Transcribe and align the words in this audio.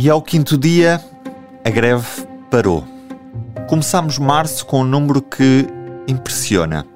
E 0.00 0.08
ao 0.08 0.22
quinto 0.22 0.56
dia, 0.56 1.04
a 1.64 1.70
greve 1.70 2.24
parou. 2.48 2.86
Começámos 3.68 4.16
março 4.16 4.64
com 4.64 4.82
um 4.82 4.84
número 4.84 5.20
que 5.20 5.66
impressiona. 6.06 6.86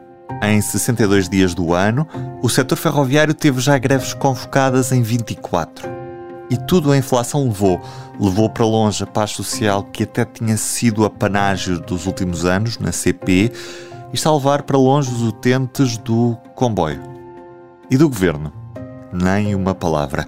Em 0.41 0.61
62 0.61 1.29
dias 1.29 1.53
do 1.53 1.75
ano, 1.75 2.07
o 2.41 2.49
setor 2.49 2.77
ferroviário 2.77 3.35
teve 3.35 3.61
já 3.61 3.77
greves 3.77 4.15
convocadas 4.15 4.93
em 4.93 5.03
24. 5.03 5.91
E 6.49 6.57
tudo 6.57 6.93
a 6.93 6.97
inflação 6.97 7.43
levou. 7.43 7.81
Levou 8.21 8.49
para 8.49 8.65
longe 8.65 9.03
a 9.03 9.07
paz 9.07 9.33
social 9.33 9.83
que 9.83 10.05
até 10.05 10.25
tinha 10.25 10.57
sido 10.57 11.05
a 11.05 11.11
panágio 11.11 11.81
dos 11.81 12.07
últimos 12.07 12.45
anos 12.45 12.79
na 12.79 12.93
CP 12.93 13.51
e 14.13 14.15
está 14.15 14.31
a 14.31 14.35
levar 14.35 14.63
para 14.63 14.79
longe 14.79 15.13
os 15.13 15.23
utentes 15.23 15.99
do 15.99 16.39
comboio. 16.55 17.03
E 17.91 17.97
do 17.97 18.09
governo? 18.09 18.53
Nem 19.13 19.57
uma 19.57 19.75
palavra. 19.75 20.25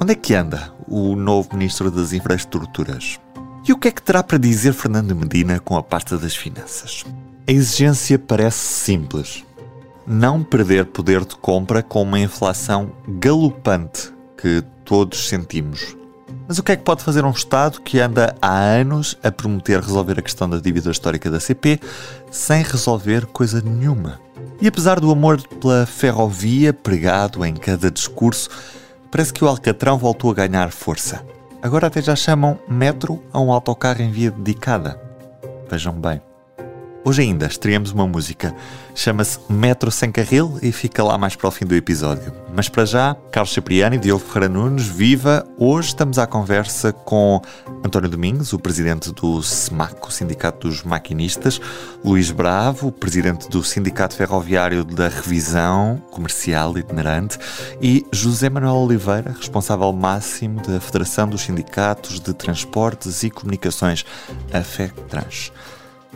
Onde 0.00 0.12
é 0.12 0.14
que 0.14 0.32
anda 0.32 0.77
o 0.88 1.14
novo 1.14 1.50
Ministro 1.54 1.90
das 1.90 2.12
Infraestruturas? 2.12 3.18
E 3.66 3.72
o 3.72 3.76
que 3.76 3.88
é 3.88 3.90
que 3.90 4.02
terá 4.02 4.22
para 4.22 4.38
dizer 4.38 4.72
Fernando 4.72 5.14
Medina 5.14 5.60
com 5.60 5.76
a 5.76 5.82
pasta 5.82 6.16
das 6.16 6.34
finanças? 6.34 7.04
A 7.46 7.52
exigência 7.52 8.18
parece 8.18 8.58
simples. 8.58 9.44
Não 10.06 10.42
perder 10.42 10.86
poder 10.86 11.24
de 11.24 11.36
compra 11.36 11.82
com 11.82 12.02
uma 12.02 12.18
inflação 12.18 12.92
galopante 13.06 14.12
que 14.36 14.62
todos 14.84 15.28
sentimos. 15.28 15.96
Mas 16.46 16.58
o 16.58 16.62
que 16.62 16.72
é 16.72 16.76
que 16.76 16.82
pode 16.82 17.02
fazer 17.02 17.26
um 17.26 17.30
Estado 17.30 17.82
que 17.82 18.00
anda 18.00 18.34
há 18.40 18.58
anos 18.58 19.18
a 19.22 19.30
prometer 19.30 19.80
resolver 19.80 20.18
a 20.18 20.22
questão 20.22 20.48
da 20.48 20.58
dívida 20.58 20.90
histórica 20.90 21.30
da 21.30 21.38
CP 21.38 21.78
sem 22.30 22.62
resolver 22.62 23.26
coisa 23.26 23.60
nenhuma? 23.60 24.18
E 24.60 24.66
apesar 24.66 24.98
do 24.98 25.10
amor 25.10 25.40
pela 25.60 25.84
ferrovia 25.84 26.72
pregado 26.72 27.44
em 27.44 27.54
cada 27.54 27.90
discurso, 27.90 28.48
parece 29.10 29.32
que 29.32 29.44
o 29.44 29.48
Alcatrão 29.48 29.98
voltou 29.98 30.30
a 30.30 30.34
ganhar 30.34 30.70
força. 30.70 31.24
Agora 31.60 31.88
até 31.88 32.00
já 32.00 32.14
chamam 32.14 32.58
metro 32.68 33.22
a 33.32 33.40
um 33.40 33.52
autocarro 33.52 34.02
em 34.02 34.10
via 34.10 34.30
dedicada. 34.30 35.00
Vejam 35.68 35.92
bem. 35.92 36.27
Hoje 37.08 37.22
ainda 37.22 37.46
estreamos 37.46 37.90
uma 37.90 38.06
música. 38.06 38.54
Chama-se 38.94 39.38
Metro 39.48 39.90
Sem 39.90 40.12
Carril 40.12 40.58
e 40.60 40.70
fica 40.70 41.02
lá 41.02 41.16
mais 41.16 41.34
para 41.34 41.48
o 41.48 41.50
fim 41.50 41.64
do 41.64 41.74
episódio. 41.74 42.30
Mas 42.54 42.68
para 42.68 42.84
já, 42.84 43.16
Carlos 43.32 43.54
Cipriani 43.54 43.96
e 43.96 43.98
Diogo 43.98 44.22
Ferreira 44.22 44.52
Nunes, 44.52 44.86
viva! 44.86 45.42
Hoje 45.56 45.88
estamos 45.88 46.18
à 46.18 46.26
conversa 46.26 46.92
com 46.92 47.40
António 47.82 48.10
Domingos, 48.10 48.52
o 48.52 48.58
presidente 48.58 49.10
do 49.10 49.40
SMAC, 49.42 50.06
o 50.06 50.10
Sindicato 50.10 50.68
dos 50.68 50.82
Maquinistas, 50.82 51.58
Luís 52.04 52.30
Bravo, 52.30 52.88
o 52.88 52.92
presidente 52.92 53.48
do 53.48 53.64
Sindicato 53.64 54.14
Ferroviário 54.14 54.84
da 54.84 55.08
Revisão 55.08 56.02
Comercial 56.10 56.76
Itinerante 56.76 57.38
e 57.80 58.04
José 58.12 58.50
Manuel 58.50 58.74
Oliveira, 58.74 59.34
responsável 59.34 59.90
máximo 59.94 60.60
da 60.60 60.78
Federação 60.78 61.26
dos 61.26 61.40
Sindicatos 61.40 62.20
de 62.20 62.34
Transportes 62.34 63.22
e 63.22 63.30
Comunicações, 63.30 64.04
a 64.52 64.60
FECTRANS. 64.60 65.52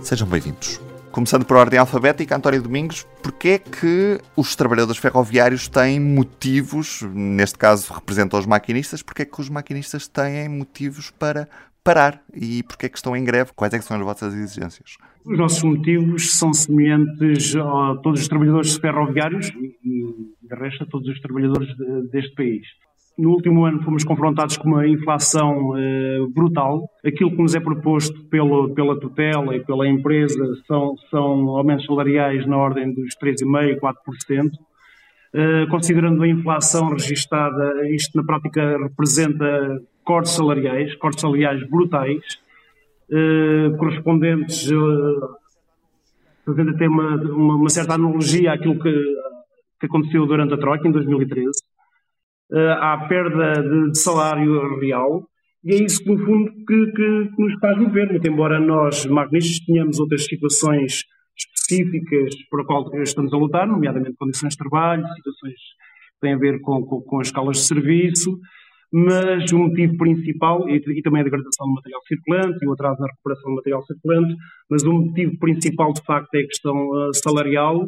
Sejam 0.01 0.27
bem-vindos. 0.27 0.81
Começando 1.11 1.45
por 1.45 1.57
ordem 1.57 1.79
alfabética, 1.79 2.35
António 2.35 2.63
Domingos, 2.63 3.07
porquê 3.23 3.49
é 3.51 3.59
que 3.59 4.19
os 4.37 4.57
trabalhadores 4.57 5.01
ferroviários 5.01 5.69
têm 5.69 6.01
motivos, 6.01 7.03
neste 7.13 7.59
caso 7.59 7.93
representam 7.93 8.41
os 8.41 8.47
maquinistas, 8.47 9.03
porquê 9.03 9.23
é 9.23 9.25
que 9.27 9.41
os 9.41 9.51
maquinistas 9.51 10.09
têm 10.09 10.49
motivos 10.49 11.11
para 11.11 11.49
parar 11.85 12.23
e 12.35 12.63
porquê 12.63 12.87
é 12.87 12.89
que 12.89 12.97
estão 12.97 13.17
em 13.17 13.23
greve? 13.23 13.51
Quais 13.55 13.75
é 13.75 13.81
são 13.81 13.97
as 13.97 14.03
vossas 14.03 14.35
exigências? 14.35 14.97
Os 15.25 15.39
nossos 15.39 15.63
motivos 15.63 16.37
são 16.39 16.53
semelhantes 16.53 17.55
a 17.55 17.97
todos 18.03 18.23
os 18.23 18.29
trabalhadores 18.29 18.77
ferroviários 18.77 19.49
e, 19.49 20.35
de 20.43 20.55
resto, 20.57 20.85
a 20.85 20.87
todos 20.87 21.09
os 21.09 21.21
trabalhadores 21.21 21.69
deste 22.11 22.35
país. 22.35 22.67
No 23.19 23.31
último 23.31 23.67
ano 23.67 23.83
fomos 23.83 24.05
confrontados 24.05 24.57
com 24.57 24.69
uma 24.69 24.89
inflação 24.89 25.77
eh, 25.77 26.19
brutal. 26.35 26.89
Aquilo 27.05 27.31
que 27.31 27.43
nos 27.43 27.55
é 27.55 27.61
proposto 27.61 28.25
pelo, 28.31 28.73
pela 28.75 28.99
tutela 28.99 29.55
e 29.55 29.61
pela 29.61 29.87
empresa 29.87 30.43
são, 30.67 30.95
são 31.11 31.49
aumentos 31.57 31.85
salariais 31.85 32.47
na 32.47 32.57
ordem 32.57 32.93
dos 32.95 33.15
3,5%, 33.23 33.79
4%. 33.79 34.51
Uh, 35.35 35.67
considerando 35.71 36.23
a 36.23 36.29
inflação 36.29 36.91
registada, 36.91 37.89
isto 37.89 38.19
na 38.19 38.23
prática 38.23 38.77
representa 38.77 39.81
cortes 40.05 40.33
salariais, 40.33 40.95
cortes 40.97 41.23
salariais 41.23 41.67
brutais, 41.71 42.23
uh, 43.11 43.75
correspondentes, 43.79 44.71
uh, 44.71 45.29
fazendo 46.45 46.73
até 46.73 46.87
uma, 46.87 47.17
uma, 47.17 47.55
uma, 47.57 47.71
certa 47.71 47.95
analogia 47.95 48.53
àquilo 48.53 48.79
que, 48.79 48.93
que 49.81 49.87
aconteceu 49.87 50.27
durante 50.27 50.53
a 50.53 50.59
Troika, 50.59 50.87
em 50.87 50.93
2013 50.93 51.72
à 52.53 53.01
eh, 53.03 53.09
perda 53.09 53.63
de, 53.63 53.99
salário 53.99 54.79
real, 54.79 55.27
e 55.65 55.75
é 55.75 55.85
isso, 55.85 56.03
no 56.07 56.19
fundo, 56.19 56.51
que, 56.67 56.87
que, 56.87 57.29
que 57.37 57.43
nos 57.43 57.55
faz 57.61 57.79
mover. 57.79 58.11
Muito 58.11 58.29
embora 58.29 58.59
nós, 58.59 59.07
magníficos, 59.07 59.65
tenhamos 59.65 59.99
outras 60.01 60.25
situações 60.25 61.05
específicas 61.37 62.35
para 62.51 62.63
a 62.63 62.67
qual 62.67 63.03
estamos 63.03 63.33
a 63.33 63.37
lutar, 63.37 63.67
nomeadamente 63.67 64.17
condições 64.19 64.51
de 64.51 64.59
trabalho, 64.59 65.07
situações 65.15 65.55
que 65.55 66.21
têm 66.21 66.35
a 66.35 66.39
ver 66.39 66.61
com, 66.61 66.85
com, 66.85 67.01
com 67.01 67.21
as 67.21 67.29
escalas 67.29 67.59
de 67.59 67.63
serviço, 67.65 68.39
mas 68.93 69.51
o 69.53 69.59
motivo 69.59 69.97
principal, 69.97 70.69
e, 70.69 70.77
e, 70.77 71.03
também 71.03 71.23
a 71.23 71.25
degradação 71.25 71.67
do 71.67 71.75
material 71.75 72.01
circulante 72.07 72.59
e 72.63 72.69
o 72.69 72.73
atraso 72.73 73.01
na 73.01 73.07
recuperação 73.07 73.51
do 73.51 73.57
material 73.57 73.83
circulante, 73.85 74.37
mas 74.69 74.83
o 74.83 74.93
motivo 74.93 75.39
principal, 75.39 75.93
de 75.93 76.03
facto, 76.03 76.35
é 76.35 76.41
a 76.41 76.47
questão 76.47 76.75
uh, 76.75 77.15
salarial, 77.15 77.87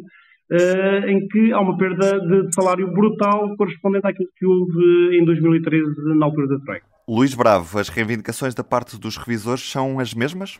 uh, 0.51 1.07
em 1.07 1.27
que 1.27 1.51
há 1.51 1.59
uma 1.59 1.77
perda 1.77 2.19
de 2.19 2.53
salário 2.53 2.91
brutal 2.91 3.55
correspondente 3.57 4.07
àquilo 4.07 4.29
que 4.37 4.45
houve 4.45 5.17
em 5.17 5.25
2013, 5.25 5.85
na 6.17 6.25
altura 6.25 6.47
da 6.47 6.59
Troika. 6.59 6.85
Luís 7.07 7.33
Bravo, 7.33 7.79
as 7.79 7.89
reivindicações 7.89 8.55
da 8.55 8.63
parte 8.63 8.99
dos 8.99 9.17
revisores 9.17 9.61
são 9.69 9.99
as 9.99 10.13
mesmas? 10.13 10.59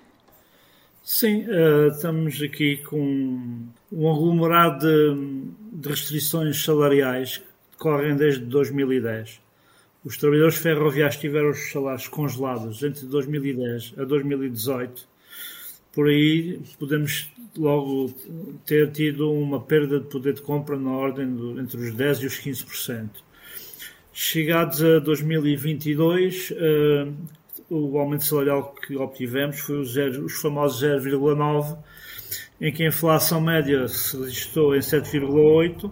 Sim, 1.01 1.45
uh, 1.45 1.87
estamos 1.87 2.41
aqui 2.41 2.77
com 2.77 3.67
um 3.91 4.11
aglomerado 4.11 4.79
de, 4.79 5.81
de 5.81 5.89
restrições 5.89 6.63
salariais 6.63 7.37
que 7.37 7.45
decorrem 7.71 8.15
desde 8.15 8.43
2010. 8.45 9.41
Os 10.03 10.17
trabalhadores 10.17 10.57
ferroviários 10.57 11.17
tiveram 11.17 11.49
os 11.49 11.71
salários 11.71 12.07
congelados 12.07 12.83
entre 12.83 13.05
2010 13.07 13.95
a 13.97 14.03
2018. 14.03 15.07
Por 15.95 16.09
aí 16.09 16.59
podemos 16.77 17.31
logo 17.57 18.13
ter 18.65 18.91
tido 18.91 19.31
uma 19.31 19.61
perda 19.61 19.97
de 19.97 20.07
poder 20.07 20.33
de 20.33 20.41
compra 20.41 20.77
na 20.77 20.91
ordem 20.91 21.33
do, 21.33 21.59
entre 21.59 21.77
os 21.77 21.95
10% 21.95 22.21
e 22.21 22.25
os 22.25 22.37
15%. 22.37 23.09
Chegados 24.11 24.83
a 24.83 24.99
2022, 24.99 26.51
uh, 26.51 26.55
eh, 26.57 27.07
o 27.69 27.97
aumento 27.97 28.25
salarial 28.25 28.73
que 28.73 28.95
obtivemos 28.95 29.59
foi 29.59 29.83
zero, 29.85 30.25
os 30.25 30.39
famosos 30.41 30.81
0,9%, 30.81 31.77
em 32.61 32.71
que 32.71 32.83
a 32.83 32.87
inflação 32.87 33.41
média 33.41 33.87
se 33.87 34.17
registrou 34.17 34.75
em 34.75 34.79
7,8%. 34.79 35.91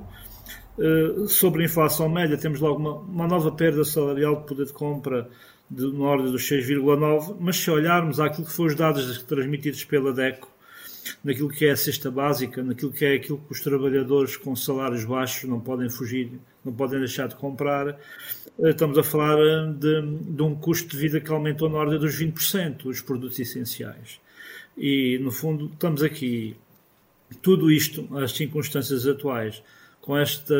Uh, 0.75 1.28
sobre 1.28 1.62
a 1.62 1.66
inflação 1.66 2.09
média, 2.09 2.38
temos 2.38 2.59
logo 2.59 2.80
uma, 2.80 2.96
uma, 2.96 3.28
nova 3.28 3.52
perda 3.52 3.84
salarial 3.84 4.42
de 4.42 4.47
poder 4.47 4.66
de 4.66 4.74
compra 4.74 5.30
de, 5.74 5.92
na 5.92 6.06
ordem 6.06 6.32
dos 6.32 6.44
6,9%, 6.44 7.38
mas 7.40 7.58
se 7.58 7.70
olharmos 7.72 8.20
àquilo 8.20 8.46
que 8.46 8.54
foram 8.54 8.70
os 8.70 8.76
dados 8.76 9.24
transmitidos 9.24 9.84
pela 9.84 10.14
DECO, 10.14 10.54
naquilo 11.24 11.50
que 11.50 11.66
é 11.66 11.72
a 11.72 11.76
cesta 11.76 12.10
básica, 12.10 12.64
naquilo 12.64 12.92
que 12.92 13.06
é 13.06 13.16
aquilo 13.16 13.38
que 13.38 13.52
os 13.52 13.62
trabalhadores 13.62 14.38
com 14.38 14.56
salários 14.56 15.04
baixos 15.06 15.50
não 15.50 15.60
podem 15.60 15.90
fugir, 15.90 16.32
não 16.64 16.74
podem 16.74 17.00
deixar 17.00 17.28
de 17.28 17.36
comprar. 17.36 17.90
Eh, 17.90 18.70
estamos 18.70 18.98
a 18.98 19.04
falar 19.04 19.38
eh, 19.40 19.74
de, 19.74 20.02
de 20.02 20.42
um 20.42 20.56
custo 20.56 20.90
de 20.90 20.98
vida 20.98 21.20
que 21.20 21.32
aumentou 21.32 21.70
na 21.70 21.78
ordem 21.78 22.00
dos 22.00 22.18
20% 22.18 22.84
dos 22.84 23.02
produtos 23.02 23.40
essenciais. 23.40 24.20
E, 24.78 25.20
no 25.20 25.32
fundo, 25.32 25.70
estamos 25.74 26.02
aqui, 26.02 26.56
tudo 27.42 27.72
isto, 27.72 28.08
as 28.18 28.32
circunstâncias 28.32 29.06
atuais, 29.06 29.62
com 30.02 30.18
esta 30.18 30.56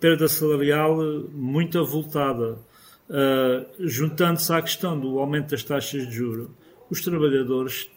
perda 0.00 0.26
salarial 0.28 0.96
muito 1.32 1.78
avultada, 1.78 2.58
uh, 3.08 3.66
juntando-se 3.80 4.52
à 4.52 4.60
questão 4.62 4.98
do 4.98 5.18
aumento 5.18 5.50
das 5.50 5.62
taxas 5.62 6.06
de 6.06 6.14
juros, 6.14 6.48
os 6.90 7.00
trabalhadores 7.00 7.90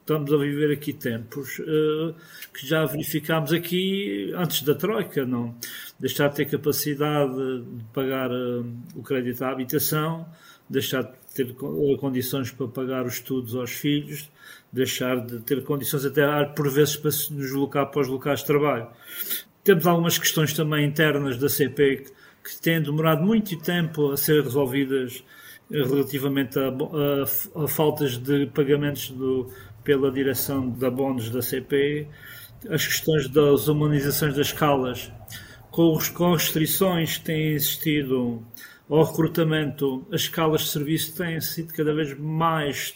estamos 0.00 0.32
a 0.32 0.36
viver 0.36 0.72
aqui 0.72 0.92
tempos 0.92 1.58
uh, 1.58 2.14
que 2.54 2.64
já 2.64 2.84
verificámos 2.84 3.52
aqui 3.52 4.32
antes 4.36 4.62
da 4.62 4.74
Troika, 4.74 5.26
não? 5.26 5.54
Deixar 5.98 6.28
de 6.28 6.36
ter 6.36 6.44
capacidade 6.46 7.34
de 7.34 7.84
pagar 7.92 8.30
uh, 8.30 8.64
o 8.94 9.02
crédito 9.02 9.42
à 9.42 9.50
habitação, 9.50 10.24
deixar 10.70 11.02
de 11.02 11.10
ter 11.34 11.54
condições 11.98 12.52
para 12.52 12.68
pagar 12.68 13.04
os 13.04 13.14
estudos 13.14 13.54
aos 13.56 13.72
filhos, 13.72 14.30
deixar 14.72 15.24
de 15.26 15.40
ter 15.40 15.62
condições 15.64 16.04
até 16.04 16.44
por 16.44 16.70
vezes 16.70 16.96
para 16.96 17.10
se 17.10 17.32
deslocar 17.32 17.90
para 17.90 18.00
os 18.00 18.08
locais 18.08 18.40
de 18.40 18.46
trabalho. 18.46 18.86
Temos 19.64 19.86
algumas 19.86 20.16
questões 20.16 20.52
também 20.52 20.86
internas 20.86 21.36
da 21.36 21.48
CP 21.48 22.04
que, 22.46 22.60
têm 22.60 22.80
demorado 22.80 23.24
muito 23.24 23.58
tempo 23.58 24.12
a 24.12 24.16
ser 24.16 24.42
resolvidas 24.42 25.24
relativamente 25.68 26.58
a, 26.58 26.68
a, 26.68 27.64
a 27.64 27.68
faltas 27.68 28.16
de 28.16 28.46
pagamentos 28.46 29.10
do, 29.10 29.50
pela 29.82 30.10
direção 30.10 30.70
da 30.70 30.90
bónus 30.90 31.28
da 31.30 31.42
CP, 31.42 32.06
as 32.70 32.86
questões 32.86 33.28
das 33.28 33.66
humanizações 33.66 34.36
das 34.36 34.48
escalas 34.48 35.10
com, 35.70 35.98
com 36.14 36.32
restrições 36.32 37.18
que 37.18 37.24
têm 37.24 37.48
existido 37.48 38.42
ao 38.88 39.02
recrutamento, 39.02 40.06
as 40.12 40.22
escalas 40.22 40.62
de 40.62 40.68
serviço 40.68 41.16
têm 41.16 41.40
sido 41.40 41.74
cada 41.74 41.92
vez 41.92 42.16
mais, 42.18 42.94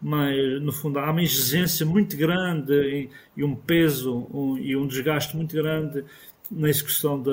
mais 0.00 0.62
no 0.62 0.72
fundo, 0.72 0.98
há 1.00 1.10
uma 1.10 1.22
exigência 1.22 1.84
muito 1.84 2.16
grande 2.16 3.10
e 3.36 3.44
um 3.44 3.54
peso 3.54 4.26
um, 4.32 4.56
e 4.56 4.76
um 4.76 4.86
desgaste 4.86 5.36
muito 5.36 5.54
grande 5.54 6.04
na 6.50 6.68
execução 6.68 7.20
de, 7.20 7.30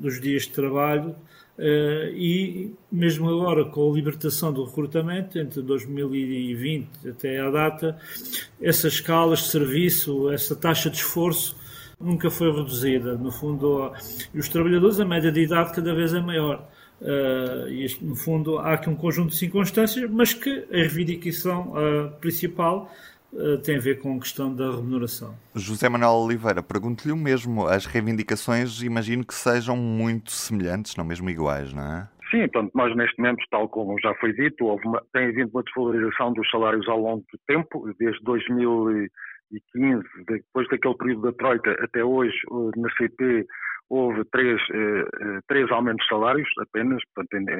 dos 0.00 0.20
dias 0.20 0.42
de 0.42 0.50
trabalho. 0.50 1.14
Uh, 1.56 2.10
e 2.16 2.74
mesmo 2.90 3.28
agora 3.30 3.64
com 3.64 3.88
a 3.88 3.94
libertação 3.94 4.52
do 4.52 4.64
recrutamento 4.64 5.38
entre 5.38 5.62
2020 5.62 7.08
até 7.08 7.38
à 7.38 7.48
data, 7.48 7.96
essas 8.60 8.94
escalas 8.94 9.38
de 9.38 9.48
serviço, 9.50 10.30
essa 10.32 10.56
taxa 10.56 10.90
de 10.90 10.96
esforço 10.96 11.56
nunca 12.00 12.28
foi 12.28 12.52
reduzida. 12.52 13.16
No 13.16 13.30
fundo, 13.30 13.92
os 14.34 14.48
trabalhadores, 14.48 14.98
a 14.98 15.04
média 15.04 15.30
de 15.30 15.42
idade 15.42 15.72
cada 15.72 15.94
vez 15.94 16.12
é 16.12 16.20
maior. 16.20 16.68
Uh, 17.00 17.68
e, 17.68 17.96
no 18.00 18.16
fundo, 18.16 18.58
há 18.58 18.74
aqui 18.74 18.88
um 18.88 18.96
conjunto 18.96 19.30
de 19.30 19.36
circunstâncias, 19.36 20.08
mas 20.10 20.32
que 20.32 20.64
a 20.70 20.76
reivindicação 20.76 21.72
uh, 21.72 22.10
principal 22.20 22.90
tem 23.64 23.76
a 23.76 23.80
ver 23.80 24.00
com 24.00 24.16
a 24.16 24.20
questão 24.20 24.54
da 24.54 24.70
remuneração. 24.70 25.34
José 25.54 25.88
Manuel 25.88 26.12
Oliveira, 26.12 26.62
pergunto-lhe 26.62 27.12
o 27.12 27.16
mesmo. 27.16 27.66
As 27.66 27.86
reivindicações, 27.86 28.82
imagino 28.82 29.24
que 29.24 29.34
sejam 29.34 29.76
muito 29.76 30.30
semelhantes, 30.30 30.96
não 30.96 31.04
mesmo 31.04 31.28
iguais, 31.30 31.72
não 31.72 31.82
é? 31.82 32.08
Sim, 32.30 32.48
portanto, 32.48 32.72
nós 32.74 32.96
neste 32.96 33.16
momento, 33.18 33.44
tal 33.50 33.68
como 33.68 33.96
já 34.00 34.14
foi 34.14 34.32
dito, 34.32 34.64
houve 34.64 34.86
uma, 34.86 35.02
tem 35.12 35.26
havido 35.26 35.50
uma 35.52 35.62
desvalorização 35.62 36.32
dos 36.32 36.48
salários 36.50 36.88
ao 36.88 36.98
longo 36.98 37.24
do 37.32 37.38
tempo, 37.46 37.92
desde 37.98 38.22
2000 38.24 39.08
2015, 39.50 40.04
depois 40.26 40.68
daquele 40.68 40.96
período 40.96 41.22
da 41.22 41.32
Troika 41.32 41.72
até 41.84 42.04
hoje, 42.04 42.36
na 42.76 42.90
CP 42.96 43.46
houve 43.88 44.24
três, 44.32 44.60
eh, 44.72 45.04
eh, 45.20 45.38
três 45.46 45.70
aumentos 45.70 46.04
de 46.04 46.08
salários 46.08 46.48
apenas. 46.58 47.02
Portanto, 47.14 47.50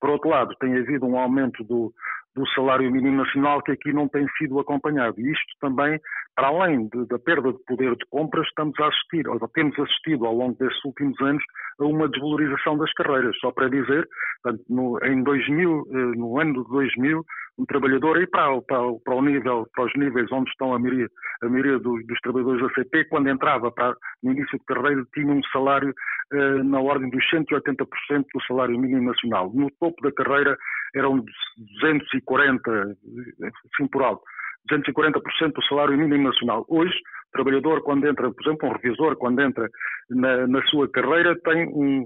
por 0.00 0.10
outro 0.10 0.28
lado, 0.30 0.54
tem 0.60 0.76
havido 0.76 1.06
um 1.06 1.18
aumento 1.18 1.62
do, 1.64 1.92
do 2.34 2.46
salário 2.48 2.90
mínimo 2.90 3.16
nacional 3.16 3.62
que 3.62 3.72
aqui 3.72 3.92
não 3.92 4.08
tem 4.08 4.26
sido 4.38 4.58
acompanhado. 4.58 5.20
E 5.20 5.30
isto 5.30 5.54
também, 5.60 6.00
para 6.34 6.48
além 6.48 6.88
de, 6.88 7.06
da 7.06 7.18
perda 7.18 7.52
de 7.52 7.58
poder 7.64 7.94
de 7.96 8.04
compra, 8.10 8.42
estamos 8.42 8.78
a 8.80 8.88
assistir, 8.88 9.28
ou 9.28 9.38
temos 9.48 9.78
assistido 9.78 10.26
ao 10.26 10.34
longo 10.34 10.56
destes 10.58 10.84
últimos 10.84 11.20
anos, 11.20 11.42
a 11.78 11.84
uma 11.84 12.08
desvalorização 12.08 12.76
das 12.76 12.92
carreiras. 12.94 13.36
Só 13.38 13.52
para 13.52 13.68
dizer, 13.68 14.08
portanto, 14.42 14.64
no, 14.68 14.98
em 15.04 15.22
2000, 15.22 15.86
eh, 15.90 15.96
no 16.16 16.40
ano 16.40 16.64
de 16.64 16.70
2000, 16.70 17.24
um 17.58 17.64
trabalhador 17.66 18.20
e 18.20 18.26
para, 18.26 18.60
para, 18.62 18.80
para, 19.04 19.14
o 19.14 19.22
nível, 19.22 19.66
para 19.74 19.84
os 19.84 19.92
níveis 19.94 20.30
onde 20.32 20.50
estão 20.50 20.74
a 20.74 20.78
maioria, 20.78 21.08
a 21.42 21.48
maioria 21.48 21.78
dos, 21.78 22.04
dos 22.06 22.20
trabalhadores 22.20 22.62
da 22.62 22.74
CP, 22.74 23.04
quando 23.04 23.28
entrava 23.28 23.70
para, 23.70 23.94
no 24.22 24.32
início 24.32 24.58
de 24.58 24.64
carreira, 24.64 25.04
tinha 25.14 25.32
um 25.32 25.42
salário 25.52 25.94
eh, 26.32 26.62
na 26.64 26.80
ordem 26.80 27.10
dos 27.10 27.24
180% 27.30 27.86
do 28.34 28.42
salário 28.46 28.78
mínimo 28.78 29.08
nacional. 29.08 29.52
No 29.54 29.70
topo 29.78 30.02
da 30.02 30.12
carreira 30.12 30.56
eram 30.94 31.24
240, 31.80 32.96
assim 33.72 33.86
por 33.88 34.02
alto, 34.02 34.22
240% 34.70 35.52
do 35.52 35.64
salário 35.66 35.96
mínimo 35.96 36.24
nacional. 36.24 36.64
Hoje, 36.68 36.94
o 37.28 37.32
trabalhador, 37.32 37.82
quando 37.82 38.06
entra, 38.06 38.32
por 38.32 38.42
exemplo, 38.42 38.68
um 38.68 38.72
revisor, 38.72 39.16
quando 39.16 39.40
entra 39.40 39.68
na, 40.10 40.46
na 40.48 40.62
sua 40.66 40.88
carreira, 40.90 41.38
tem 41.44 41.68
um, 41.68 42.04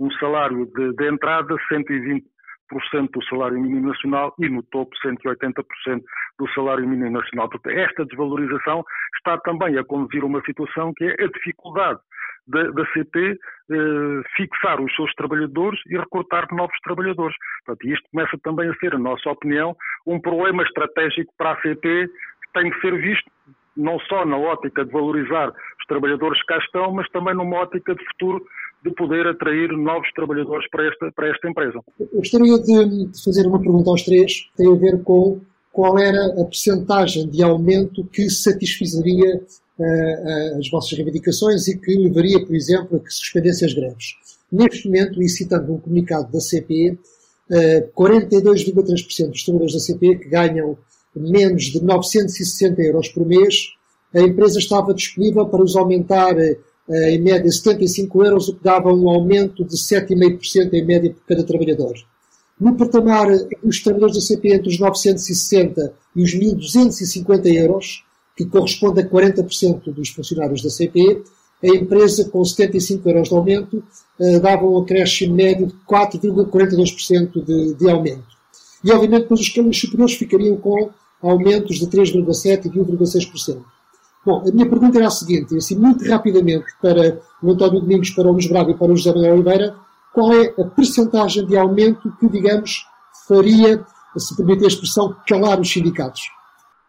um 0.00 0.10
salário 0.12 0.66
de, 0.74 0.92
de 0.94 1.08
entrada 1.08 1.54
120 1.68 2.24
do 2.70 3.24
salário 3.24 3.60
mínimo 3.60 3.88
nacional 3.88 4.34
e 4.38 4.48
no 4.48 4.62
topo 4.64 4.94
180% 5.04 6.02
do 6.38 6.48
salário 6.52 6.86
mínimo 6.86 7.10
nacional. 7.10 7.48
Portanto, 7.48 7.76
esta 7.76 8.04
desvalorização 8.04 8.84
está 9.16 9.38
também 9.38 9.78
a 9.78 9.84
conduzir 9.84 10.22
a 10.22 10.26
uma 10.26 10.42
situação 10.42 10.92
que 10.94 11.04
é 11.04 11.24
a 11.24 11.28
dificuldade 11.28 12.00
da, 12.46 12.62
da 12.70 12.86
CP 12.92 13.38
eh, 13.70 14.22
fixar 14.36 14.80
os 14.80 14.94
seus 14.96 15.12
trabalhadores 15.14 15.80
e 15.86 15.96
recrutar 15.96 16.46
novos 16.52 16.78
trabalhadores. 16.82 17.36
Portanto, 17.64 17.88
isto 17.88 18.08
começa 18.10 18.38
também 18.42 18.68
a 18.68 18.74
ser, 18.76 18.92
na 18.92 19.10
nossa 19.10 19.30
opinião, 19.30 19.76
um 20.06 20.20
problema 20.20 20.62
estratégico 20.62 21.32
para 21.36 21.52
a 21.52 21.60
CP 21.60 22.08
que 22.08 22.52
tem 22.54 22.70
que 22.70 22.80
ser 22.80 22.98
visto 23.00 23.30
não 23.76 24.00
só 24.00 24.24
na 24.24 24.36
ótica 24.36 24.84
de 24.84 24.90
valorizar 24.90 25.50
os 25.50 25.86
trabalhadores 25.86 26.40
que 26.40 26.46
cá 26.46 26.58
estão, 26.58 26.92
mas 26.92 27.08
também 27.10 27.34
numa 27.34 27.58
ótica 27.58 27.94
de 27.94 28.04
futuro 28.06 28.44
de 28.84 28.90
poder 28.92 29.26
atrair 29.26 29.72
novos 29.72 30.10
trabalhadores 30.12 30.68
para 30.70 30.86
esta, 30.86 31.12
para 31.12 31.28
esta 31.28 31.48
empresa. 31.48 31.80
Eu 31.98 32.08
gostaria 32.14 32.58
de 32.58 33.10
fazer 33.24 33.46
uma 33.46 33.60
pergunta 33.60 33.90
aos 33.90 34.02
três, 34.02 34.48
tem 34.56 34.70
a 34.70 34.76
ver 34.76 35.02
com 35.02 35.40
qual 35.72 35.98
era 35.98 36.40
a 36.40 36.44
percentagem 36.44 37.28
de 37.28 37.42
aumento 37.42 38.04
que 38.04 38.28
satisfazeria 38.30 39.42
uh, 39.78 40.58
as 40.58 40.68
vossas 40.70 40.92
reivindicações 40.92 41.68
e 41.68 41.78
que 41.78 41.94
levaria, 41.96 42.44
por 42.44 42.54
exemplo, 42.54 42.96
a 42.96 43.00
que 43.00 43.12
se 43.12 43.18
suspendessem 43.18 43.66
as 43.66 43.74
greves. 43.74 44.14
Neste 44.50 44.86
momento, 44.86 45.22
e 45.22 45.28
citando 45.28 45.72
um 45.72 45.78
comunicado 45.78 46.32
da 46.32 46.40
CP, 46.40 46.98
uh, 47.50 48.00
42,3% 48.00 49.30
dos 49.30 49.44
trabalhadores 49.44 49.74
da 49.74 49.80
CP 49.80 50.16
que 50.16 50.28
ganham 50.28 50.76
menos 51.14 51.64
de 51.64 51.82
960 51.82 52.82
euros 52.82 53.08
por 53.08 53.26
mês, 53.26 53.74
a 54.14 54.20
empresa 54.20 54.58
estava 54.58 54.94
disponível 54.94 55.46
para 55.46 55.62
os 55.62 55.76
aumentar 55.76 56.38
eh, 56.38 56.56
em 56.90 57.20
média 57.20 57.50
75 57.50 58.24
euros, 58.24 58.48
o 58.48 58.54
que 58.54 58.64
dava 58.64 58.92
um 58.92 59.08
aumento 59.08 59.64
de 59.64 59.76
7,5% 59.76 60.72
em 60.72 60.84
média 60.84 61.10
por 61.10 61.26
cada 61.26 61.44
trabalhador. 61.44 61.94
No 62.60 62.74
patamar 62.76 63.28
dos 63.62 63.80
trabalhadores 63.80 64.16
da 64.16 64.20
CP 64.20 64.54
entre 64.54 64.68
os 64.68 64.78
960 64.78 65.92
e 66.16 66.22
os 66.22 66.34
1.250 66.34 67.46
euros, 67.54 68.04
que 68.36 68.46
corresponde 68.46 69.00
a 69.00 69.08
40% 69.08 69.92
dos 69.92 70.08
funcionários 70.10 70.62
da 70.62 70.70
CP, 70.70 71.22
a 71.62 71.66
empresa, 71.68 72.28
com 72.28 72.44
75 72.44 73.08
euros 73.08 73.28
de 73.28 73.34
aumento, 73.34 73.82
eh, 74.20 74.38
dava 74.38 74.64
um 74.64 74.78
acréscimo 74.78 75.34
médio 75.34 75.66
de 75.66 75.74
4,42% 75.88 77.44
de, 77.44 77.74
de 77.74 77.90
aumento. 77.90 78.24
E, 78.84 78.92
obviamente, 78.92 79.22
depois 79.22 79.40
os 79.40 79.46
escalões 79.46 79.80
superiores 79.80 80.14
ficariam 80.14 80.56
com 80.56 80.90
aumentos 81.20 81.78
de 81.78 81.86
3,7% 81.86 82.66
e 82.66 82.68
de 82.68 82.78
1,6%. 82.78 83.58
Bom, 84.28 84.44
a 84.46 84.52
minha 84.52 84.68
pergunta 84.68 84.98
era 84.98 85.06
a 85.06 85.10
seguinte, 85.10 85.56
assim, 85.56 85.74
muito 85.80 86.04
rapidamente, 86.04 86.66
para 86.82 87.18
o 87.42 87.50
António 87.50 87.80
Domingos, 87.80 88.10
para 88.10 88.28
o 88.28 88.32
Luís 88.32 88.46
Braga 88.46 88.72
e 88.72 88.76
para 88.76 88.92
o 88.92 88.94
José 88.94 89.10
Manuel 89.10 89.36
Oliveira, 89.36 89.74
qual 90.12 90.34
é 90.34 90.52
a 90.60 90.66
percentagem 90.66 91.46
de 91.46 91.56
aumento 91.56 92.14
que, 92.20 92.28
digamos, 92.28 92.84
faria, 93.26 93.82
se 94.18 94.36
permite 94.36 94.64
a 94.64 94.66
expressão, 94.66 95.16
calar 95.26 95.58
os 95.58 95.72
sindicatos? 95.72 96.20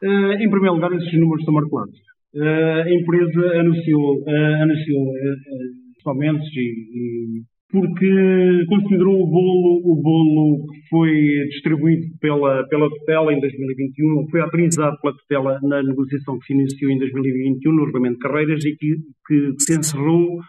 Uh, 0.04 0.34
em 0.34 0.50
primeiro 0.50 0.76
lugar, 0.76 0.92
esses 0.92 1.18
números 1.18 1.40
estão 1.40 1.54
marcados. 1.54 1.96
Uh, 2.36 2.84
a 2.84 2.94
empresa 2.94 3.60
anunciou, 3.62 4.20
uh, 4.20 4.62
anunciou 4.62 5.02
uh, 5.02 6.10
aumentos 6.10 6.46
e 6.58 7.42
porque 7.72 8.66
considerou 8.68 9.22
o 9.22 9.28
bolo, 9.28 9.82
o 9.84 10.02
bolo 10.02 10.66
que 10.72 10.90
foi 10.90 11.12
distribuído 11.50 12.08
pela, 12.20 12.68
pela 12.68 12.90
tutela 12.90 13.32
em 13.32 13.40
2021, 13.40 14.28
foi 14.32 14.42
autorizado 14.42 14.98
pela 15.02 15.16
tutela 15.16 15.60
na 15.62 15.84
negociação 15.84 16.40
que 16.40 16.48
se 16.48 16.54
iniciou 16.54 16.92
em 16.92 16.98
2021 16.98 17.72
no 17.72 17.86
regulamento 17.86 18.16
de 18.16 18.22
carreiras 18.22 18.66
e 18.66 18.76
que, 18.76 18.96
que 19.28 19.54
se 19.60 19.78
encerrou 19.78 20.40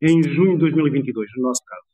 em 0.00 0.22
junho 0.22 0.52
de 0.52 0.70
2022, 0.70 1.28
no 1.36 1.42
nosso 1.42 1.62
caso. 1.66 1.89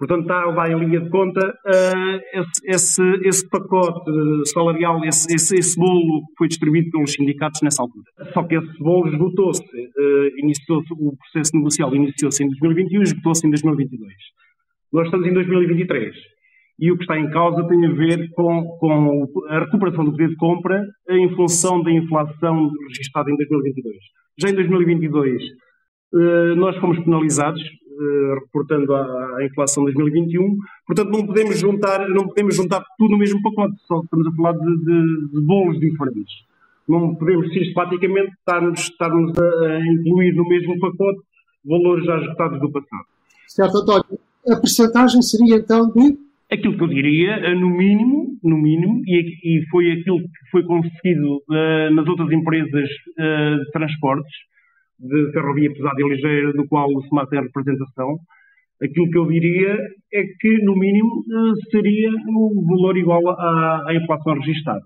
Portanto, 0.00 0.22
está, 0.22 0.46
vai 0.52 0.72
em 0.72 0.78
linha 0.78 0.98
de 0.98 1.10
conta 1.10 1.46
uh, 1.46 2.42
esse, 2.64 3.02
esse, 3.22 3.46
pacote 3.50 4.10
salarial, 4.46 5.04
esse, 5.04 5.30
esse, 5.30 5.54
esse, 5.58 5.78
bolo 5.78 6.22
que 6.28 6.36
foi 6.38 6.48
distribuído 6.48 6.90
pelos 6.90 7.12
sindicatos 7.12 7.60
nessa 7.60 7.82
altura. 7.82 8.06
Só 8.32 8.42
que 8.44 8.56
esse 8.56 8.78
bolo 8.78 9.08
esgotou-se, 9.08 9.62
uh, 9.62 10.38
iniciou 10.38 10.80
o 10.92 11.14
processo 11.18 11.54
negocial 11.54 11.94
iniciou-se 11.94 12.42
em 12.42 12.48
2021 12.48 13.00
e 13.00 13.02
esgotou-se 13.02 13.46
em 13.46 13.50
2022. 13.50 14.14
Nós 14.90 15.04
estamos 15.04 15.26
em 15.26 15.34
2023 15.34 16.16
e 16.78 16.90
o 16.90 16.96
que 16.96 17.02
está 17.02 17.18
em 17.18 17.28
causa 17.28 17.68
tem 17.68 17.84
a 17.84 17.92
ver 17.92 18.30
com, 18.30 18.78
com 18.78 19.26
a 19.50 19.58
recuperação 19.58 20.06
do 20.06 20.12
poder 20.12 20.30
de 20.30 20.36
compra 20.36 20.82
em 21.10 21.28
função 21.36 21.82
da 21.82 21.92
inflação 21.92 22.70
registrada 22.88 23.30
em 23.30 23.36
2022. 23.36 23.96
Já 24.38 24.48
em 24.48 24.54
2022 24.54 25.42
uh, 26.14 26.56
nós 26.56 26.74
fomos 26.78 26.98
penalizados 27.04 27.60
eh, 28.00 28.34
reportando 28.40 28.94
a, 28.94 29.19
a, 29.40 29.44
inflação 29.44 29.84
de 29.84 29.92
2021. 29.94 30.56
Portanto, 30.86 31.10
não 31.10 31.26
podemos 31.26 31.58
juntar, 31.58 32.08
não 32.08 32.28
podemos 32.28 32.56
juntar 32.56 32.82
tudo 32.98 33.12
no 33.12 33.18
mesmo 33.18 33.40
pacote, 33.42 33.74
só 33.86 34.00
estamos 34.00 34.26
a 34.26 34.32
falar 34.32 34.52
de, 34.52 34.76
de, 34.84 35.30
de 35.32 35.46
bolos 35.46 35.78
diferentes. 35.80 36.34
Não 36.88 37.14
podemos 37.14 37.52
sistematicamente 37.52 38.32
estarmos, 38.38 38.80
estarmos 38.80 39.38
a, 39.38 39.42
a, 39.42 39.80
incluir 39.80 40.34
no 40.34 40.48
mesmo 40.48 40.78
pacote 40.78 41.20
valores 41.64 42.04
já 42.04 42.18
esgotados 42.18 42.60
do 42.60 42.70
passado. 42.70 43.06
Certo, 43.46 43.78
António. 43.78 44.18
A 44.48 44.56
percentagem 44.56 45.22
seria 45.22 45.56
então 45.56 45.90
de? 45.92 46.16
Aquilo 46.50 46.76
que 46.76 46.82
eu 46.82 46.88
diria, 46.88 47.32
eh, 47.36 47.54
no 47.54 47.70
mínimo, 47.70 48.36
no 48.42 48.58
mínimo, 48.58 49.02
e, 49.06 49.20
e 49.44 49.66
foi 49.70 49.92
aquilo 49.92 50.18
que 50.18 50.50
foi 50.50 50.64
conseguido 50.64 51.36
uh, 51.48 51.94
nas 51.94 52.08
outras 52.08 52.32
empresas 52.32 52.88
uh, 53.18 53.64
de 53.64 53.70
transportes, 53.70 54.32
de 54.98 55.32
ferrovia 55.32 55.72
pesada 55.72 55.94
e 55.98 56.08
ligeira, 56.08 56.52
do 56.52 56.66
qual 56.66 56.88
o 56.88 57.02
SMART 57.06 57.30
tem 57.30 57.40
representação, 57.40 58.18
aquilo 58.82 59.10
que 59.10 59.18
eu 59.18 59.26
diria 59.26 59.76
é 60.12 60.22
que, 60.40 60.64
no 60.64 60.74
mínimo, 60.74 61.22
eh, 61.30 61.70
seria 61.70 62.10
um 62.10 62.64
valor 62.66 62.96
igual 62.96 63.28
à, 63.28 63.84
à 63.88 63.94
inflação 63.94 64.34
registada. 64.34 64.82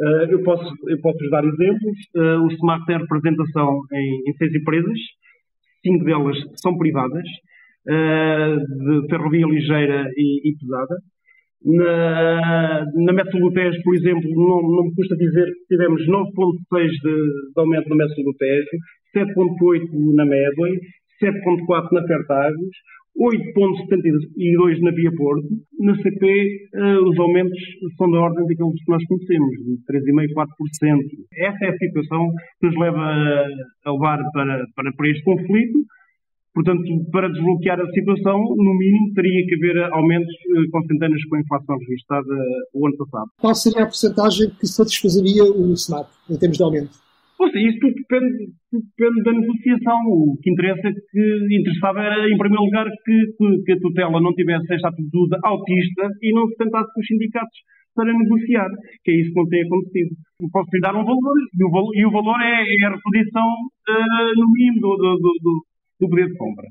Eh, 0.00 0.26
eu 0.30 0.42
posso, 0.42 0.72
eu 0.88 1.00
posso 1.00 1.18
dar 1.30 1.44
exemplos. 1.44 1.98
Eh, 2.14 2.36
o 2.38 2.50
SMART 2.52 2.84
tem 2.86 2.98
representação 2.98 3.80
em, 3.92 4.30
em 4.30 4.32
seis 4.34 4.54
empresas, 4.54 4.98
cinco 5.84 6.04
delas 6.04 6.36
são 6.56 6.76
privadas, 6.78 7.24
de 7.86 9.06
ferrovia 9.08 9.46
ligeira 9.46 10.10
e, 10.16 10.48
e 10.48 10.56
pesada. 10.58 10.96
Na, 11.64 12.84
na 12.96 13.12
Metro-Lutejo, 13.12 13.80
por 13.84 13.94
exemplo, 13.94 14.28
não, 14.34 14.62
não 14.62 14.84
me 14.86 14.94
custa 14.96 15.16
dizer 15.16 15.46
que 15.46 15.76
tivemos 15.76 16.02
9,6 16.08 16.88
de, 16.88 17.00
de 17.00 17.60
aumento 17.60 17.88
na 17.88 17.96
Metro-Lutejo, 17.96 18.68
7,8 19.16 20.14
na 20.16 20.24
Medley, 20.26 20.80
7,4 21.22 21.92
na 21.92 22.06
Fertagos, 22.06 22.76
8,72 23.18 24.80
na 24.80 24.90
Via 24.90 25.10
Porto. 25.16 25.48
Na 25.80 25.96
CP, 25.96 26.26
uh, 26.26 26.78
eh, 26.78 27.00
os 27.00 27.18
aumentos 27.18 27.58
são 27.96 28.10
da 28.10 28.20
ordem 28.20 28.46
daqueles 28.46 28.84
que 28.84 28.92
nós 28.92 29.04
conhecemos, 29.04 29.50
de 29.50 29.78
3,5%, 29.86 30.34
4%. 30.34 30.98
Essa 31.38 31.64
é 31.64 31.68
a 31.68 31.78
situação 31.78 32.28
que 32.60 32.66
nos 32.66 32.76
leva 32.78 33.00
a, 33.00 33.92
levar 33.92 34.18
para, 34.32 34.64
para, 34.74 34.92
para 34.92 35.08
este 35.08 35.22
conflito 35.24 35.78
Portanto, 36.56 36.82
para 37.12 37.28
desbloquear 37.28 37.78
a 37.78 37.86
situação, 37.90 38.38
no 38.40 38.78
mínimo, 38.78 39.12
teria 39.14 39.46
que 39.46 39.54
haver 39.56 39.92
aumentos 39.92 40.32
eh, 40.32 40.70
consentâneos 40.72 41.22
com 41.26 41.36
a 41.36 41.40
inflação 41.40 41.76
registrada 41.86 42.34
o 42.72 42.86
ano 42.86 42.96
passado. 42.96 43.26
Qual 43.38 43.54
seria 43.54 43.82
a 43.82 43.84
porcentagem 43.84 44.48
que 44.58 44.66
satisfazeria 44.66 45.44
o 45.44 45.74
SNAP 45.74 46.08
em 46.30 46.38
termos 46.38 46.56
de 46.56 46.64
aumento? 46.64 47.05
Seja, 47.36 47.68
isso 47.68 47.78
tudo 47.80 47.94
depende, 47.94 48.48
tudo 48.70 48.84
depende, 48.96 49.22
da 49.22 49.32
negociação. 49.32 49.98
O 50.08 50.36
que 50.40 50.50
interessa 50.50 50.88
que 50.88 51.22
interessava 51.52 52.00
era, 52.00 52.24
em 52.24 52.38
primeiro 52.38 52.64
lugar, 52.64 52.86
que, 53.04 53.16
que, 53.64 53.72
a 53.72 53.80
tutela 53.80 54.20
não 54.20 54.32
tivesse 54.34 54.72
esta 54.72 54.88
atitude 54.88 55.36
autista 55.44 56.08
e 56.22 56.32
não 56.32 56.48
se 56.48 56.56
tentasse 56.56 56.92
com 56.94 57.00
os 57.00 57.06
sindicatos 57.06 57.58
para 57.94 58.12
negociar, 58.12 58.68
que 59.04 59.10
é 59.10 59.20
isso 59.20 59.32
que 59.32 59.40
não 59.40 59.48
tem 59.48 59.62
acontecido. 59.62 60.16
Posso 60.52 60.68
lhe 60.72 60.80
dar 60.80 60.94
um 60.94 61.04
valor, 61.04 61.36
e 61.58 61.64
o 61.64 61.70
valor, 61.70 61.92
e 61.94 62.06
o 62.06 62.10
valor 62.10 62.40
é, 62.40 62.62
é, 62.62 62.86
a 62.86 62.90
reposição 62.90 63.48
uh, 63.48 64.32
no 64.36 64.52
mínimo 64.52 64.80
do, 64.80 64.96
do, 64.96 65.16
do, 65.16 65.64
do 66.00 66.08
poder 66.08 66.26
de 66.26 66.36
compra. 66.36 66.66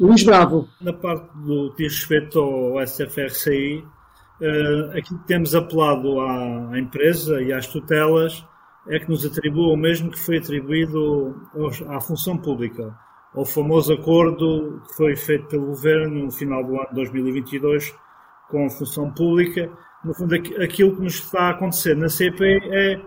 Luís 0.00 0.24
Bravo. 0.24 0.66
Na 0.80 0.94
parte 0.94 1.28
do 1.44 1.74
que 1.74 1.82
diz 1.84 1.98
respeito 1.98 2.38
ao 2.38 2.80
SFRCI, 2.86 3.76
uh, 3.76 4.96
aqui 4.96 5.14
temos 5.26 5.54
apelado 5.54 6.20
à 6.20 6.78
empresa 6.78 7.42
e 7.42 7.52
às 7.52 7.66
tutelas 7.66 8.42
é 8.88 8.98
que 8.98 9.08
nos 9.08 9.24
atribua 9.24 9.74
o 9.74 9.76
mesmo 9.76 10.10
que 10.10 10.18
foi 10.18 10.38
atribuído 10.38 11.36
à 11.88 12.00
função 12.00 12.36
pública, 12.36 12.94
ao 13.34 13.44
famoso 13.44 13.92
acordo 13.92 14.82
que 14.88 14.96
foi 14.96 15.16
feito 15.16 15.48
pelo 15.48 15.66
Governo 15.66 16.24
no 16.24 16.30
final 16.30 16.64
do 16.64 16.76
ano 16.76 16.88
de 16.88 16.94
2022 16.94 17.94
com 18.48 18.66
a 18.66 18.70
função 18.70 19.10
pública. 19.12 19.70
No 20.04 20.14
fundo, 20.14 20.34
aquilo 20.34 20.96
que 20.96 21.02
nos 21.02 21.14
está 21.14 21.42
a 21.42 21.50
acontecer 21.50 21.94
na 21.94 22.08
CP 22.08 22.58
é, 22.64 23.00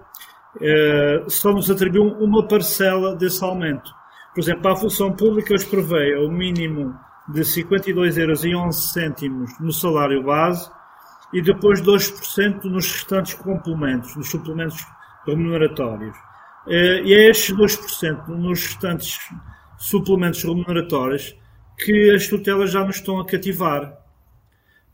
é 0.61 1.23
só 1.27 1.51
nos 1.51 1.69
atribuiu 1.69 2.03
uma 2.19 2.47
parcela 2.47 3.15
desse 3.15 3.43
aumento. 3.43 3.91
Por 4.33 4.41
exemplo, 4.41 4.71
a 4.71 4.75
função 4.75 5.11
pública 5.11 5.53
os 5.53 5.65
prevê 5.65 6.15
o 6.15 6.31
mínimo 6.31 6.97
de 7.27 7.41
52,11 7.41 8.17
euros 8.19 9.59
no 9.59 9.71
salário 9.71 10.23
base 10.23 10.69
e 11.33 11.41
depois 11.41 11.81
2% 11.81 12.63
nos 12.65 12.91
restantes 12.91 13.33
complementos, 13.33 14.15
nos 14.15 14.29
suplementos 14.29 14.85
remuneratórios. 15.25 16.15
Eh, 16.67 17.01
e 17.05 17.13
é 17.13 17.29
estes 17.29 17.55
2% 17.55 18.27
nos 18.29 18.65
restantes 18.65 19.19
suplementos 19.77 20.43
remuneratórios 20.43 21.35
que 21.77 22.11
as 22.11 22.27
tutelas 22.27 22.71
já 22.71 22.85
nos 22.85 22.97
estão 22.97 23.19
a 23.19 23.25
cativar. 23.25 23.97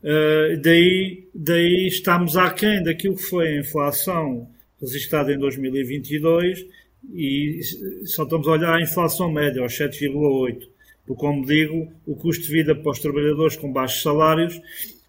Eh, 0.02 0.56
daí, 0.62 1.28
daí 1.34 1.86
estamos 1.86 2.36
aquém 2.36 2.82
daquilo 2.82 3.16
que 3.16 3.22
foi 3.22 3.48
a 3.48 3.60
inflação 3.60 4.48
registrada 4.80 5.32
em 5.32 5.38
2022 5.38 6.66
e 7.14 7.60
só 8.04 8.24
estamos 8.24 8.48
a 8.48 8.52
olhar 8.52 8.74
a 8.74 8.82
inflação 8.82 9.30
média, 9.30 9.62
aos 9.62 9.72
7,8%. 9.74 10.68
Porque, 11.06 11.20
como 11.20 11.44
digo, 11.44 11.92
o 12.06 12.14
custo 12.14 12.44
de 12.44 12.52
vida 12.52 12.74
para 12.74 12.92
os 12.92 12.98
trabalhadores 13.00 13.56
com 13.56 13.72
baixos 13.72 14.02
salários, 14.02 14.60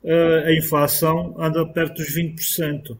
eh, 0.03 0.43
a 0.47 0.53
inflação 0.53 1.35
anda 1.39 1.65
perto 1.65 1.97
dos 1.97 2.13
20%. 2.13 2.97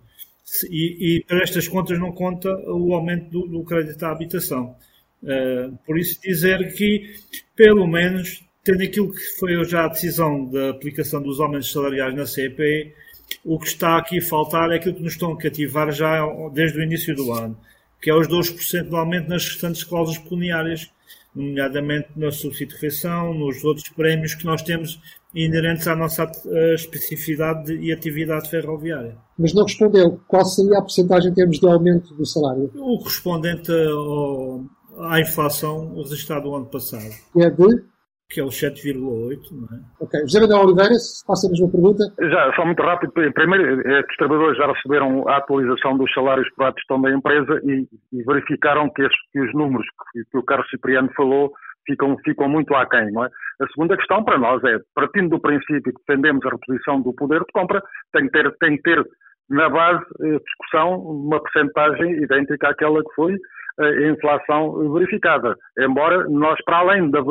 E, 0.70 1.18
e, 1.18 1.24
para 1.24 1.44
estas 1.44 1.68
contas 1.68 1.98
não 2.00 2.12
conta 2.12 2.50
o 2.68 2.94
aumento 2.94 3.30
do, 3.30 3.48
do 3.48 3.64
crédito 3.64 4.04
à 4.04 4.12
habitação. 4.12 4.76
Uh, 5.24 5.78
por 5.86 5.98
isso 5.98 6.20
dizer 6.22 6.74
que, 6.74 7.14
pelo 7.56 7.88
menos, 7.88 8.44
tendo 8.64 8.84
aquilo 8.84 9.12
que 9.12 9.22
foi 9.40 9.64
já 9.66 9.86
a 9.86 9.88
decisão 9.88 10.50
da 10.50 10.72
aplicação 10.72 11.22
dos 11.22 11.40
aumentos 11.40 11.72
salariais 11.72 12.16
na 12.16 12.26
CPE, 12.26 12.94
o 13.46 13.60
que 13.60 13.68
está 13.68 13.98
aqui 13.98 14.20
a 14.20 14.22
faltar 14.22 14.72
é 14.72 14.76
aquilo 14.76 14.96
que 14.96 15.04
nos 15.04 15.14
estão 15.14 15.32
a 15.32 15.38
cativar 15.38 15.92
já 15.92 16.26
desde 16.54 16.80
o 16.80 16.84
início 16.84 17.16
do 17.16 17.32
ano, 17.32 17.58
que 18.02 18.10
é 18.10 18.16
os 18.16 18.28
2% 18.28 18.90
de 18.90 18.96
aumento 18.96 19.30
nas 19.30 19.46
restantes 19.46 19.84
cláusulas 19.84 20.20
pecuniárias, 20.20 20.92
nomeadamente 21.34 22.10
na 22.16 22.30
refeição, 22.30 23.34
nos 23.34 23.64
outros 23.64 23.88
prémios 23.90 24.36
que 24.36 24.46
nós 24.46 24.62
temos 24.62 25.00
inerentes 25.34 25.88
à 25.88 25.96
nossa 25.96 26.26
uh, 26.26 26.74
especificidade 26.74 27.74
e 27.74 27.92
atividade 27.92 28.50
ferroviária. 28.50 29.16
Mas 29.38 29.54
não 29.54 29.64
respondeu. 29.64 30.20
Qual 30.28 30.46
seria 30.46 30.78
a 30.78 30.82
porcentagem 30.82 31.32
em 31.32 31.34
termos 31.34 31.60
de 31.60 31.68
aumento 31.68 32.14
do 32.14 32.26
salário? 32.26 32.70
O 32.76 32.98
correspondente 33.00 33.72
ao, 33.72 34.64
à 35.00 35.20
inflação 35.20 35.96
registrada 35.96 36.42
do 36.42 36.56
ano 36.56 36.66
passado. 36.66 37.12
Que 37.34 37.44
é 37.44 37.50
de? 37.50 37.92
Que 38.30 38.40
é 38.40 38.44
o 38.44 38.48
7,8, 38.48 39.40
não 39.52 39.68
é? 39.78 39.82
Ok. 40.00 40.22
José 40.22 40.40
Manuel 40.40 40.66
Oliveira, 40.66 40.96
faça 41.28 41.48
a 41.48 41.50
mesma 41.50 41.70
pergunta. 41.70 42.04
Já, 42.18 42.54
só 42.56 42.66
muito 42.66 42.82
rápido. 42.82 43.12
Primeiro, 43.12 43.82
é 43.82 44.04
que 44.04 44.12
os 44.12 44.18
trabalhadores 44.18 44.58
já 44.58 44.68
receberam 44.72 45.28
a 45.28 45.38
atualização 45.38 45.98
dos 45.98 46.12
salários 46.14 46.48
por 46.56 46.66
a 46.66 46.72
gestão 46.72 47.02
da 47.02 47.12
empresa 47.12 47.60
e, 47.64 47.88
e 48.14 48.24
verificaram 48.24 48.90
que, 48.90 49.02
estes, 49.02 49.20
que, 49.34 49.42
os 49.42 49.54
números 49.54 49.86
que, 50.14 50.24
que 50.32 50.38
o 50.38 50.44
Carlos 50.44 50.70
Cipriano 50.70 51.10
falou 51.14 51.52
ficam, 51.86 52.18
ficam 52.24 52.50
muito 52.50 52.74
aquém, 52.76 53.12
não 53.12 53.26
é? 53.26 53.30
A 53.62 53.68
segunda 53.68 53.98
questão 53.98 54.24
para 54.24 54.38
nós 54.38 54.64
é, 54.64 54.78
partindo 54.96 55.30
do 55.30 55.40
princípio 55.40 55.82
que 55.82 56.04
defendemos 56.08 56.46
a 56.46 56.50
reposição 56.50 57.02
do 57.02 57.14
poder 57.14 57.40
de 57.40 57.52
compra, 57.54 57.82
tem 58.14 58.26
que 58.26 58.32
ter, 58.32 58.52
tem 58.58 58.78
que 58.78 58.84
ter 58.84 59.06
na 59.52 59.70
base 59.70 60.04
eh, 60.22 60.40
discussão 60.40 60.98
uma 61.00 61.42
percentagem 61.44 62.24
idêntica 62.24 62.70
àquela 62.70 63.04
que 63.04 63.14
foi 63.14 63.34
eh, 63.34 63.84
a 63.84 64.08
inflação 64.12 64.94
verificada. 64.94 65.56
Embora 65.78 66.26
nós, 66.30 66.58
para 66.64 66.78
além 66.78 67.12
da, 67.12 67.22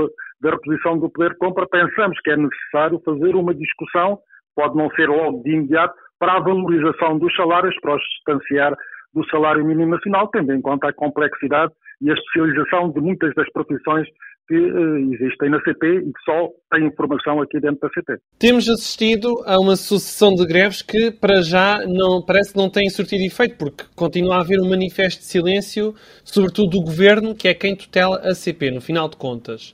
da 0.41 0.51
reposição 0.51 0.99
do 0.99 1.11
poder 1.11 1.31
de 1.31 1.39
compra, 1.39 1.67
pensamos 1.67 2.21
que 2.21 2.31
é 2.31 2.37
necessário 2.37 3.01
fazer 3.05 3.35
uma 3.35 3.55
discussão, 3.55 4.19
pode 4.55 4.77
não 4.77 4.91
ser 4.91 5.09
logo 5.09 5.43
de 5.43 5.51
imediato, 5.51 5.95
para 6.19 6.35
a 6.35 6.41
valorização 6.41 7.19
dos 7.19 7.35
salários, 7.35 7.75
para 7.81 7.97
os 7.97 8.03
distanciar 8.03 8.77
do 9.15 9.25
salário 9.31 9.65
mínimo 9.65 9.91
nacional, 9.91 10.29
tendo 10.29 10.53
em 10.53 10.61
conta 10.61 10.89
a 10.89 10.93
complexidade 10.93 11.73
e 12.03 12.11
a 12.11 12.15
especialização 12.15 12.91
de 12.91 13.01
muitas 13.01 13.35
das 13.35 13.51
profissões 13.51 14.07
que 14.51 14.57
uh, 14.57 15.15
existem 15.15 15.49
na 15.49 15.61
CP 15.61 15.87
e 15.87 16.13
que 16.13 16.21
só 16.25 16.49
têm 16.73 16.89
informação 16.89 17.41
aqui 17.41 17.61
dentro 17.61 17.79
da 17.81 17.89
CP. 17.89 18.21
Temos 18.37 18.69
assistido 18.69 19.41
a 19.47 19.57
uma 19.61 19.77
sucessão 19.77 20.35
de 20.35 20.45
greves 20.45 20.83
que, 20.83 21.13
para 21.13 21.41
já, 21.41 21.87
não, 21.87 22.21
parece 22.21 22.53
que 22.53 22.59
não 22.59 22.69
têm 22.69 22.91
surtido 22.91 23.23
efeito, 23.23 23.55
porque 23.57 23.85
continua 23.95 24.39
a 24.39 24.41
haver 24.41 24.61
um 24.61 24.69
manifesto 24.69 25.21
de 25.21 25.27
silêncio, 25.27 25.95
sobretudo 26.25 26.71
do 26.71 26.83
governo, 26.83 27.33
que 27.33 27.47
é 27.47 27.55
quem 27.55 27.77
tutela 27.77 28.19
a 28.25 28.35
CP, 28.35 28.73
no 28.73 28.81
final 28.81 29.09
de 29.09 29.17
contas. 29.17 29.73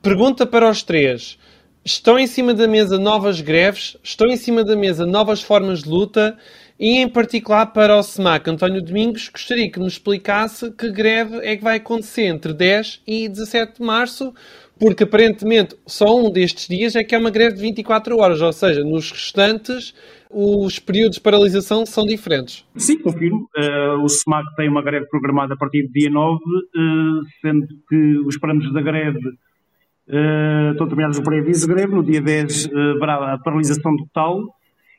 Pergunta 0.00 0.46
para 0.46 0.70
os 0.70 0.84
três. 0.84 1.36
Estão 1.84 2.16
em 2.16 2.28
cima 2.28 2.54
da 2.54 2.68
mesa 2.68 3.00
novas 3.00 3.40
greves? 3.40 3.96
Estão 4.04 4.28
em 4.28 4.36
cima 4.36 4.62
da 4.62 4.76
mesa 4.76 5.04
novas 5.04 5.42
formas 5.42 5.82
de 5.82 5.88
luta? 5.88 6.38
E 6.78 6.98
em 6.98 7.08
particular 7.08 7.66
para 7.66 7.96
o 7.96 8.02
SEMAC, 8.02 8.48
António 8.48 8.82
Domingos, 8.82 9.28
gostaria 9.28 9.70
que 9.70 9.78
nos 9.78 9.94
explicasse 9.94 10.70
que 10.72 10.90
greve 10.90 11.36
é 11.38 11.56
que 11.56 11.62
vai 11.62 11.76
acontecer 11.76 12.24
entre 12.24 12.52
10 12.52 13.02
e 13.06 13.28
17 13.28 13.78
de 13.78 13.86
março, 13.86 14.32
porque 14.78 15.04
aparentemente 15.04 15.76
só 15.86 16.16
um 16.16 16.30
destes 16.30 16.66
dias 16.66 16.96
é 16.96 17.04
que 17.04 17.14
é 17.14 17.18
uma 17.18 17.30
greve 17.30 17.56
de 17.56 17.62
24 17.62 18.16
horas, 18.18 18.40
ou 18.40 18.52
seja, 18.52 18.82
nos 18.82 19.10
restantes 19.10 19.94
os 20.30 20.78
períodos 20.78 21.18
de 21.18 21.22
paralisação 21.22 21.84
são 21.84 22.04
diferentes. 22.04 22.64
Sim, 22.74 22.98
confirmo. 22.98 23.46
Uh, 23.56 24.02
o 24.02 24.08
SEMAC 24.08 24.44
tem 24.56 24.68
uma 24.68 24.82
greve 24.82 25.06
programada 25.08 25.52
a 25.54 25.56
partir 25.56 25.86
do 25.86 25.92
dia 25.92 26.10
9, 26.10 26.34
uh, 26.34 26.38
eh, 26.38 27.20
sendo 27.42 27.66
que 27.86 28.18
os 28.26 28.38
parâmetros 28.38 28.72
da 28.72 28.80
greve 28.80 29.18
uh, 29.18 30.72
estão 30.72 30.88
terminados 30.88 31.18
no 31.18 31.24
pré-aviso 31.24 31.68
de 31.68 31.74
greve. 31.74 31.94
No 31.94 32.02
dia 32.02 32.22
10 32.22 32.70
haverá 32.72 33.34
a 33.34 33.38
paralisação 33.38 33.94
total 33.94 34.42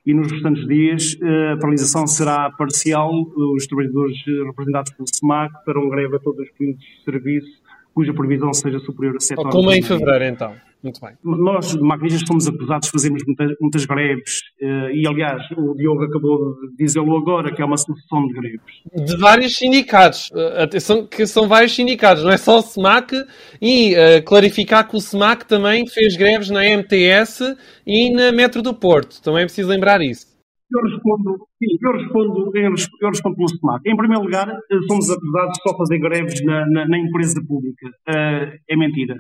e 0.06 0.14
nos 0.14 0.32
restantes 0.32 0.68
dias 0.68 1.18
eh, 1.22 1.52
a 1.54 1.58
paralisação 1.58 2.06
será 2.06 2.52
parcial. 2.52 3.12
Os 3.56 3.66
trabalhadores 3.68 4.18
representados 4.46 4.92
pelo 4.94 5.08
SEMAC 5.08 5.54
farão 5.66 5.90
greve 5.90 6.16
a 6.16 6.20
todos 6.20 6.42
os 6.42 6.52
períodos 6.52 6.82
de 6.82 7.04
serviço 7.04 7.63
cuja 7.94 8.14
previsão 8.14 8.54
seja 8.54 8.80
superior 8.80 9.16
a 9.18 9.20
7 9.20 9.40
horas. 9.40 9.54
Como 9.54 9.72
é 9.72 9.78
em 9.78 9.82
fevereiro, 9.82 10.26
então. 10.26 10.56
Muito 10.84 11.00
bem. 11.00 11.12
Nós, 11.24 11.74
maquinistas, 11.76 12.28
somos 12.28 12.46
acusados 12.46 12.88
de 12.88 12.92
fazermos 12.92 13.24
muitas, 13.26 13.52
muitas 13.62 13.86
greves 13.86 14.42
eh, 14.62 14.92
e, 14.94 15.08
aliás, 15.08 15.42
o 15.56 15.74
Diogo 15.76 16.04
acabou 16.04 16.56
de 16.60 16.76
dizê-lo 16.76 17.16
agora, 17.16 17.54
que 17.56 17.62
é 17.62 17.66
uma 17.66 17.78
sucessão 17.78 18.28
de 18.28 18.34
greves. 18.34 18.60
De 18.94 19.16
vários 19.18 19.56
sindicatos. 19.56 20.30
Eh, 20.36 20.64
atenção, 20.64 21.08
que 21.08 21.26
são 21.26 21.48
vários 21.48 21.74
sindicatos, 21.74 22.26
não 22.26 22.32
é 22.32 22.38
só 22.38 22.60
o 22.60 22.62
SEMAC. 22.62 23.16
E 23.62 23.96
uh, 23.96 24.24
clarificar 24.26 24.86
que 24.86 24.98
o 24.98 25.00
SEMAC 25.00 25.48
também 25.48 25.88
fez 25.88 26.18
greves 26.18 26.50
na 26.50 26.66
MTS 26.66 27.56
e 27.88 28.12
na 28.12 28.34
Metro 28.34 28.62
do 28.62 28.74
Porto. 28.74 29.22
Também 29.22 29.44
é 29.44 29.46
preciso 29.46 29.70
lembrar 29.70 30.02
isso. 30.02 30.33
Eu 30.74 30.82
respondo, 30.90 31.38
sim, 31.60 31.78
eu 31.82 31.92
respondo, 31.92 32.52
eu 33.02 33.10
respondo 33.10 33.36
pelo 33.36 33.50
SEMAC. 33.50 33.82
Em 33.86 33.96
primeiro 33.96 34.24
lugar, 34.24 34.48
somos 34.88 35.10
acusados 35.10 35.54
de 35.54 35.62
só 35.62 35.78
fazer 35.78 36.00
greves 36.00 36.44
na, 36.44 36.66
na, 36.68 36.88
na 36.88 36.98
empresa 36.98 37.40
pública. 37.48 37.88
Uh, 38.10 38.58
é 38.68 38.76
mentira. 38.76 39.16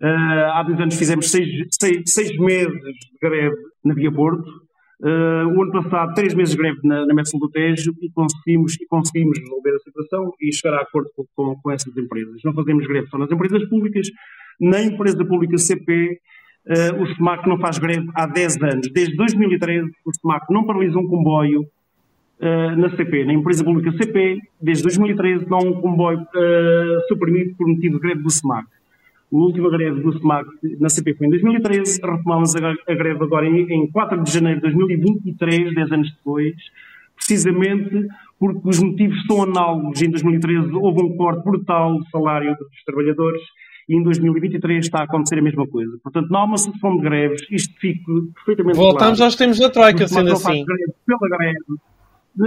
Uh, 0.00 0.52
há 0.54 0.62
dois 0.62 0.78
anos 0.78 0.94
fizemos 0.94 1.28
seis, 1.30 1.48
seis, 1.80 2.02
seis, 2.06 2.38
meses 2.38 2.72
de 2.72 3.18
greve 3.20 3.56
na 3.84 3.94
Via 3.94 4.12
Porto. 4.12 4.48
Uh, 5.00 5.46
o 5.56 5.62
ano 5.62 5.72
passado, 5.72 6.14
três 6.14 6.34
meses 6.34 6.54
de 6.54 6.60
greve 6.60 6.78
na, 6.84 7.04
na 7.06 7.14
Messel 7.14 7.40
do 7.40 7.50
Tejo 7.50 7.92
e 8.00 8.10
conseguimos, 8.12 8.74
e 8.80 8.86
conseguimos 8.86 9.38
resolver 9.38 9.74
a 9.74 9.78
situação 9.78 10.32
e 10.40 10.52
chegar 10.52 10.76
a 10.76 10.82
acordo 10.82 11.08
com, 11.16 11.24
com, 11.34 11.60
com 11.60 11.70
essas 11.72 11.96
empresas. 11.96 12.40
Não 12.44 12.54
fazemos 12.54 12.86
greve 12.86 13.08
só 13.08 13.18
nas 13.18 13.30
empresas 13.30 13.68
públicas, 13.68 14.08
na 14.60 14.80
empresa 14.80 15.24
pública 15.24 15.58
CP, 15.58 16.18
uh, 16.66 17.02
o 17.02 17.06
SEMAC 17.14 17.48
não 17.48 17.58
faz 17.58 17.78
greve 17.78 18.08
há 18.14 18.26
10 18.26 18.62
anos. 18.62 18.92
Desde 18.92 19.16
2013, 19.16 19.90
o 20.04 20.12
SEMAC 20.14 20.52
não 20.52 20.64
paralisa 20.64 20.98
um 20.98 21.06
comboio 21.06 21.62
uh, 22.40 22.76
na 22.76 22.90
CP, 22.90 23.24
na 23.24 23.34
empresa 23.34 23.64
pública 23.64 23.92
CP, 23.92 24.38
desde 24.60 24.82
2013 24.84 25.46
não 25.48 25.58
há 25.58 25.62
um 25.62 25.80
comboio 25.80 26.20
uh, 26.20 27.08
suprimido 27.08 27.54
por 27.56 27.68
motivo 27.68 27.96
de 27.96 28.00
greve 28.00 28.22
do 28.22 28.30
SEMAC. 28.30 28.66
A 29.30 29.36
última 29.36 29.70
greve 29.70 30.00
do 30.00 30.18
SEMAC 30.18 30.48
na 30.80 30.88
CP 30.88 31.14
foi 31.14 31.26
em 31.26 31.30
2013, 31.30 32.00
retomamos 32.02 32.56
a, 32.56 32.70
a 32.70 32.94
greve 32.94 33.22
agora 33.22 33.46
em, 33.46 33.66
em 33.70 33.90
4 33.90 34.22
de 34.22 34.32
janeiro 34.32 34.60
de 34.60 34.72
2023, 34.72 35.74
10 35.74 35.92
anos 35.92 36.10
depois, 36.12 36.54
precisamente 37.14 38.08
porque 38.38 38.60
os 38.68 38.78
motivos 38.78 39.22
são 39.26 39.42
análogos. 39.42 40.00
Em 40.00 40.10
2013 40.10 40.70
houve 40.74 41.02
um 41.02 41.16
corte 41.16 41.44
brutal 41.44 41.98
do 41.98 42.08
salário 42.08 42.56
dos 42.56 42.84
trabalhadores 42.84 43.42
e 43.88 43.96
em 43.96 44.02
2023 44.02 44.84
está 44.84 45.00
a 45.00 45.04
acontecer 45.04 45.38
a 45.38 45.42
mesma 45.42 45.66
coisa. 45.66 45.98
Portanto, 46.02 46.28
não 46.30 46.40
há 46.40 46.44
uma 46.44 46.58
sucessão 46.58 46.96
de 46.96 47.02
greves, 47.02 47.40
isto 47.50 47.74
fica 47.80 48.12
perfeitamente 48.34 48.76
Voltamos 48.76 49.18
claro. 49.18 49.24
aos 49.24 49.36
tempos 49.36 49.58
da 49.58 49.70
Troika, 49.70 50.06
sendo 50.06 50.32
assim. 50.32 50.64
Greve 50.64 50.92
pela 51.06 51.38
greve, 51.38 51.58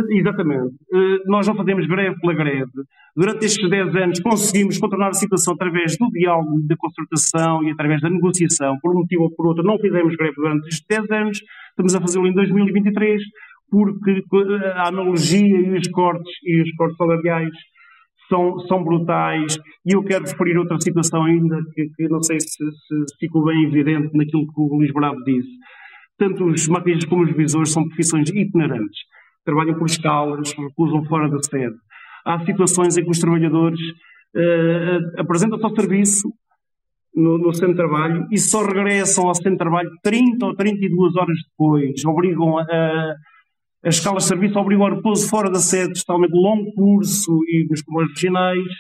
Exatamente. 0.10 0.76
Eh, 0.94 1.18
nós 1.26 1.46
não 1.48 1.56
fazemos 1.56 1.86
greve 1.86 2.16
pela 2.22 2.34
greve. 2.34 2.72
Durante 3.16 3.46
estes 3.46 3.70
10 3.70 3.96
anos 3.96 4.20
conseguimos 4.22 4.78
contornar 4.78 5.10
a 5.10 5.14
situação 5.14 5.54
através 5.54 5.98
do 5.98 6.10
diálogo, 6.12 6.62
da 6.66 6.78
concertação 6.78 7.62
e 7.64 7.72
através 7.72 8.00
da 8.02 8.10
negociação. 8.10 8.78
Por 8.82 8.96
um 8.96 9.00
motivo 9.00 9.24
ou 9.24 9.32
por 9.32 9.48
outro, 9.48 9.64
não 9.64 9.78
fizemos 9.80 10.16
greve 10.16 10.36
durante 10.36 10.68
estes 10.70 10.86
10 10.88 11.12
anos. 11.12 11.42
Estamos 11.72 11.96
a 11.96 12.00
fazê-lo 12.00 12.28
em 12.28 12.34
2023 12.34 13.22
porque 13.70 14.12
eh, 14.12 14.74
a 14.76 14.88
analogia 14.88 15.60
e 15.60 15.78
os 15.78 15.88
cortes 15.90 16.32
e 16.44 16.62
os 16.62 16.72
cortes 16.76 16.98
salariais 16.98 17.52
são, 18.32 18.60
são 18.68 18.84
brutais. 18.84 19.58
E 19.86 19.94
eu 19.94 20.04
quero 20.04 20.26
referir 20.26 20.58
outra 20.58 20.80
situação 20.80 21.24
ainda 21.26 21.58
que, 21.76 21.90
que 21.96 22.08
não 22.08 22.24
sei 22.24 22.40
se, 22.40 22.48
se 22.48 23.18
ficou 23.20 23.46
bem 23.46 23.66
evidente 23.66 24.16
naquilo 24.16 24.48
que 24.48 24.62
o 24.62 24.78
Luís 24.78 24.92
Bravo 24.94 25.22
disse. 25.24 25.50
Tanto 26.18 26.46
os 26.46 26.68
maquinistas 26.68 27.10
como 27.10 27.24
os 27.24 27.36
visores 27.36 27.72
são 27.72 27.88
profissões 27.88 28.30
itinerantes 28.30 29.00
trabalham 29.46 29.78
por 29.78 29.86
escalas, 29.86 30.54
recusam 30.54 31.04
fora 31.06 31.30
da 31.30 31.42
sede. 31.42 31.76
Há 32.26 32.40
situações 32.46 32.98
em 32.98 33.04
que 33.04 33.10
os 33.10 33.20
trabalhadores 33.20 33.80
uh, 34.36 35.20
apresentam-se 35.20 35.66
ao 35.66 35.76
serviço 35.76 36.32
no, 37.16 37.38
no, 37.38 37.54
centro 37.54 37.72
de 37.72 37.78
trabalho 37.78 38.28
e 38.32 38.38
só 38.38 38.64
regressam 38.64 39.28
ao 39.28 39.36
centro 39.36 39.52
de 39.52 39.58
trabalho 39.58 39.90
30 40.04 40.46
ou 40.46 40.56
32 40.56 41.16
horas 41.16 41.38
depois. 41.50 42.06
Obrigam 42.06 42.60
a, 42.60 43.16
as 43.84 43.96
escalas 43.96 44.24
de 44.24 44.30
serviço 44.30 44.60
obrigam 44.60 44.86
ao 44.86 44.96
repouso 44.96 45.28
fora 45.28 45.50
da 45.50 45.60
sede, 45.60 46.00
totalmente 46.06 46.34
longo 46.34 46.72
curso 46.74 47.32
e 47.48 47.68
nos 47.70 47.82
comboios 47.82 48.12
regionais, 48.12 48.72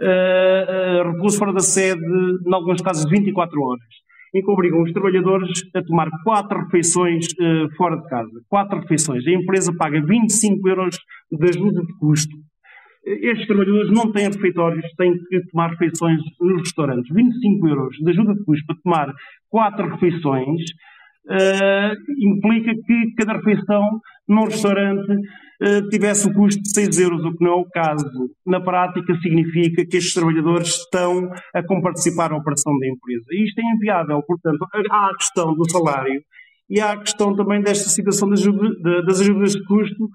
uh, 0.00 1.06
uh, 1.08 1.12
repouso 1.12 1.38
fora 1.38 1.52
da 1.52 1.60
sede, 1.60 2.00
em 2.46 2.54
alguns 2.54 2.80
casos, 2.80 3.08
24 3.10 3.60
horas 3.60 4.00
em 4.34 4.42
que 4.42 4.50
obrigam 4.50 4.82
os 4.82 4.92
trabalhadores 4.92 5.50
a 5.74 5.82
tomar 5.82 6.08
quatro 6.22 6.60
refeições 6.60 7.26
uh, 7.32 7.68
fora 7.76 7.96
de 7.96 8.08
casa. 8.08 8.40
Quatro 8.48 8.78
refeições. 8.78 9.26
A 9.26 9.30
empresa 9.30 9.72
paga 9.76 10.00
25 10.00 10.68
euros 10.68 10.96
de 11.30 11.48
ajuda 11.48 11.80
de 11.82 11.98
custo. 11.98 12.36
Estes 13.04 13.46
trabalhadores 13.46 13.90
não 13.90 14.12
têm 14.12 14.28
refeitórios, 14.28 14.84
têm 14.96 15.14
que 15.14 15.40
tomar 15.50 15.70
refeições 15.70 16.20
nos 16.38 16.60
restaurantes. 16.60 17.12
25 17.12 17.68
euros 17.68 17.96
de 17.96 18.10
ajuda 18.10 18.34
de 18.34 18.44
custo 18.44 18.66
para 18.66 18.76
tomar 18.82 19.14
quatro 19.48 19.88
refeições 19.88 20.60
uh, 21.26 21.94
implica 22.18 22.72
que 22.74 23.14
cada 23.16 23.34
refeição 23.34 23.82
num 24.28 24.44
restaurante 24.44 25.12
uh, 25.12 25.88
tivesse 25.90 26.28
o 26.28 26.32
custo 26.32 26.62
de 26.62 26.70
6 26.70 26.98
euros, 27.00 27.24
o 27.24 27.36
que 27.36 27.44
não 27.44 27.52
é 27.52 27.56
o 27.56 27.68
caso. 27.70 28.06
Na 28.46 28.60
prática, 28.60 29.14
significa 29.20 29.84
que 29.84 29.96
estes 29.96 30.14
trabalhadores 30.14 30.68
estão 30.68 31.30
a 31.54 31.62
comparticipar 31.62 32.30
na 32.30 32.38
operação 32.38 32.72
da 32.78 32.86
empresa. 32.86 33.26
E 33.32 33.44
isto 33.44 33.58
é 33.58 33.74
inviável. 33.74 34.22
Portanto, 34.26 34.66
há 34.90 35.10
a 35.10 35.16
questão 35.16 35.54
do 35.54 35.68
salário 35.70 36.22
e 36.68 36.80
há 36.80 36.92
a 36.92 36.98
questão 36.98 37.34
também 37.34 37.60
desta 37.60 37.88
situação 37.88 38.28
das, 38.28 38.40
das 39.04 39.20
ajudas 39.20 39.52
de 39.52 39.64
custo, 39.64 40.08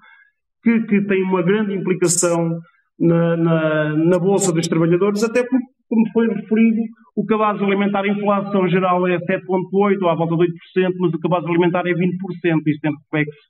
que, 0.62 0.80
que 0.86 1.02
tem 1.02 1.22
uma 1.22 1.42
grande 1.42 1.74
implicação 1.74 2.58
na, 2.98 3.36
na, 3.36 3.96
na 3.96 4.18
Bolsa 4.18 4.52
dos 4.52 4.66
Trabalhadores, 4.66 5.22
até 5.22 5.42
porque, 5.42 5.66
como 5.88 6.08
foi 6.12 6.28
referido, 6.28 6.82
o 7.14 7.24
cabaz 7.24 7.60
alimentar, 7.62 8.02
a 8.02 8.08
inflação 8.08 8.68
geral 8.68 9.06
é 9.06 9.18
7,8% 9.18 10.02
ou 10.02 10.08
à 10.08 10.14
volta 10.14 10.36
de 10.36 10.42
8%, 10.42 10.94
mas 10.98 11.14
o 11.14 11.18
cabaz 11.18 11.44
alimentar 11.44 11.86
é 11.86 11.92
20%. 11.92 11.96
Isto 12.66 12.80
tem 12.82 12.92
reflexo 12.92 13.40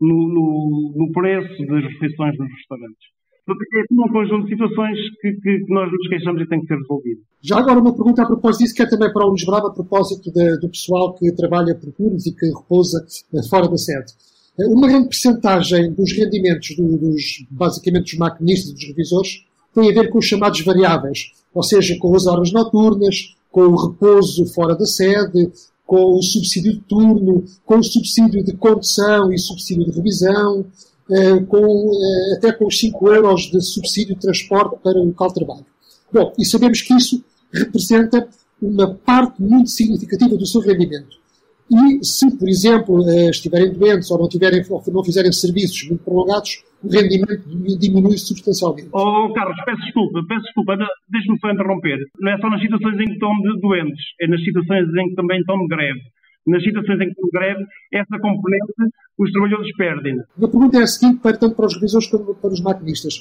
no, 0.00 0.28
no, 0.28 0.94
no, 0.96 1.12
preço 1.12 1.66
das 1.66 1.84
refeições 1.84 2.36
nos 2.38 2.50
restaurantes. 2.50 3.14
É 3.46 3.84
um 3.92 4.08
conjunto 4.10 4.44
de 4.44 4.52
situações 4.52 4.98
que, 5.20 5.32
que, 5.34 5.58
que, 5.58 5.74
nós 5.74 5.90
nos 5.92 6.08
queixamos 6.08 6.40
e 6.40 6.46
tem 6.48 6.60
que 6.60 6.66
ser 6.66 6.78
resolvido. 6.78 7.20
Já 7.42 7.58
agora 7.58 7.78
uma 7.78 7.94
pergunta 7.94 8.22
a 8.22 8.26
propósito 8.26 8.62
disso, 8.62 8.74
que 8.74 8.82
é 8.82 8.88
também 8.88 9.12
para 9.12 9.26
o 9.26 9.28
Luís 9.28 9.44
Bravo, 9.44 9.66
a 9.66 9.74
propósito 9.74 10.32
de, 10.32 10.60
do 10.60 10.70
pessoal 10.70 11.14
que 11.14 11.30
trabalha 11.34 11.74
por 11.74 11.92
turnos 11.92 12.26
e 12.26 12.34
que 12.34 12.46
repousa 12.46 13.04
eh, 13.34 13.48
fora 13.50 13.68
da 13.68 13.76
sede. 13.76 14.12
Eh, 14.58 14.66
uma 14.66 14.88
grande 14.88 15.08
percentagem 15.08 15.92
dos 15.92 16.12
rendimentos 16.12 16.76
do, 16.76 16.96
dos, 16.96 17.44
basicamente 17.50 18.04
dos 18.04 18.18
maquinistas 18.18 18.70
e 18.70 18.74
dos 18.74 18.84
revisores 18.86 19.44
tem 19.74 19.90
a 19.90 19.94
ver 19.94 20.08
com 20.10 20.18
os 20.18 20.24
chamados 20.24 20.60
variáveis, 20.60 21.32
ou 21.52 21.62
seja, 21.62 21.96
com 21.98 22.14
as 22.14 22.26
horas 22.26 22.52
noturnas, 22.52 23.34
com 23.50 23.62
o 23.62 23.88
repouso 23.88 24.46
fora 24.46 24.74
da 24.74 24.86
sede, 24.86 25.50
com 25.86 26.16
o 26.16 26.22
subsídio 26.22 26.72
de 26.74 26.80
turno, 26.80 27.44
com 27.64 27.78
o 27.78 27.84
subsídio 27.84 28.42
de 28.42 28.52
condução 28.54 29.32
e 29.32 29.38
subsídio 29.38 29.84
de 29.84 29.92
revisão, 29.92 30.64
eh, 31.10 31.40
com, 31.40 31.90
eh, 31.92 32.36
até 32.36 32.52
com 32.52 32.66
os 32.66 32.78
5 32.78 33.08
euros 33.08 33.50
de 33.50 33.60
subsídio 33.60 34.14
de 34.14 34.20
transporte 34.20 34.78
para 34.82 34.98
o 34.98 35.04
local 35.04 35.28
de 35.28 35.34
trabalho. 35.34 35.66
Bom, 36.12 36.32
e 36.38 36.44
sabemos 36.44 36.80
que 36.80 36.94
isso 36.94 37.22
representa 37.52 38.26
uma 38.62 38.94
parte 38.94 39.42
muito 39.42 39.68
significativa 39.70 40.36
do 40.36 40.46
seu 40.46 40.60
rendimento. 40.60 41.23
E 41.70 42.04
se, 42.04 42.36
por 42.36 42.48
exemplo, 42.48 43.08
eh, 43.08 43.30
estiverem 43.30 43.72
doentes 43.72 44.10
ou 44.10 44.18
não, 44.18 44.28
tiverem, 44.28 44.62
ou 44.68 44.82
não 44.92 45.04
fizerem 45.04 45.32
serviços 45.32 45.88
muito 45.88 46.04
prolongados, 46.04 46.62
o 46.82 46.88
rendimento 46.88 47.42
diminui 47.78 48.18
substancialmente. 48.18 48.90
Oh, 48.92 49.32
Carlos, 49.32 49.56
peço 49.64 49.80
desculpa, 49.80 50.20
peço 50.28 50.42
desculpa, 50.42 50.76
deixe-me 51.08 51.38
só 51.40 51.50
interromper. 51.50 51.98
Não 52.20 52.32
é 52.32 52.38
só 52.38 52.50
nas 52.50 52.60
situações 52.60 53.00
em 53.00 53.04
que 53.06 53.12
estão 53.12 53.30
doentes, 53.60 54.04
é 54.20 54.28
nas 54.28 54.44
situações 54.44 54.88
em 54.94 55.08
que 55.08 55.14
também 55.14 55.40
estão 55.40 55.58
de 55.58 55.68
greve. 55.68 56.00
Nas 56.46 56.62
situações 56.62 57.00
em 57.00 57.04
que 57.04 57.12
estão 57.12 57.24
de 57.24 57.38
greve, 57.38 57.64
essa 57.94 58.18
componente 58.20 58.72
os 59.18 59.30
trabalhadores 59.32 59.76
perdem. 59.76 60.20
A 60.20 60.48
pergunta 60.48 60.78
é 60.78 60.82
a 60.82 60.86
seguinte, 60.86 61.20
tanto 61.22 61.56
para 61.56 61.66
os 61.66 61.74
revisores 61.74 62.08
como 62.08 62.34
para 62.34 62.52
os 62.52 62.60
maquinistas. 62.60 63.14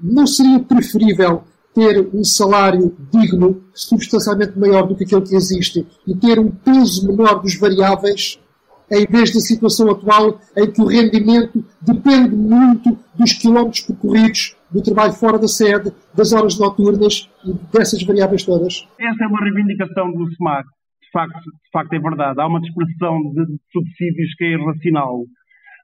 Não 0.00 0.26
seria 0.26 0.60
preferível 0.60 1.42
ter 1.74 2.08
um 2.14 2.24
salário 2.24 2.96
digno, 3.12 3.62
substancialmente 3.74 4.58
maior 4.58 4.86
do 4.86 4.96
que 4.96 5.04
aquele 5.04 5.22
que 5.22 5.36
existe, 5.36 5.86
e 6.06 6.14
ter 6.14 6.38
um 6.38 6.50
peso 6.50 7.06
menor 7.06 7.40
dos 7.40 7.56
variáveis, 7.58 8.38
em 8.90 9.06
vez 9.06 9.32
da 9.32 9.40
situação 9.40 9.90
atual 9.90 10.40
em 10.56 10.70
que 10.70 10.80
o 10.80 10.86
rendimento 10.86 11.64
depende 11.80 12.34
muito 12.34 12.98
dos 13.14 13.32
quilómetros 13.34 13.82
percorridos, 13.82 14.56
do 14.70 14.82
trabalho 14.82 15.12
fora 15.12 15.38
da 15.38 15.48
sede, 15.48 15.92
das 16.14 16.32
horas 16.32 16.58
noturnas 16.58 17.28
e 17.44 17.52
dessas 17.72 18.02
variáveis 18.02 18.44
todas? 18.44 18.86
Essa 18.98 19.24
é 19.24 19.26
uma 19.26 19.42
reivindicação 19.42 20.12
do 20.12 20.30
SMAC. 20.34 20.66
De 21.02 21.10
facto, 21.10 21.40
de 21.40 21.70
facto 21.72 21.92
é 21.94 21.98
verdade. 21.98 22.40
Há 22.40 22.46
uma 22.46 22.60
dispersão 22.60 23.18
de 23.32 23.58
subsídios 23.72 24.34
que 24.36 24.44
é 24.44 24.52
irracional 24.52 25.24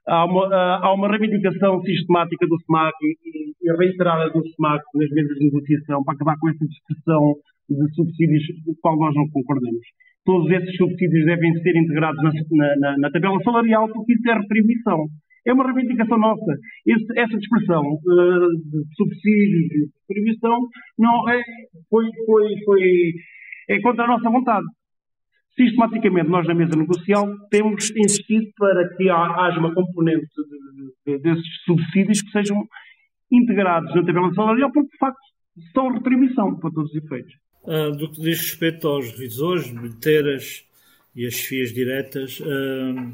há 0.07 0.25
uma, 0.25 0.45
há 0.81 0.93
uma 0.93 1.09
reivindicação 1.09 1.81
sistemática 1.81 2.47
do 2.47 2.57
SMAC 2.65 2.95
e, 3.03 3.53
e 3.61 3.77
reiterada 3.77 4.29
do 4.29 4.45
SMAC 4.55 4.83
nas 4.93 5.09
mesas 5.09 5.37
de 5.37 5.45
negociação 5.45 6.03
para 6.03 6.15
acabar 6.15 6.35
com 6.39 6.49
essa 6.49 6.65
discussão 6.65 7.35
de 7.69 7.95
subsídios 7.95 8.43
a 8.69 8.73
qual 8.81 8.97
nós 8.97 9.15
não 9.15 9.27
concordamos. 9.29 9.81
Todos 10.23 10.49
esses 10.51 10.75
subsídios 10.77 11.25
devem 11.25 11.53
ser 11.61 11.75
integrados 11.75 12.21
na, 12.23 12.75
na, 12.77 12.97
na 12.97 13.11
tabela 13.11 13.41
salarial 13.43 13.87
porque 13.91 14.13
isso 14.13 14.29
é 14.29 14.33
retribuição. 14.33 15.05
É 15.47 15.53
uma 15.53 15.65
reivindicação 15.65 16.17
nossa. 16.17 16.53
Esse, 16.87 17.19
essa 17.19 17.37
expressão 17.37 17.81
uh, 17.81 18.49
de 18.65 18.95
subsídios, 18.95 19.67
de 19.69 19.87
retribuição, 20.09 20.57
não 20.97 21.29
é, 21.29 21.41
foi, 21.89 22.05
foi, 22.25 22.49
foi, 22.65 23.11
é 23.69 23.79
contra 23.81 24.05
a 24.05 24.07
nossa 24.07 24.29
vontade 24.29 24.65
sistematicamente 25.55 26.29
nós 26.29 26.47
na 26.47 26.53
mesa 26.53 26.75
negocial 26.75 27.25
temos 27.49 27.89
insistido 27.91 28.47
para 28.57 28.87
que 28.95 29.09
haja 29.09 29.59
uma 29.59 29.73
componente 29.73 30.27
de, 31.05 31.13
de, 31.13 31.21
desses 31.21 31.63
subsídios 31.65 32.21
que 32.21 32.31
sejam 32.31 32.67
integrados 33.31 33.93
na 33.95 34.03
tabela 34.03 34.33
salarial, 34.33 34.71
porque 34.71 34.91
de 34.91 34.97
facto 34.97 35.19
são 35.73 35.93
retribuição 35.93 36.55
para 36.59 36.71
todos 36.71 36.91
os 36.91 37.03
efeitos. 37.03 37.33
Ah, 37.67 37.89
do 37.89 38.11
que 38.11 38.21
diz 38.21 38.39
respeito 38.39 38.87
aos 38.87 39.11
revisores, 39.11 39.71
bilheteiras 39.71 40.65
e 41.15 41.25
as 41.25 41.35
FIAs 41.35 41.73
diretas, 41.73 42.41
ah, 42.43 43.13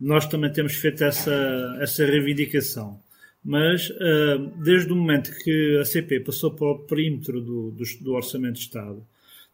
nós 0.00 0.26
também 0.26 0.52
temos 0.52 0.74
feito 0.74 1.02
essa, 1.04 1.78
essa 1.80 2.04
reivindicação. 2.04 3.00
Mas 3.44 3.90
ah, 4.00 4.52
desde 4.62 4.92
o 4.92 4.96
momento 4.96 5.30
que 5.42 5.78
a 5.80 5.84
CP 5.84 6.20
passou 6.20 6.54
para 6.54 6.66
o 6.66 6.86
perímetro 6.86 7.40
do, 7.40 7.70
do, 7.70 7.84
do 8.02 8.12
Orçamento 8.12 8.54
de 8.54 8.60
Estado, 8.60 9.02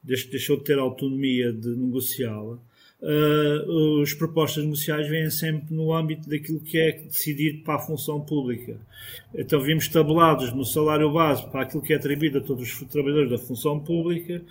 deixou 0.03 0.57
de 0.57 0.65
ter 0.65 0.79
autonomia 0.79 1.53
de 1.53 1.69
negociá-la, 1.69 2.59
uh, 3.03 4.03
as 4.03 4.13
propostas 4.15 4.65
negociais 4.65 5.09
vêm 5.09 5.31
sempre 5.31 5.75
no 5.75 5.93
âmbito 5.93 6.29
daquilo 6.29 6.61
que 6.61 6.79
é 6.79 6.93
decidido 6.93 7.63
para 7.63 7.77
a 7.77 7.79
função 7.79 8.21
pública. 8.21 8.77
Então 9.35 9.61
vimos 9.61 9.89
tabelados 9.89 10.53
no 10.53 10.65
salário 10.65 11.13
base 11.13 11.49
para 11.51 11.63
aquilo 11.63 11.83
que 11.83 11.93
é 11.93 11.97
atribuído 11.97 12.39
a 12.39 12.41
todos 12.41 12.63
os 12.63 12.89
trabalhadores 12.89 13.31
da 13.31 13.39
função 13.39 13.79
pública, 13.81 14.43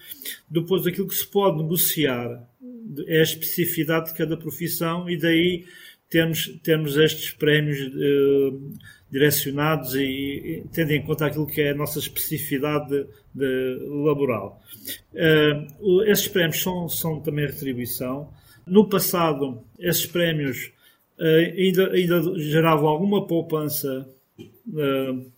depois 0.50 0.86
aquilo 0.88 1.08
que 1.08 1.16
se 1.16 1.28
pode 1.28 1.62
negociar 1.62 2.48
é 3.08 3.20
a 3.20 3.24
especificidade 3.24 4.12
de 4.12 4.18
cada 4.18 4.36
profissão 4.36 5.10
e 5.10 5.18
daí 5.18 5.66
termos, 6.10 6.48
termos 6.62 6.98
estes 6.98 7.32
prémios 7.32 7.80
uh, 7.80 8.72
direcionados 9.12 9.94
e, 9.96 10.04
e 10.04 10.64
tendo 10.72 10.92
em 10.92 11.02
conta 11.02 11.26
aquilo 11.26 11.46
que 11.46 11.62
é 11.62 11.72
a 11.72 11.76
nossa 11.76 12.00
especificidade 12.00 12.88
de, 12.90 13.06
de 13.34 13.86
laboral. 13.88 14.62
Uh, 15.14 16.04
esses 16.04 16.28
prémios 16.28 16.62
são, 16.62 16.88
são 16.88 17.20
também 17.20 17.46
retribuição. 17.46 18.32
No 18.66 18.88
passado, 18.88 19.62
esses 19.78 20.06
prémios 20.06 20.72
uh, 21.20 21.58
ainda, 21.58 21.92
ainda 21.92 22.40
geravam 22.40 22.88
alguma 22.88 23.28
poupança 23.28 24.08
uh, 24.40 25.32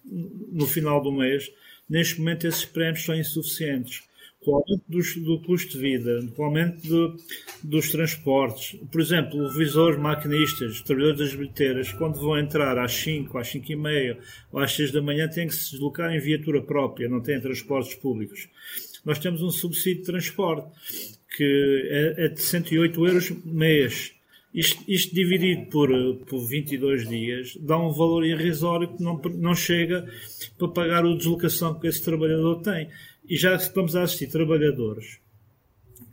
no 0.52 0.68
final 0.68 1.02
do 1.02 1.12
mês. 1.12 1.52
Neste 1.90 2.20
momento, 2.20 2.46
esses 2.46 2.66
prémios 2.66 3.04
são 3.04 3.16
insuficientes 3.16 4.04
com 4.44 4.52
o 4.52 4.56
aumento 4.56 4.84
dos, 4.88 5.16
do 5.18 5.40
custo 5.42 5.74
de 5.74 5.78
vida, 5.80 6.28
com 6.36 6.44
o 6.44 6.46
aumento 6.46 6.88
do, 6.88 7.16
dos 7.64 7.92
transportes. 7.92 8.80
Por 8.92 9.02
exemplo, 9.02 9.48
revisores, 9.48 10.00
maquinistas, 10.00 10.82
trabalhadores 10.82 11.32
das 11.32 11.36
bilheteiras, 11.36 11.94
quando 11.94 12.20
vão 12.20 12.38
entrar 12.38 12.78
às 12.78 12.94
5, 12.94 13.38
às 13.38 13.48
5 13.48 13.72
e 13.72 13.76
meia 13.76 14.18
ou 14.52 14.60
às 14.60 14.74
6 14.74 14.92
da 14.92 15.02
manhã, 15.02 15.28
têm 15.28 15.48
que 15.48 15.56
se 15.56 15.72
deslocar 15.72 16.14
em 16.14 16.20
viatura 16.20 16.62
própria, 16.62 17.10
não 17.10 17.22
têm 17.22 17.40
transportes 17.40 17.96
públicos. 17.96 18.48
Nós 19.06 19.20
temos 19.20 19.42
um 19.42 19.50
subsídio 19.50 20.02
de 20.02 20.06
transporte 20.06 20.68
que 21.36 21.90
é, 22.18 22.26
é 22.26 22.28
de 22.30 22.42
108 22.42 23.08
euros 23.08 23.32
mês. 23.46 24.14
Isto, 24.54 24.84
isto, 24.88 25.16
dividido 25.16 25.66
por, 25.72 25.90
por 26.28 26.48
22 26.48 27.10
dias 27.10 27.58
dá 27.60 27.76
um 27.76 27.92
valor 27.92 28.24
irrisório 28.24 28.88
que 28.88 29.02
não, 29.02 29.20
não 29.34 29.56
chega 29.56 30.08
para 30.60 30.68
pagar 30.68 31.04
a 31.04 31.16
deslocação 31.16 31.80
que 31.80 31.88
esse 31.88 32.04
trabalhador 32.04 32.62
tem. 32.62 32.88
E 33.28 33.38
já 33.38 33.56
estamos 33.56 33.96
a 33.96 34.04
assistir 34.04 34.28
trabalhadores 34.28 35.20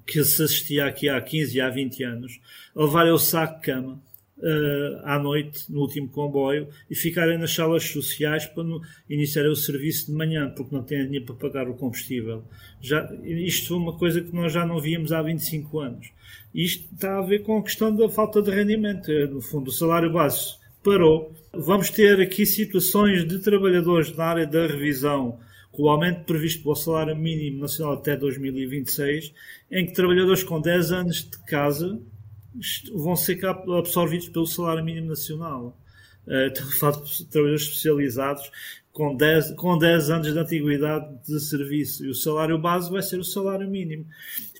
que 0.07 0.25
se 0.25 0.43
assistia 0.43 0.87
aqui 0.87 1.09
há 1.09 1.21
15 1.21 1.57
e 1.57 1.61
há 1.61 1.69
20 1.69 2.03
anos 2.05 2.41
a 2.75 2.85
levarem 2.85 3.13
o 3.13 3.19
saco 3.19 3.61
de 3.61 3.67
cama 3.67 4.03
uh, 4.39 5.01
à 5.05 5.19
noite, 5.19 5.71
no 5.71 5.81
último 5.81 6.09
comboio, 6.09 6.69
e 6.91 6.95
ficarem 6.95 7.39
nas 7.39 7.55
salas 7.55 7.85
sociais 7.85 8.47
para 8.47 8.65
iniciarem 9.09 9.51
o 9.51 9.57
serviço 9.57 10.07
de 10.07 10.13
manhã, 10.13 10.51
porque 10.51 10.75
não 10.75 10.83
têm 10.83 11.05
dinheiro 11.05 11.27
para 11.27 11.35
pagar 11.37 11.69
o 11.69 11.75
combustível. 11.75 12.45
Já, 12.81 13.09
isto 13.25 13.69
foi 13.69 13.77
uma 13.77 13.97
coisa 13.97 14.21
que 14.21 14.35
nós 14.35 14.53
já 14.53 14.67
não 14.67 14.81
víamos 14.81 15.13
há 15.13 15.23
25 15.23 15.79
anos. 15.79 16.11
Isto 16.55 16.93
está 16.93 17.19
a 17.19 17.23
ver 17.23 17.43
com 17.43 17.59
a 17.59 17.63
questão 17.63 17.95
da 17.95 18.09
falta 18.09 18.43
de 18.43 18.51
rendimento. 18.51 19.11
No 19.29 19.41
fundo, 19.41 19.69
o 19.69 19.73
salário 19.73 20.13
base 20.13 20.57
parou. 20.83 21.33
Vamos 21.53 21.91
ter 21.91 22.21
aqui 22.21 22.47
situações 22.47 23.27
de 23.27 23.39
trabalhadores 23.39 24.15
na 24.17 24.25
área 24.25 24.47
da 24.47 24.67
revisão 24.67 25.39
com 25.73 25.85
o 25.85 25.89
aumento 25.89 26.25
previsto 26.25 26.63
para 26.63 26.73
o 26.73 26.77
salário 26.77 27.17
mínimo 27.17 27.61
nacional 27.61 27.95
até 27.95 28.17
2026, 28.17 29.33
em 29.71 29.87
que 29.87 29.93
trabalhadores 29.93 30.43
com 30.43 30.61
10 30.61 30.93
anos 30.93 31.31
de 31.31 31.39
casa 31.47 32.01
vão 32.93 33.15
ser 33.15 33.45
absorvidos 33.47 34.29
pelo 34.29 34.47
salário 34.47 34.85
mínimo 34.85 35.09
nacional. 35.09 35.79
Uh, 36.27 36.49
estamos 36.49 36.75
a 36.75 36.79
falar 36.79 37.05
de 37.05 37.25
trabalhadores 37.27 37.63
especializados 37.63 38.51
com 38.93 39.17
10, 39.17 39.53
com 39.53 39.79
10 39.79 40.11
anos 40.11 40.33
de 40.33 40.39
antiguidade 40.39 41.07
de 41.27 41.41
serviço 41.41 42.05
e 42.05 42.09
o 42.09 42.15
salário 42.15 42.59
base 42.59 42.91
vai 42.91 43.03
ser 43.03 43.19
o 43.19 43.25
salário 43.25 43.69
mínimo. 43.69 44.05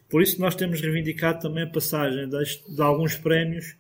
Por 0.09 0.23
isso 0.23 0.41
nós 0.41 0.55
temos 0.55 0.81
reivindicado 0.81 1.41
também 1.41 1.65
a 1.65 1.71
passagem 1.71 2.29
de, 2.29 2.75
de 2.75 2.83
alguns 2.83 3.17
prémios 3.17 3.77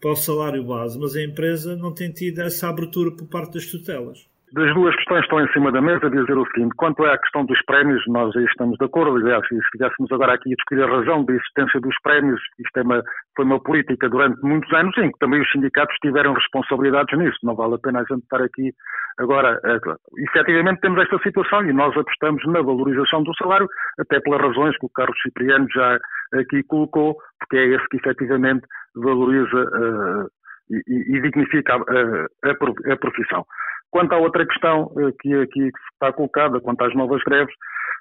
para 0.00 0.12
o 0.12 0.16
salário 0.16 0.64
base, 0.64 0.98
mas 0.98 1.14
a 1.14 1.22
empresa 1.22 1.76
não 1.76 1.92
tem 1.92 2.10
tido 2.10 2.40
essa 2.40 2.68
abertura 2.68 3.12
por 3.12 3.26
parte 3.26 3.54
das 3.54 3.66
tutelas 3.66 4.31
das 4.52 4.74
duas 4.74 4.94
questões 4.96 5.22
estão 5.22 5.40
em 5.40 5.50
cima 5.52 5.72
da 5.72 5.80
mesa, 5.80 6.10
dizer 6.10 6.36
o 6.36 6.46
seguinte: 6.52 6.74
quanto 6.76 7.04
à 7.04 7.16
questão 7.16 7.44
dos 7.44 7.60
prémios, 7.64 8.02
nós 8.06 8.36
aí 8.36 8.44
estamos 8.44 8.76
de 8.76 8.84
acordo. 8.84 9.16
Aliás, 9.16 9.46
se 9.48 9.56
estivéssemos 9.56 10.12
agora 10.12 10.34
aqui 10.34 10.52
a 10.52 10.56
discutir 10.56 10.82
a 10.82 10.86
razão 10.86 11.24
da 11.24 11.32
existência 11.32 11.80
dos 11.80 11.94
prémios, 12.02 12.40
isto 12.58 12.76
é 12.76 12.82
uma, 12.82 13.02
foi 13.34 13.44
uma 13.46 13.62
política 13.62 14.08
durante 14.10 14.40
muitos 14.42 14.70
anos 14.74 14.96
em 14.98 15.10
que 15.10 15.18
também 15.18 15.40
os 15.40 15.50
sindicatos 15.50 15.96
tiveram 16.02 16.34
responsabilidades 16.34 17.18
nisso. 17.18 17.38
Não 17.42 17.54
vale 17.54 17.76
a 17.76 17.78
pena 17.78 18.00
a 18.00 18.04
gente 18.04 18.22
estar 18.22 18.42
aqui 18.42 18.72
agora. 19.18 19.58
Uh, 19.64 19.96
efetivamente, 20.18 20.80
temos 20.80 21.02
esta 21.02 21.18
situação 21.22 21.64
e 21.64 21.72
nós 21.72 21.96
apostamos 21.96 22.44
na 22.46 22.60
valorização 22.60 23.22
do 23.22 23.34
salário, 23.36 23.68
até 23.98 24.20
pelas 24.20 24.40
razões 24.40 24.76
que 24.78 24.86
o 24.86 24.90
Carlos 24.90 25.18
Cipriano 25.22 25.66
já 25.74 25.98
aqui 26.34 26.62
colocou, 26.64 27.16
porque 27.38 27.56
é 27.56 27.66
esse 27.68 27.88
que 27.88 27.96
efetivamente 27.96 28.66
valoriza 28.94 29.62
uh, 29.62 30.41
e, 30.70 31.16
e, 31.16 31.20
dignifica 31.20 31.74
a, 31.74 31.78
a, 31.78 32.92
a 32.92 32.96
profissão. 32.96 33.44
Quanto 33.90 34.14
à 34.14 34.18
outra 34.18 34.46
questão 34.46 34.90
eh, 34.98 35.12
que 35.20 35.34
aqui 35.34 35.70
está 35.92 36.12
colocada, 36.12 36.60
quanto 36.60 36.82
às 36.82 36.94
novas 36.94 37.22
greves, 37.24 37.54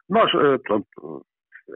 nós, 0.10 0.32
eh, 0.34 0.58
pronto, 0.66 0.88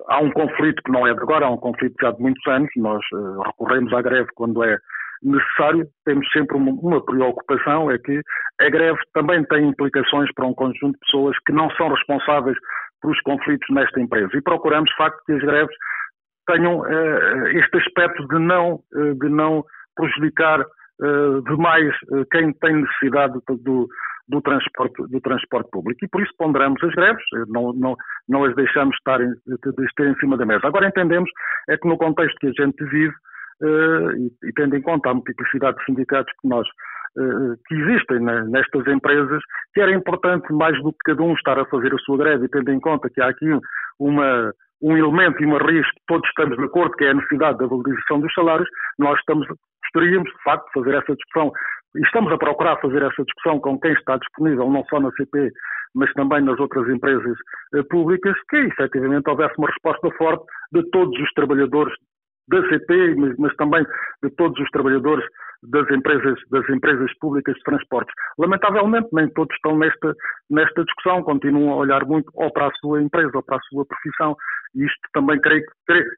há 0.08 0.20
um 0.20 0.32
conflito 0.32 0.82
que 0.84 0.92
não 0.92 1.06
é 1.06 1.14
de 1.14 1.20
agora, 1.20 1.46
há 1.46 1.50
um 1.50 1.58
conflito 1.58 1.96
já 2.02 2.12
de 2.12 2.22
muitos 2.22 2.46
anos, 2.48 2.70
nós 2.78 3.04
eh, 3.14 3.48
recorremos 3.48 3.94
à 3.94 4.02
greve 4.02 4.30
quando 4.36 4.64
é 4.64 4.78
necessário, 5.22 5.88
temos 6.06 6.30
sempre 6.32 6.56
uma, 6.56 6.72
uma, 6.72 7.04
preocupação, 7.04 7.92
é 7.92 7.98
que 7.98 8.22
a 8.62 8.70
greve 8.70 9.00
também 9.14 9.44
tem 9.46 9.68
implicações 9.68 10.32
para 10.34 10.46
um 10.46 10.54
conjunto 10.54 10.94
de 10.94 11.00
pessoas 11.00 11.36
que 11.46 11.54
não 11.54 11.70
são 11.72 11.90
responsáveis 11.90 12.58
pelos 13.02 13.20
conflitos 13.22 13.68
nesta 13.70 14.00
empresa 14.00 14.32
e 14.36 14.42
procuramos, 14.42 14.90
de 14.90 14.96
facto, 14.96 15.22
que 15.26 15.34
as 15.34 15.42
greves 15.42 15.76
tenham 16.48 16.80
uh, 16.80 17.48
este 17.48 17.78
aspecto 17.78 18.28
de 18.28 18.40
não, 18.40 18.80
uh, 18.94 19.16
de 19.16 19.30
não 19.30 19.64
prejudicar 19.96 20.62
uh, 20.62 21.42
demais 21.44 21.94
quem 22.32 22.54
tem 22.54 22.82
necessidade 22.82 23.40
do, 23.48 23.88
do 24.28 24.42
transporte, 24.42 24.96
do 25.08 25.22
transporte 25.22 25.70
público. 25.72 26.04
E 26.04 26.08
por 26.08 26.22
isso 26.22 26.34
ponderamos 26.38 26.82
as 26.84 26.94
greves, 26.94 27.24
não, 27.48 27.74
não, 27.74 27.96
não 28.28 28.44
as 28.44 28.56
deixamos 28.56 28.96
estar 28.98 29.22
em, 29.22 29.30
de 29.30 29.86
estar 29.86 30.06
em 30.06 30.16
cima 30.16 30.38
da 30.38 30.46
mesa. 30.46 30.68
Agora 30.68 30.88
entendemos 30.88 31.30
é 31.70 31.78
que 31.78 31.88
no 31.88 31.98
contexto 31.98 32.38
que 32.40 32.48
a 32.48 32.66
gente 32.66 32.84
vive, 32.86 33.14
uh, 33.62 34.12
e, 34.18 34.32
e, 34.50 34.54
tendo 34.54 34.76
em 34.76 34.82
conta 34.82 35.10
a 35.10 35.14
multiplicidade 35.14 35.78
de 35.78 35.86
sindicatos 35.86 36.34
que 36.42 36.48
nós 36.48 36.68
uh, 37.18 37.56
que 37.68 37.76
existem 37.76 38.20
nestas 38.20 38.88
empresas, 38.88 39.42
que 39.74 39.82
era 39.82 39.94
importante 39.94 40.52
mais 40.54 40.82
do 40.82 40.92
que 40.92 41.00
cada 41.06 41.22
um 41.22 41.34
estar 41.34 41.60
a 41.60 41.66
fazer 41.66 41.94
a 41.94 41.98
sua 42.00 42.18
greve, 42.18 42.50
tendo 42.50 42.72
em 42.72 42.80
conta 42.80 43.10
que 43.10 43.22
há 43.22 43.30
aqui 43.30 43.48
uma, 44.00 44.52
um 44.86 44.96
elemento 44.96 45.42
e 45.42 45.46
uma 45.48 45.58
raiz 45.58 45.86
que 45.90 46.02
todos 46.06 46.30
estamos 46.30 46.56
de 46.56 46.64
acordo, 46.64 46.96
que 46.96 47.06
é 47.06 47.10
a 47.10 47.14
necessidade 47.16 47.58
da 47.58 47.66
valorização 47.66 48.20
dos 48.20 48.32
salários, 48.36 48.70
nós 49.00 49.18
estamos, 49.18 49.48
gostaríamos, 49.84 50.30
de 50.30 50.44
facto, 50.44 50.66
de 50.68 50.74
fazer 50.74 50.96
essa 50.96 51.16
discussão. 51.16 51.52
E 51.96 52.02
estamos 52.02 52.32
a 52.32 52.38
procurar 52.38 52.80
fazer 52.80 53.02
essa 53.02 53.24
discussão 53.24 53.60
com 53.60 53.80
quem 53.80 53.94
está 53.94 54.16
disponível, 54.18 54.70
não 54.70 54.86
só 54.86 55.00
na 55.00 55.10
CP, 55.14 55.52
mas 55.96 56.14
também 56.14 56.42
nas 56.42 56.60
outras 56.60 56.88
empresas 56.88 57.36
eh, 57.74 57.82
públicas, 57.90 58.36
que 58.48 58.58
efetivamente 58.58 59.28
houvesse 59.28 59.56
uma 59.58 59.68
resposta 59.68 60.12
forte 60.18 60.46
de 60.72 60.84
todos 60.92 61.20
os 61.20 61.32
trabalhadores 61.34 61.94
da 62.48 62.62
CP, 62.70 63.16
mas, 63.16 63.36
mas, 63.40 63.56
também 63.56 63.84
de 64.24 64.30
todos 64.36 64.60
os 64.60 64.70
trabalhadores 64.70 65.26
das 65.68 65.90
empresas, 65.92 66.40
das 66.52 66.70
empresas 66.70 67.12
públicas 67.20 67.56
de 67.56 67.64
transportes. 67.64 68.14
Lamentavelmente, 68.38 69.08
nem 69.14 69.28
todos 69.30 69.56
estão 69.56 69.78
nesta, 69.78 70.14
nesta 70.50 70.84
discussão, 70.84 71.24
continuam 71.24 71.74
a 71.74 71.78
olhar 71.78 72.06
muito 72.06 72.30
ou 72.34 72.52
para 72.52 72.68
a 72.68 72.72
sua 72.80 73.02
empresa 73.02 73.32
ou 73.34 73.44
para 73.44 73.58
a 73.58 73.62
sua 73.70 73.86
profissão 73.86 74.36
isto 74.76 75.00
também 75.14 75.40
creio, 75.40 75.64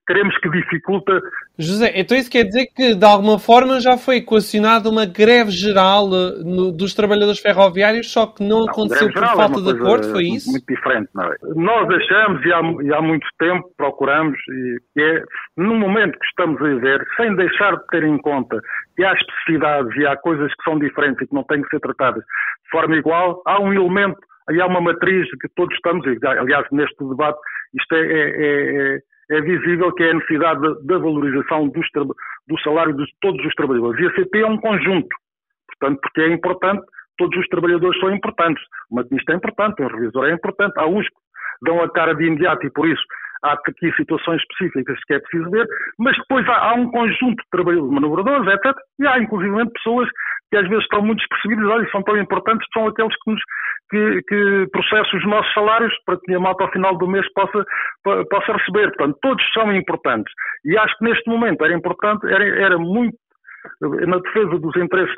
queremos 0.08 0.36
que 0.40 0.50
dificulta. 0.50 1.22
José, 1.58 1.92
então 1.96 2.18
isso 2.18 2.30
quer 2.30 2.44
dizer 2.44 2.68
que 2.76 2.96
de 2.96 3.06
alguma 3.06 3.38
forma 3.38 3.80
já 3.80 3.98
foi 3.98 4.18
equacionada 4.18 4.90
uma 4.90 5.06
greve 5.06 5.52
geral 5.52 6.08
eh, 6.08 6.44
no, 6.44 6.72
dos 6.72 6.94
trabalhadores 6.94 7.40
ferroviários, 7.40 8.12
só 8.12 8.26
que 8.26 8.44
não, 8.44 8.62
não 8.62 8.70
aconteceu 8.70 9.12
por 9.12 9.24
é 9.24 9.28
falta 9.28 9.60
é 9.60 9.64
de 9.64 9.72
acordo, 9.72 10.12
foi 10.12 10.24
isso? 10.24 10.50
Muito 10.50 10.66
diferente, 10.68 11.10
não 11.14 11.24
é? 11.26 11.36
Nós 11.56 11.90
achamos 11.90 12.44
e 12.44 12.52
há, 12.52 12.62
e 12.84 12.94
há 12.94 13.02
muito 13.02 13.28
tempo 13.38 13.70
procuramos 13.78 14.38
e 14.50 15.02
é 15.02 15.24
no 15.56 15.76
momento 15.76 16.18
que 16.18 16.26
estamos 16.26 16.60
a 16.62 16.76
ver, 16.76 17.06
sem 17.16 17.36
deixar 17.36 17.76
de 17.76 17.88
ter 17.88 18.04
em 18.04 18.18
conta 18.18 18.60
que 18.98 19.06
há 19.06 19.14
especificidades 19.14 19.96
e 19.96 20.08
há 20.08 20.18
coisas 20.18 20.52
que 20.56 20.64
são 20.64 20.80
diferentes 20.80 21.22
e 21.22 21.28
que 21.28 21.34
não 21.34 21.44
têm 21.44 21.62
que 21.62 21.70
ser 21.70 21.80
tratadas 21.80 22.24
de 22.68 22.70
forma 22.72 22.98
igual, 22.98 23.42
há 23.46 23.62
um 23.62 23.72
elemento 23.72 24.18
e 24.52 24.60
há 24.60 24.66
uma 24.66 24.82
matriz 24.82 25.30
que 25.40 25.48
todos 25.56 25.74
estamos, 25.76 26.06
aliás, 26.24 26.66
neste 26.72 27.04
debate, 27.04 27.38
isto 27.80 27.96
é, 27.96 28.00
é, 28.00 28.98
é, 29.32 29.38
é 29.38 29.42
visível 29.42 29.94
que 29.94 30.04
é 30.04 30.12
a 30.12 30.14
necessidade 30.16 30.62
da 30.86 30.98
valorização 30.98 31.68
dos, 31.70 31.88
do 32.48 32.60
salário 32.64 32.96
de 32.96 33.06
todos 33.22 33.46
os 33.46 33.54
trabalhadores. 33.54 34.00
E 34.00 34.08
a 34.08 34.16
CP 34.16 34.40
é 34.40 34.48
um 34.48 34.58
conjunto, 34.58 35.16
portanto, 35.68 36.00
porque 36.02 36.22
é 36.22 36.30
importante, 36.30 36.84
todos 37.18 37.38
os 37.38 37.48
trabalhadores 37.48 38.00
são 38.00 38.14
importantes. 38.14 38.64
O 38.90 38.96
maquinista 38.96 39.34
é 39.34 39.36
importante, 39.36 39.82
o 39.82 39.88
revisor 39.88 40.26
é 40.26 40.34
importante, 40.34 40.74
há 40.78 40.88
uns 40.88 41.08
que 41.08 41.16
dão 41.64 41.82
a 41.82 41.90
cara 41.92 42.16
de 42.16 42.26
imediato 42.26 42.66
e 42.66 42.70
por 42.70 42.88
isso 42.88 43.04
há 43.43 43.54
aqui 43.54 43.91
situações 43.95 44.41
específicas 44.41 44.97
que 45.06 45.13
é 45.13 45.19
preciso 45.19 45.50
ver, 45.50 45.67
mas 46.00 46.15
depois 46.17 46.47
há, 46.47 46.71
há 46.71 46.73
um 46.73 46.89
conjunto 46.91 47.36
de 47.36 47.50
trabalhadores, 47.52 47.93
manobradores, 47.93 48.54
etc. 48.54 48.76
E 49.00 49.08
há 49.08 49.19
inclusivamente 49.19 49.73
pessoas 49.73 50.10
que 50.50 50.58
às 50.58 50.67
vezes 50.67 50.84
estão 50.84 51.02
muito 51.02 51.19
despercebidos, 51.19 51.69
olha, 51.69 51.91
são 51.91 52.02
tão 52.04 52.17
importantes, 52.17 52.67
são 52.73 52.88
aqueles 52.88 53.13
que, 53.21 53.32
nos, 53.32 53.41
que, 53.89 54.21
que 54.23 54.67
processam 54.71 55.19
os 55.19 55.26
nossos 55.28 55.54
salários 55.54 55.93
para 56.06 56.17
que 56.19 56.34
a 56.34 56.39
malta 56.39 56.63
ao 56.63 56.71
final 56.71 56.97
do 56.97 57.08
mês 57.08 57.26
possa, 57.34 57.65
possa 58.04 58.54
receber. 58.54 58.88
Portanto, 58.95 59.17
todos 59.21 59.54
são 59.54 59.73
importantes. 59.73 60.34
E 60.63 60.78
acho 60.78 60.97
que 60.97 61.06
neste 61.06 61.30
momento 61.30 61.63
era 61.65 61.73
importante, 61.73 62.26
era, 62.28 62.45
era 62.45 62.78
muito 62.78 63.17
na 63.82 64.17
defesa 64.19 64.58
dos 64.60 64.76
interesses 64.78 65.15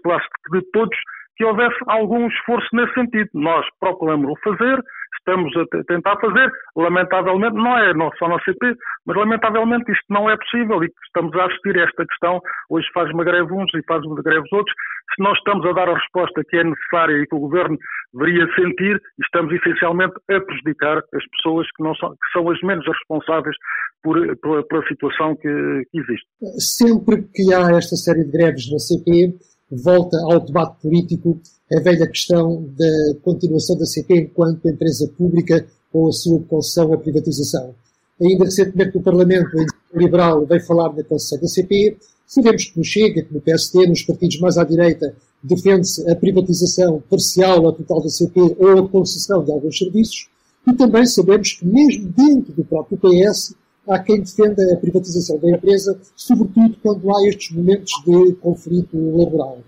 de 0.51 0.61
todos, 0.71 0.97
que 1.39 1.45
houvesse 1.45 1.77
algum 1.87 2.27
esforço 2.27 2.67
nesse 2.73 2.93
sentido. 2.93 3.29
Nós 3.33 3.65
procuramos 3.79 4.29
o 4.29 4.35
fazer, 4.43 4.77
estamos 5.17 5.55
a 5.55 5.83
tentar 5.85 6.17
fazer. 6.17 6.51
Lamentavelmente, 6.75 7.55
não 7.55 7.77
é 7.77 7.93
só 8.17 8.27
na 8.27 8.37
CP, 8.43 8.75
mas 9.05 9.15
lamentavelmente 9.15 9.89
isto 9.89 10.05
não 10.09 10.29
é 10.29 10.35
possível 10.35 10.83
e 10.83 10.91
estamos 11.05 11.33
a 11.37 11.45
assistir 11.45 11.79
a 11.79 11.83
esta 11.85 12.05
questão. 12.05 12.41
Hoje 12.69 12.85
faz 12.93 13.09
uma 13.11 13.23
greve 13.23 13.53
uns 13.53 13.73
e 13.73 13.81
faz 13.83 14.03
uma 14.03 14.21
greve 14.21 14.41
os 14.41 14.51
outros. 14.51 14.75
Se 15.15 15.23
nós 15.23 15.37
estamos 15.37 15.65
a 15.65 15.71
dar 15.71 15.87
a 15.87 15.95
resposta 15.95 16.43
que 16.49 16.57
é 16.57 16.63
necessária 16.63 17.15
e 17.15 17.25
que 17.25 17.35
o 17.35 17.39
Governo 17.39 17.77
deveria 18.13 18.45
sentir, 18.55 19.01
estamos 19.23 19.53
essencialmente 19.53 20.13
a 20.29 20.41
prejudicar 20.41 20.97
as 20.97 21.25
pessoas 21.37 21.65
que, 21.71 21.81
não 21.81 21.95
são, 21.95 22.09
que 22.09 22.31
são 22.33 22.49
as 22.49 22.59
menos 22.61 22.85
responsáveis 22.85 23.55
por, 24.03 24.37
pela, 24.39 24.63
pela, 24.67 24.87
situação 24.89 25.37
que, 25.37 25.83
que 25.89 25.99
existe. 25.99 26.27
Sempre 26.57 27.23
que 27.33 27.53
há 27.53 27.71
esta 27.77 27.95
série 27.95 28.25
de 28.25 28.31
greves 28.31 28.69
na 28.71 28.79
CP, 28.79 29.33
volta 29.71 30.17
ao 30.17 30.39
debate 30.39 30.81
político 30.81 31.39
a 31.71 31.79
velha 31.79 32.07
questão 32.07 32.65
da 32.75 33.15
continuação 33.21 33.77
da 33.77 33.85
CP 33.85 34.15
enquanto 34.15 34.67
empresa 34.67 35.07
pública 35.17 35.65
ou 35.93 36.09
a 36.09 36.11
sua 36.11 36.39
concessão 36.41 36.91
à 36.93 36.97
privatização. 36.97 37.73
Ainda 38.21 38.45
recentemente 38.45 38.95
no 38.95 39.03
Parlamento, 39.03 39.57
liberal 39.93 40.45
veio 40.45 40.65
falar 40.65 40.93
na 40.93 41.03
concessão 41.03 41.39
da 41.39 41.47
CP. 41.47 41.97
Sabemos 42.27 42.65
que 42.65 42.77
no 42.77 42.83
Chega, 42.83 43.23
que 43.23 43.33
no 43.33 43.41
PSD, 43.41 43.87
nos 43.87 44.03
partidos 44.03 44.39
mais 44.39 44.57
à 44.57 44.63
direita, 44.63 45.15
defende-se 45.41 46.09
a 46.09 46.15
privatização 46.15 47.01
parcial 47.09 47.63
ou 47.63 47.71
total 47.71 48.03
da 48.03 48.09
CP 48.09 48.39
ou 48.59 48.79
a 48.79 48.89
concessão 48.89 49.43
de 49.43 49.51
alguns 49.51 49.77
serviços. 49.77 50.29
E 50.67 50.73
também 50.73 51.05
sabemos 51.05 51.53
que 51.53 51.65
mesmo 51.65 52.11
dentro 52.15 52.53
do 52.53 52.63
próprio 52.63 52.97
PS 52.97 53.55
há 53.89 53.99
quem 53.99 54.21
defenda 54.21 54.73
a 54.73 54.77
privatização 54.77 55.37
da 55.39 55.49
empresa, 55.49 55.99
sobretudo 56.15 56.77
quando 56.81 57.09
há 57.11 57.27
estes 57.27 57.51
momentos 57.55 57.91
de 58.05 58.33
conflito 58.35 58.95
laboral. 59.17 59.59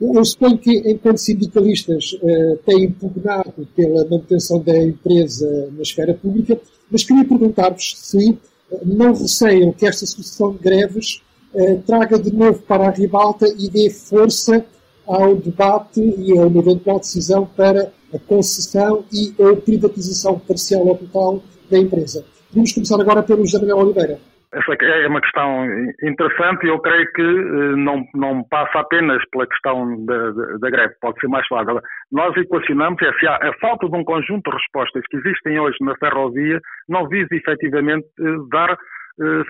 Eu 0.00 0.24
suponho 0.24 0.58
que, 0.58 0.76
enquanto 0.90 1.18
sindicalistas, 1.18 2.12
uh, 2.14 2.56
têm 2.64 2.84
impugnado 2.84 3.66
pela 3.74 4.04
manutenção 4.04 4.60
da 4.60 4.76
empresa 4.76 5.70
na 5.72 5.82
esfera 5.82 6.14
pública, 6.14 6.60
mas 6.90 7.04
queria 7.04 7.24
perguntar-vos 7.24 7.94
se 7.96 8.36
eh, 8.72 8.80
não 8.84 9.14
receiam 9.14 9.72
que 9.72 9.86
esta 9.86 10.04
sucessão 10.04 10.52
de 10.52 10.58
greves 10.58 11.22
uh, 11.54 11.80
traga 11.86 12.18
de 12.18 12.32
novo 12.32 12.60
para 12.62 12.88
a 12.88 12.90
ribalta 12.90 13.46
e 13.56 13.70
dê 13.70 13.88
força 13.88 14.64
ao 15.06 15.36
debate 15.36 16.00
e 16.00 16.36
a 16.36 16.46
uma 16.46 16.60
eventual 16.60 16.98
decisão 16.98 17.46
para 17.56 17.92
a 18.12 18.18
concessão 18.18 19.04
e 19.12 19.34
a 19.42 19.56
privatização 19.56 20.38
parcial 20.38 20.86
ou 20.86 20.96
total 20.96 21.42
da 21.70 21.78
empresa. 21.78 22.24
Vamos 22.54 22.72
começar 22.72 23.00
agora 23.00 23.22
pelo 23.22 23.44
José 23.44 23.58
Manuel 23.58 23.86
Oliveira. 23.86 24.16
Essa 24.54 24.72
é 24.84 25.08
uma 25.08 25.20
questão 25.20 25.66
interessante 26.00 26.64
e 26.64 26.68
eu 26.68 26.78
creio 26.78 27.12
que 27.12 27.22
eh, 27.22 27.76
não, 27.76 28.06
não 28.14 28.44
passa 28.44 28.78
apenas 28.78 29.20
pela 29.30 29.48
questão 29.48 30.04
da, 30.06 30.30
da, 30.30 30.58
da 30.58 30.70
greve, 30.70 30.94
pode 31.00 31.18
ser 31.18 31.26
mais 31.26 31.44
fácil. 31.48 31.80
Nós 32.12 32.36
equacionamos 32.36 33.02
é 33.02 33.12
se 33.18 33.26
há 33.26 33.34
a 33.34 33.52
falta 33.60 33.88
de 33.88 33.96
um 33.96 34.04
conjunto 34.04 34.48
de 34.48 34.56
respostas 34.56 35.02
que 35.10 35.16
existem 35.16 35.58
hoje 35.58 35.76
na 35.80 35.96
ferrovia 35.96 36.60
não 36.88 37.08
visa 37.08 37.34
efetivamente 37.34 38.06
eh, 38.20 38.36
dar 38.52 38.78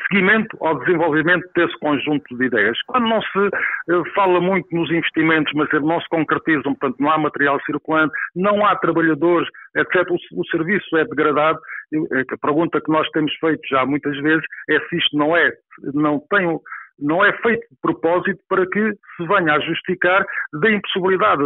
seguimento 0.08 0.56
ao 0.60 0.78
desenvolvimento 0.80 1.48
desse 1.56 1.76
conjunto 1.78 2.36
de 2.36 2.46
ideias. 2.46 2.76
Quando 2.86 3.08
não 3.08 3.20
se 3.22 3.46
eh, 3.46 4.02
fala 4.14 4.40
muito 4.40 4.66
nos 4.72 4.90
investimentos, 4.90 5.52
mas 5.54 5.68
não 5.82 6.00
se 6.00 6.08
concretizam, 6.08 6.74
portanto, 6.74 6.96
não 7.00 7.10
há 7.10 7.18
material 7.18 7.58
circulante, 7.64 8.12
não 8.36 8.64
há 8.66 8.76
trabalhadores, 8.76 9.48
etc., 9.76 10.10
o, 10.10 10.40
o 10.40 10.46
serviço 10.46 10.96
é 10.96 11.04
degradado. 11.04 11.58
Eh, 11.94 12.24
a 12.30 12.38
pergunta 12.38 12.80
que 12.80 12.92
nós 12.92 13.08
temos 13.10 13.32
feito 13.36 13.62
já 13.68 13.86
muitas 13.86 14.16
vezes 14.20 14.44
é 14.68 14.78
se 14.80 14.96
isto 14.96 15.16
não 15.16 15.36
é, 15.36 15.50
não 15.94 16.20
tem 16.30 16.58
não 16.96 17.24
é 17.24 17.32
feito 17.38 17.66
de 17.68 17.76
propósito 17.82 18.38
para 18.48 18.64
que 18.68 18.92
se 19.16 19.26
venha 19.26 19.54
a 19.54 19.60
justificar 19.60 20.24
da 20.60 20.70
impossibilidade 20.70 21.42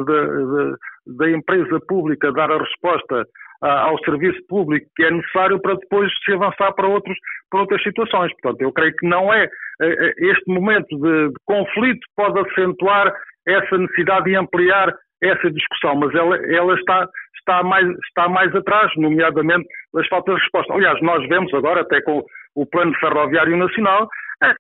da 1.07 1.31
empresa 1.31 1.81
pública 1.89 2.31
dar 2.33 2.51
a 2.51 2.59
resposta 2.59 3.27
ao 3.61 3.99
serviço 4.05 4.39
público 4.49 4.87
que 4.95 5.05
é 5.05 5.11
necessário 5.11 5.61
para 5.61 5.75
depois 5.75 6.11
se 6.25 6.33
avançar 6.33 6.73
para, 6.73 6.87
outros, 6.87 7.17
para 7.51 7.61
outras 7.61 7.83
situações. 7.83 8.33
Portanto, 8.41 8.63
eu 8.63 8.73
creio 8.73 8.95
que 8.97 9.07
não 9.07 9.33
é 9.33 9.45
eh, 9.45 9.49
eh, 9.81 10.15
este 10.19 10.53
momento 10.53 10.89
de, 10.97 11.29
de 11.29 11.35
conflito 11.45 12.01
pode 12.17 12.39
acentuar 12.41 13.13
essa 13.47 13.79
necessidade 13.79 14.27
de 14.27 14.37
ampliar 14.37 14.95
essa 15.23 15.51
discussão, 15.51 15.97
mas 15.97 16.15
ela, 16.15 16.37
ela 16.47 16.75
está, 16.75 17.09
está, 17.37 17.63
mais, 17.63 17.89
está 18.07 18.29
mais 18.29 18.55
atrás, 18.55 18.93
nomeadamente 18.97 19.67
das 19.93 20.07
faltas 20.09 20.37
de 20.37 20.41
resposta. 20.43 20.73
Aliás, 20.75 21.01
nós 21.03 21.27
vemos 21.29 21.53
agora, 21.55 21.81
até 21.81 22.01
com 22.03 22.23
o 22.55 22.67
Plano 22.67 22.95
Ferroviário 23.01 23.57
Nacional, 23.57 24.03
é 24.03 24.09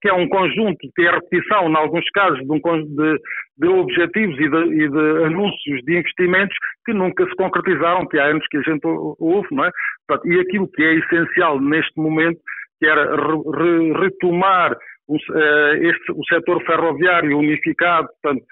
que 0.00 0.08
é 0.08 0.12
um 0.12 0.28
conjunto 0.28 0.78
que 0.94 1.02
é 1.02 1.08
a 1.08 1.14
repetição, 1.14 1.68
em 1.68 1.76
alguns 1.76 2.08
casos, 2.10 2.38
de, 2.40 2.46
de, 2.46 3.20
de 3.58 3.68
objetivos 3.68 4.38
e 4.38 4.48
de, 4.48 4.84
e 4.84 4.88
de, 4.88 5.24
anúncios 5.24 5.82
de 5.84 5.98
investimentos 5.98 6.56
que 6.84 6.92
nunca 6.92 7.24
se 7.24 7.36
concretizaram, 7.36 8.06
que 8.06 8.18
há 8.18 8.26
anos 8.26 8.46
que 8.48 8.58
a 8.58 8.62
gente 8.62 8.80
ouve, 8.84 9.48
não 9.52 9.64
é? 9.64 9.70
Portanto, 10.06 10.32
e 10.32 10.40
aquilo 10.40 10.68
que 10.68 10.82
é 10.82 10.94
essencial 10.94 11.60
neste 11.60 11.96
momento, 12.00 12.40
que 12.80 12.86
era 12.86 13.14
re, 13.14 13.92
retomar 13.92 14.76
o, 15.08 15.16
uh, 15.16 15.74
este, 15.80 16.12
o 16.12 16.24
setor 16.28 16.62
ferroviário 16.64 17.38
unificado, 17.38 18.08
portanto, 18.20 18.44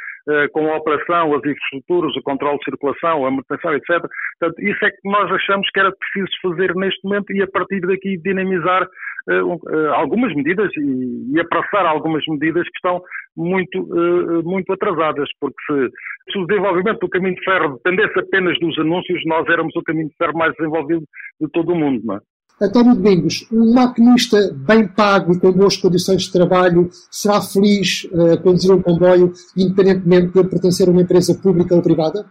com 0.53 0.71
a 0.71 0.77
operação, 0.77 1.35
as 1.35 1.41
infraestruturas, 1.41 2.17
o 2.17 2.23
controle 2.23 2.59
de 2.59 2.65
circulação, 2.65 3.25
a 3.25 3.31
manutenção, 3.31 3.75
etc. 3.75 4.01
Portanto, 4.39 4.61
isso 4.61 4.85
é 4.85 4.91
que 4.91 4.99
nós 5.05 5.31
achamos 5.31 5.69
que 5.71 5.81
era 5.81 5.93
preciso 5.93 6.31
fazer 6.43 6.75
neste 6.75 7.03
momento 7.05 7.33
e 7.33 7.43
a 7.43 7.47
partir 7.47 7.81
daqui 7.81 8.19
dinamizar 8.19 8.89
eh, 9.29 9.35
eh, 9.35 9.89
algumas 9.95 10.33
medidas 10.35 10.71
e, 10.77 11.41
apraçar 11.41 11.85
algumas 11.85 12.25
medidas 12.29 12.63
que 12.63 12.77
estão 12.77 13.03
muito, 13.37 13.79
eh, 13.79 14.43
muito 14.45 14.73
atrasadas, 14.73 15.29
porque 15.41 15.57
se, 15.67 16.33
se, 16.33 16.39
o 16.39 16.47
desenvolvimento 16.47 17.01
do 17.01 17.09
caminho 17.09 17.35
de 17.35 17.45
ferro 17.45 17.75
dependesse 17.75 18.19
apenas 18.21 18.57
dos 18.61 18.79
anúncios, 18.79 19.21
nós 19.27 19.49
éramos 19.49 19.75
o 19.75 19.83
caminho 19.83 20.09
de 20.09 20.17
ferro 20.17 20.39
mais 20.39 20.55
desenvolvido 20.55 21.03
de 21.41 21.49
todo 21.51 21.73
o 21.73 21.77
mundo. 21.77 22.03
Não 22.05 22.17
é? 22.17 22.21
António 22.61 22.95
Domingos, 22.95 23.47
um 23.53 23.75
maquinista 23.75 24.39
bem 24.67 24.89
pago 24.89 25.35
e 25.35 25.39
com 25.39 25.53
boas 25.53 25.77
condições 25.77 26.23
de 26.23 26.33
trabalho 26.33 26.89
será 27.11 27.43
feliz 27.43 28.09
a 28.15 28.41
conduzir 28.41 28.73
um 28.73 28.81
comboio, 28.81 29.31
independentemente 29.55 30.33
de 30.33 30.49
pertencer 30.49 30.89
a 30.89 30.91
uma 30.91 31.03
empresa 31.03 31.39
pública 31.43 31.75
ou 31.75 31.83
privada? 31.83 32.25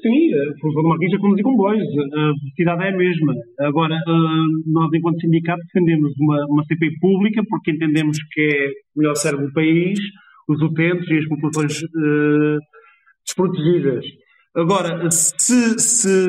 Sim, 0.00 0.32
a 0.32 0.60
função 0.60 0.82
do 0.82 0.88
maquinista 0.90 1.16
é 1.16 1.20
conduzir 1.20 1.42
comboios, 1.42 1.82
a 1.82 2.32
velocidade 2.38 2.84
é 2.84 2.94
a 2.94 2.96
mesma. 2.96 3.34
Agora, 3.58 3.96
nós, 4.64 4.90
enquanto 4.94 5.20
sindicato, 5.20 5.60
defendemos 5.64 6.12
uma, 6.20 6.46
uma 6.50 6.64
CP 6.64 6.86
pública 7.00 7.42
porque 7.48 7.72
entendemos 7.72 8.16
que 8.32 8.40
é 8.40 8.68
o 8.94 9.00
melhor 9.00 9.16
serve 9.16 9.44
o 9.44 9.52
país, 9.52 9.98
os 10.48 10.62
utentes 10.62 11.10
e 11.10 11.18
as 11.18 11.26
populações 11.26 11.82
uh, 11.82 12.58
desprotegidas. 13.26 14.04
Agora, 14.54 15.10
se, 15.10 15.80
se, 15.80 16.28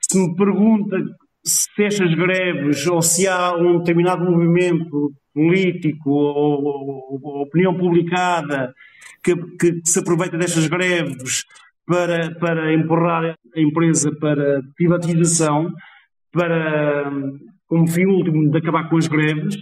se 0.00 0.18
me 0.18 0.36
pergunta 0.36 0.96
se 1.44 1.84
estas 1.84 2.14
greves 2.14 2.86
ou 2.86 3.00
se 3.00 3.26
há 3.26 3.54
um 3.54 3.78
determinado 3.78 4.24
movimento 4.24 5.12
político 5.34 6.10
ou, 6.10 6.64
ou, 6.64 7.20
ou 7.22 7.42
opinião 7.42 7.76
publicada 7.76 8.74
que, 9.22 9.34
que, 9.58 9.80
se 9.84 10.00
aproveita 10.00 10.36
destas 10.36 10.66
greves 10.66 11.44
para, 11.86 12.34
para 12.34 12.72
empurrar 12.72 13.36
a 13.54 13.60
empresa 13.60 14.10
para 14.20 14.62
privatização, 14.76 15.72
para, 16.32 17.10
como 17.66 17.88
fim 17.88 18.06
último 18.06 18.50
de 18.50 18.58
acabar 18.58 18.88
com 18.88 18.96
as 18.96 19.08
greves. 19.08 19.56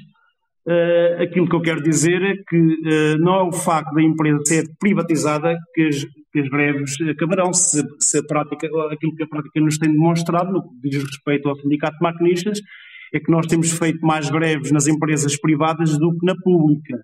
Uh, 0.69 1.23
aquilo 1.23 1.49
que 1.49 1.57
eu 1.57 1.63
quero 1.63 1.83
dizer 1.83 2.21
é 2.21 2.35
que 2.47 2.59
uh, 2.59 3.19
não 3.21 3.37
é 3.37 3.43
o 3.43 3.53
facto 3.53 3.95
da 3.95 4.03
empresa 4.03 4.39
ser 4.45 4.65
privatizada 4.79 5.57
que 5.75 5.83
as, 5.85 6.05
que 6.05 6.41
as 6.41 6.49
greves 6.51 6.95
acabarão, 7.09 7.55
se, 7.55 7.83
se, 7.99 8.19
a 8.19 8.23
prática, 8.23 8.69
aquilo 8.93 9.17
que 9.17 9.23
a 9.23 9.27
prática 9.27 9.61
nos 9.63 9.79
tem 9.79 9.91
demonstrado, 9.91 10.53
no 10.53 10.63
que 10.63 10.91
diz 10.91 11.03
respeito 11.03 11.49
ao 11.49 11.57
Sindicato 11.57 11.97
de 11.97 12.03
Maquinistas, 12.03 12.61
é 13.15 13.19
que 13.19 13.31
nós 13.31 13.47
temos 13.47 13.71
feito 13.73 14.01
mais 14.03 14.29
greves 14.29 14.71
nas 14.71 14.87
empresas 14.87 15.41
privadas 15.41 15.97
do 15.97 16.11
que 16.19 16.27
na 16.27 16.35
pública, 16.37 16.99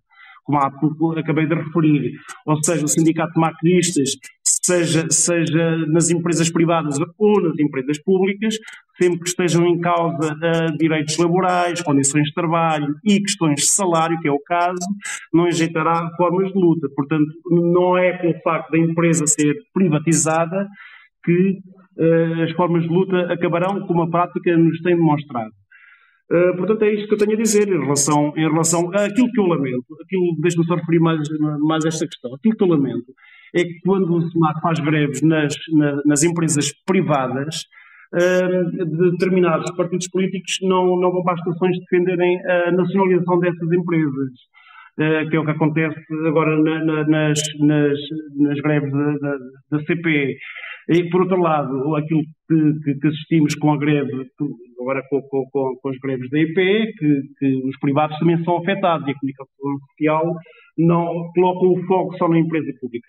como 0.45 0.59
há 0.59 0.71
pouco 0.71 1.19
acabei 1.19 1.47
de 1.47 1.55
referir. 1.55 2.13
Ou 2.47 2.63
seja, 2.63 2.85
o 2.85 2.89
Sindicato 2.89 3.33
de 3.33 3.41
Maquinistas 3.41 4.11
seja, 4.45 5.07
seja 5.11 5.79
nas 5.89 6.11
empresas 6.11 6.51
privadas 6.51 6.99
ou 7.19 7.41
nas 7.41 7.59
empresas 7.59 7.99
públicas, 8.03 8.57
sempre 9.01 9.21
que 9.21 9.29
estejam 9.29 9.67
em 9.67 9.81
causa 9.81 10.35
uh, 10.35 10.77
direitos 10.79 11.17
laborais, 11.19 11.83
condições 11.83 12.27
de 12.29 12.35
trabalho 12.35 12.95
e 13.05 13.21
questões 13.21 13.61
de 13.61 13.67
salário, 13.67 14.19
que 14.21 14.29
é 14.29 14.33
o 14.33 14.41
caso, 14.41 14.87
não 15.33 15.49
enjeitará 15.49 16.09
formas 16.17 16.53
de 16.53 16.59
luta. 16.59 16.89
Portanto, 16.95 17.27
não 17.51 17.99
é 17.99 18.17
pelo 18.17 18.35
facto 18.41 18.71
da 18.71 18.79
empresa 18.79 19.27
ser 19.27 19.55
privatizada 19.73 20.69
que 21.25 21.59
uh, 21.99 22.43
as 22.43 22.53
formas 22.53 22.85
de 22.85 22.89
luta 22.89 23.33
acabarão, 23.33 23.87
como 23.87 24.03
a 24.03 24.11
prática 24.11 24.57
nos 24.57 24.81
tem 24.81 24.97
demonstrado. 24.97 25.53
Uh, 26.31 26.57
portanto, 26.57 26.83
é 26.83 26.95
isto 26.95 27.09
que 27.09 27.15
eu 27.15 27.19
tenho 27.19 27.33
a 27.33 27.43
dizer 27.43 27.69
em 27.69 27.81
relação, 27.81 28.33
em 28.37 28.49
relação 28.49 28.91
àquilo 28.95 29.31
que 29.31 29.41
eu 29.41 29.47
lamento. 29.47 29.85
Aquilo, 30.03 30.37
deixe-me 30.41 30.65
só 30.65 30.75
referir 30.77 31.01
mais, 31.01 31.21
mais 31.61 31.85
esta 31.85 32.07
questão. 32.07 32.35
Aquilo 32.35 32.57
que 32.57 32.65
eu 32.65 32.69
lamento 32.69 33.13
é 33.55 33.65
que 33.65 33.81
quando 33.85 34.13
o 34.15 34.31
SEMAC 34.31 34.61
faz 34.61 34.81
greves 34.81 35.21
nas, 35.23 35.55
nas 36.07 36.23
empresas 36.23 36.73
privadas, 36.87 37.65
determinados 38.13 39.71
partidos 39.77 40.09
políticos 40.09 40.59
não, 40.63 41.01
não 41.01 41.11
vão 41.11 41.23
para 41.23 41.35
as 41.35 41.41
estações 41.41 41.79
defenderem 41.81 42.39
a 42.47 42.73
nacionalização 42.73 43.39
dessas 43.41 43.73
empresas. 43.73 44.31
Uh, 44.97 45.29
que 45.29 45.35
é 45.35 45.41
o 45.41 45.45
que 45.45 45.51
acontece 45.51 45.99
agora 46.25 46.57
na, 46.57 46.85
na, 46.85 47.05
nas, 47.09 47.41
nas, 47.59 47.99
nas, 48.37 48.61
greves 48.61 48.93
da, 48.93 49.13
da, 49.17 49.37
da, 49.73 49.85
CP. 49.87 50.37
E, 50.89 51.11
por 51.11 51.23
outro 51.23 51.41
lado, 51.41 51.97
aquilo 51.97 52.21
que, 52.49 52.95
que, 53.01 53.09
assistimos 53.09 53.57
com 53.57 53.73
a 53.73 53.77
greve, 53.77 54.13
agora 54.81 55.03
com, 55.11 55.21
com, 55.23 55.75
com 55.83 55.89
as 55.89 55.99
greves 55.99 56.31
da 56.31 56.39
EPE, 56.39 56.93
que, 56.97 57.23
que, 57.41 57.69
os 57.69 57.77
privados 57.81 58.17
também 58.21 58.41
são 58.45 58.59
afetados 58.59 59.09
e 59.09 59.11
a 59.11 59.15
comunicação 59.15 59.79
social 59.91 60.33
não 60.79 61.33
colocam 61.35 61.73
o 61.73 61.87
foco 61.87 62.17
só 62.17 62.29
na 62.29 62.39
empresa 62.39 62.71
pública. 62.81 63.09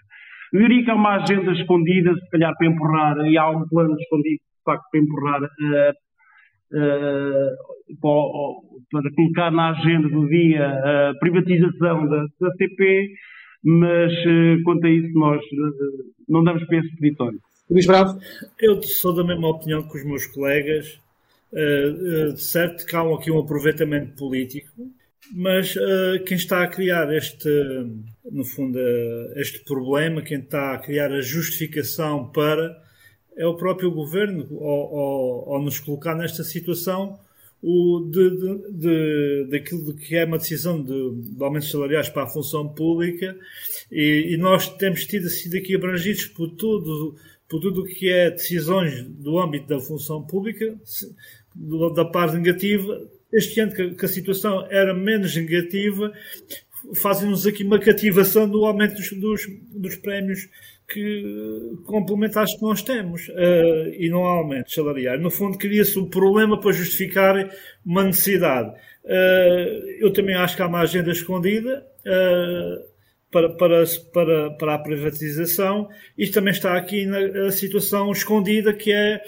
Eu 0.54 0.62
diria 0.62 0.86
que 0.86 0.90
há 0.90 0.96
uma 0.96 1.18
agenda 1.18 1.52
escondida, 1.52 2.16
se 2.16 2.30
calhar 2.32 2.52
para 2.58 2.68
empurrar, 2.68 3.18
e 3.28 3.38
há 3.38 3.48
um 3.52 3.68
plano 3.68 3.96
escondido 4.00 4.42
facto 4.66 4.84
para 4.92 5.00
empurrar 5.00 5.42
uh, 5.42 5.92
uh, 6.74 7.52
para, 8.02 9.02
para, 9.02 9.16
colocar 9.16 9.52
na 9.52 9.70
agenda 9.72 10.10
do 10.10 10.28
dia 10.28 10.68
a 10.68 11.14
privatização 11.20 12.08
da, 12.08 12.26
da 12.40 12.52
CP, 12.58 13.10
mas 13.64 14.12
uh, 14.12 14.64
quanto 14.64 14.86
a 14.86 14.90
isso 14.90 15.18
nós 15.18 15.42
não 16.28 16.44
damos 16.44 16.66
para 16.66 16.80
esse 16.80 16.96
peditório. 16.98 17.40
Luís 17.70 17.86
Bravo? 17.86 18.20
Eu 18.60 18.82
sou 18.84 19.16
da 19.16 19.24
mesma 19.24 19.50
opinião 19.50 19.88
que 19.88 19.98
os 19.98 20.06
meus 20.06 20.28
colegas. 20.28 21.00
de 21.54 22.42
certo 22.42 22.86
que 22.86 22.96
há 22.96 23.02
aqui 23.02 23.32
um 23.32 23.40
aproveitamento 23.40 24.16
político, 24.18 24.72
mas 25.34 25.76
uh, 25.76 26.24
quem 26.26 26.38
está 26.38 26.64
a 26.64 26.68
criar 26.68 27.12
este, 27.14 27.50
no 28.32 28.44
fundo, 28.44 28.78
uh, 28.78 29.40
este 29.40 29.64
problema, 29.64 30.22
quem 30.22 30.40
está 30.40 30.74
a 30.74 30.78
criar 30.78 31.12
a 31.12 31.22
justificação 31.22 32.30
para 32.32 32.76
é 33.38 33.46
o 33.46 33.56
próprio 33.56 33.92
governo 33.92 34.48
ao, 34.60 35.62
nos 35.62 35.80
colocar 35.80 36.16
nesta 36.16 36.44
situação 36.44 37.20
o 37.62 38.08
de, 38.12 38.30
de, 38.30 38.72
de, 38.72 39.48
daquilo 39.50 39.94
que 39.96 40.16
é 40.16 40.26
uma 40.26 40.38
decisão 40.38 40.82
de, 40.82 41.22
de 41.22 41.44
aumentos 41.44 41.72
salariais 41.72 42.10
para 42.10 42.24
a 42.24 42.28
função 42.28 42.68
pública 42.68 43.36
e, 43.92 44.34
e 44.34 44.38
nós 44.38 44.70
temos 44.78 45.06
tido 45.06 45.30
sido 45.30 45.58
aqui 45.58 45.76
abrangidos 45.76 46.26
por 46.26 46.50
tudo 46.52 47.16
por 47.48 47.60
tudo 47.60 47.82
o 47.82 47.86
que 47.86 48.10
é 48.10 48.32
decisões 48.32 49.04
do 49.04 49.40
âmbito 49.40 49.68
da 49.68 49.80
função 49.80 50.22
pública 50.24 50.76
da 51.94 52.04
parte 52.04 52.36
negativa. 52.36 53.08
Este 53.32 53.60
ano 53.60 53.72
que, 53.72 53.92
que 53.92 54.06
a 54.06 54.10
situação 54.10 54.66
era 54.70 54.94
menos 54.94 55.36
negativa 55.36 56.12
fazem-nos 56.96 57.48
aqui 57.48 57.64
uma 57.64 57.80
cativação 57.80 58.48
do 58.48 58.66
aumento 58.66 58.96
dos, 58.96 59.12
dos, 59.14 59.48
dos 59.72 59.96
prémios 59.96 60.48
que 60.88 61.78
complementares 61.86 62.56
que 62.56 62.62
nós 62.62 62.82
temos 62.82 63.28
uh, 63.30 63.90
e 63.98 64.10
não 64.10 64.26
há 64.26 64.32
aumento 64.32 64.72
salarial. 64.72 65.20
No 65.20 65.32
fundo, 65.32 65.58
cria-se 65.58 65.98
um 65.98 66.08
problema 66.08 66.60
para 66.60 66.72
justificar 66.72 67.50
uma 67.86 68.04
necessidade. 68.04 68.70
Uh, 69.04 70.00
eu 70.00 70.14
também 70.14 70.36
acho 70.36 70.56
que 70.56 70.62
há 70.62 70.68
uma 70.68 70.82
agenda 70.82 71.12
escondida 71.12 71.86
uh, 72.02 72.96
para, 73.32 73.50
para, 73.50 73.84
para, 74.14 74.52
para 74.52 74.74
a 74.76 74.80
privatização 74.80 75.90
e 76.18 76.28
também 76.28 76.54
está 76.54 76.78
aqui 76.78 77.06
na 77.06 77.52
situação 77.52 78.12
escondida 78.12 78.72
que 78.72 78.94
é 78.94 79.22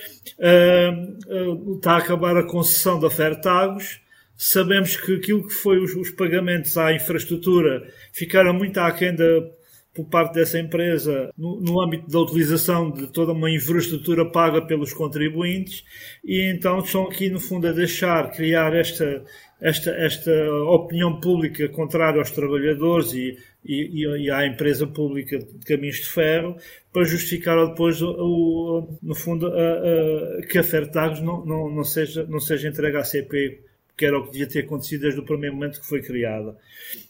está 1.75 1.93
a 1.93 1.97
acabar 1.97 2.37
a 2.37 2.43
concessão 2.43 2.99
da 2.99 3.09
Fertagos. 3.09 3.99
Sabemos 4.35 4.95
que 4.95 5.15
aquilo 5.15 5.45
que 5.45 5.53
foi 5.53 5.79
os, 5.79 5.93
os 5.95 6.11
pagamentos 6.11 6.77
à 6.77 6.93
infraestrutura 6.93 7.91
ficaram 8.13 8.53
muito 8.53 8.77
aquém 8.77 9.13
da 9.13 9.56
por 9.97 10.05
parte 10.05 10.35
dessa 10.35 10.59
empresa 10.59 11.31
no, 11.35 11.59
no, 11.59 11.81
âmbito 11.81 12.07
da 12.07 12.19
utilização 12.19 12.91
de 12.91 13.07
toda 13.07 13.31
uma 13.31 13.49
infraestrutura 13.49 14.23
paga 14.23 14.61
pelos 14.61 14.93
contribuintes 14.93 15.83
e 16.23 16.51
então 16.53 16.77
estão 16.79 17.05
aqui 17.05 17.31
no 17.31 17.39
fundo 17.39 17.67
a 17.67 17.71
deixar 17.71 18.31
criar 18.31 18.75
esta 18.75 19.23
esta, 19.59 19.89
esta 19.89 20.31
opinião 20.69 21.19
pública 21.19 21.67
contrária 21.69 22.19
aos 22.19 22.29
trabalhadores 22.29 23.11
e, 23.13 23.35
e, 23.65 24.05
e 24.05 24.29
à 24.29 24.45
empresa 24.45 24.85
pública 24.85 25.39
de 25.39 25.65
caminhos 25.65 25.95
de 25.95 26.05
ferro 26.05 26.55
para 26.93 27.03
justificar 27.05 27.67
depois 27.67 27.99
o, 27.99 28.11
o 28.11 28.99
no 29.01 29.15
fundo 29.15 29.47
a, 29.47 29.49
a, 29.49 30.41
que 30.43 30.59
a 30.59 30.63
Fertagos 30.63 31.21
não, 31.21 31.43
não, 31.43 31.71
não, 31.71 31.83
seja, 31.83 32.23
não 32.29 32.39
seja 32.39 32.69
entregue 32.69 32.97
à 32.97 33.03
CP 33.03 33.63
que 33.97 34.05
era 34.05 34.19
o 34.19 34.25
que 34.25 34.31
devia 34.33 34.47
ter 34.47 34.59
acontecido 34.59 35.01
desde 35.01 35.19
o 35.19 35.25
primeiro 35.25 35.55
momento 35.55 35.81
que 35.81 35.87
foi 35.87 36.03
criada. 36.03 36.55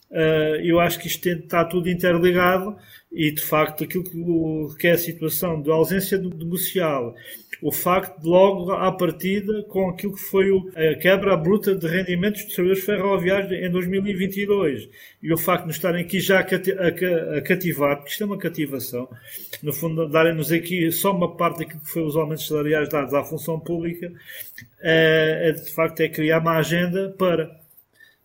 Uh, 0.09 0.55
eu 0.63 0.79
acho 0.79 0.99
que 0.99 1.07
isto 1.07 1.27
está 1.27 1.65
tudo 1.65 1.89
interligado 1.89 2.77
e, 3.11 3.31
de 3.31 3.41
facto, 3.41 3.83
aquilo 3.83 4.03
que, 4.75 4.87
é 4.87 4.91
a 4.91 4.97
situação 4.97 5.61
de 5.61 5.69
ausência 5.69 6.17
negocial, 6.17 7.13
o 7.61 7.71
facto 7.71 8.21
de 8.21 8.27
logo 8.27 8.71
à 8.71 8.91
partida 8.91 9.63
com 9.63 9.89
aquilo 9.89 10.13
que 10.13 10.21
foi 10.21 10.49
a 10.75 10.95
quebra 10.95 11.35
bruta 11.35 11.75
de 11.75 11.87
rendimentos 11.87 12.43
dos 12.45 12.53
servidores 12.53 12.85
ferroviários 12.85 13.51
em 13.51 13.69
2022 13.69 14.89
e 15.23 15.33
o 15.33 15.37
facto 15.37 15.63
de 15.63 15.67
nos 15.67 15.75
estarem 15.77 16.03
aqui 16.03 16.19
já 16.19 16.39
a 16.39 17.41
cativar, 17.41 17.97
porque 17.97 18.11
isto 18.11 18.23
é 18.23 18.25
uma 18.25 18.37
cativação, 18.37 19.09
no 19.63 19.73
fundo 19.73 20.07
darem-nos 20.07 20.51
aqui 20.51 20.91
só 20.91 21.11
uma 21.11 21.35
parte 21.35 21.59
daquilo 21.59 21.81
que 21.81 21.89
foi 21.89 22.03
os 22.03 22.15
aumentos 22.15 22.47
salariais 22.47 22.89
dados 22.89 23.13
à 23.13 23.23
função 23.23 23.59
pública, 23.59 24.11
é, 24.79 25.49
é 25.49 25.51
de 25.51 25.71
facto 25.71 25.99
é 26.01 26.09
criar 26.09 26.39
uma 26.39 26.57
agenda 26.57 27.09
para 27.17 27.66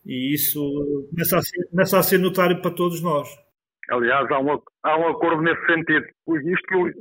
e 0.05 0.35
isso 0.35 0.61
começa 1.11 1.39
a 1.39 1.43
ser, 1.43 1.69
começa 1.71 1.99
a 1.99 2.03
ser 2.03 2.19
notário 2.19 2.61
para 2.61 2.75
todos 2.75 3.03
nós. 3.03 3.29
Aliás, 3.91 4.31
há 4.31 4.39
um, 4.39 4.61
há 4.83 4.99
um 4.99 5.09
acordo 5.09 5.43
nesse 5.43 5.65
sentido. 5.67 6.07
Isto 6.29 6.67
que 6.67 6.77
o, 6.77 6.93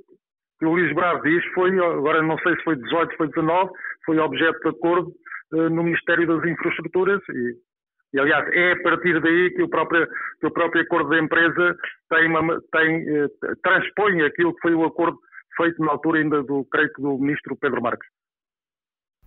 que 0.60 0.66
o 0.66 0.72
Luís 0.72 0.94
Bravo 0.94 1.22
diz 1.24 1.44
foi, 1.54 1.72
agora 1.80 2.22
não 2.22 2.38
sei 2.40 2.56
se 2.56 2.64
foi 2.64 2.76
18, 2.76 3.18
foi 3.18 3.28
19, 3.30 3.72
foi 4.06 4.20
objeto 4.20 4.60
de 4.60 4.70
acordo 4.70 5.12
uh, 5.54 5.70
no 5.70 5.84
Ministério 5.84 6.28
das 6.28 6.44
Infraestruturas 6.50 7.22
e, 7.30 7.56
e, 8.14 8.20
aliás, 8.20 8.48
é 8.54 8.74
a 8.74 8.84
partir 8.84 9.20
daí 9.22 9.52
que 9.52 9.64
o 9.64 9.70
próprio, 9.70 10.08
que 10.40 10.48
o 10.48 10.52
próprio 10.52 10.84
acordo 10.84 11.10
da 11.10 11.20
empresa 11.20 11.76
tem, 12.10 12.28
uma, 12.28 12.62
tem 12.72 13.24
uh, 13.24 13.30
transpõe 13.64 14.22
aquilo 14.24 14.54
que 14.56 14.62
foi 14.62 14.76
o 14.76 14.86
acordo 14.86 15.18
feito 15.56 15.82
na 15.84 15.94
altura 15.94 16.20
ainda 16.20 16.44
do, 16.44 16.66
creio 16.66 16.92
que 16.94 17.02
do 17.02 17.18
Ministro 17.18 17.56
Pedro 17.56 17.82
Marques. 17.82 18.08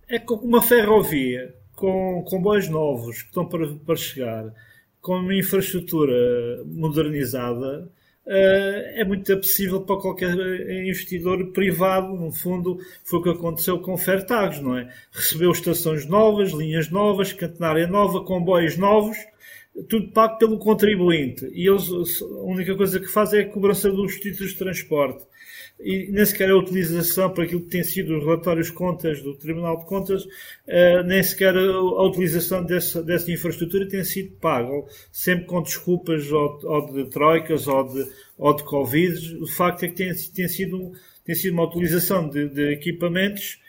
É 0.07 0.19
como 0.19 0.43
uma 0.43 0.61
ferrovia 0.61 1.64
com 1.75 2.23
comboios 2.27 2.69
novos 2.69 3.21
que 3.21 3.29
estão 3.29 3.45
para, 3.45 3.67
para 3.85 3.95
chegar, 3.95 4.53
com 5.01 5.17
uma 5.17 5.35
infraestrutura 5.35 6.63
modernizada, 6.65 7.89
Uh, 8.27 8.81
é 8.95 9.05
muito 9.05 9.31
apetecível 9.31 9.81
para 9.81 10.01
qualquer 10.01 10.35
investidor 10.83 11.51
privado. 11.51 12.15
No 12.15 12.31
fundo, 12.31 12.79
foi 13.03 13.19
o 13.19 13.21
que 13.21 13.29
aconteceu 13.29 13.79
com 13.79 13.95
Fertagos, 13.95 14.59
não 14.61 14.75
é? 14.75 14.91
Recebeu 15.11 15.51
estações 15.51 16.07
novas, 16.07 16.51
linhas 16.51 16.89
novas, 16.89 17.31
catenária 17.33 17.85
nova, 17.85 18.23
comboios 18.23 18.77
novos, 18.77 19.15
tudo 19.87 20.11
pago 20.11 20.39
pelo 20.39 20.57
contribuinte. 20.57 21.45
E 21.53 21.69
eles, 21.69 22.19
a 22.21 22.25
única 22.25 22.75
coisa 22.75 22.99
que 22.99 23.05
fazem 23.05 23.41
é 23.41 23.43
a 23.43 23.47
cobrança 23.47 23.91
dos 23.91 24.15
títulos 24.15 24.53
de 24.53 24.57
transporte 24.57 25.23
e 25.79 26.09
nem 26.11 26.25
sequer 26.25 26.49
a 26.49 26.57
utilização 26.57 27.29
para 27.29 27.43
aquilo 27.43 27.61
que 27.61 27.69
tem 27.69 27.83
sido 27.83 28.17
os 28.17 28.23
relatórios 28.23 28.69
contas 28.69 29.21
do 29.21 29.35
Tribunal 29.35 29.77
de 29.77 29.85
Contas, 29.85 30.23
uh, 30.23 31.03
nem 31.05 31.21
sequer 31.21 31.55
a, 31.55 31.59
a 31.59 32.03
utilização 32.03 32.63
dessa, 32.63 33.03
dessa, 33.03 33.31
infraestrutura 33.31 33.87
tem 33.87 34.03
sido 34.03 34.31
paga, 34.37 34.71
sempre 35.11 35.45
com 35.45 35.61
desculpas 35.61 36.31
ou, 36.31 36.59
ou, 36.63 36.93
de 36.93 37.05
troicas 37.09 37.67
ou 37.67 37.83
de, 37.83 38.07
ou 38.37 38.55
de 38.55 38.63
Covid. 38.63 39.37
O 39.43 39.47
facto 39.47 39.83
é 39.83 39.87
que 39.89 39.95
tem, 39.95 40.13
tem, 40.13 40.47
sido, 40.47 40.93
tem 41.25 41.35
sido 41.35 41.53
uma 41.53 41.65
utilização 41.65 42.29
de, 42.29 42.47
de 42.47 42.71
equipamentos 42.71 43.59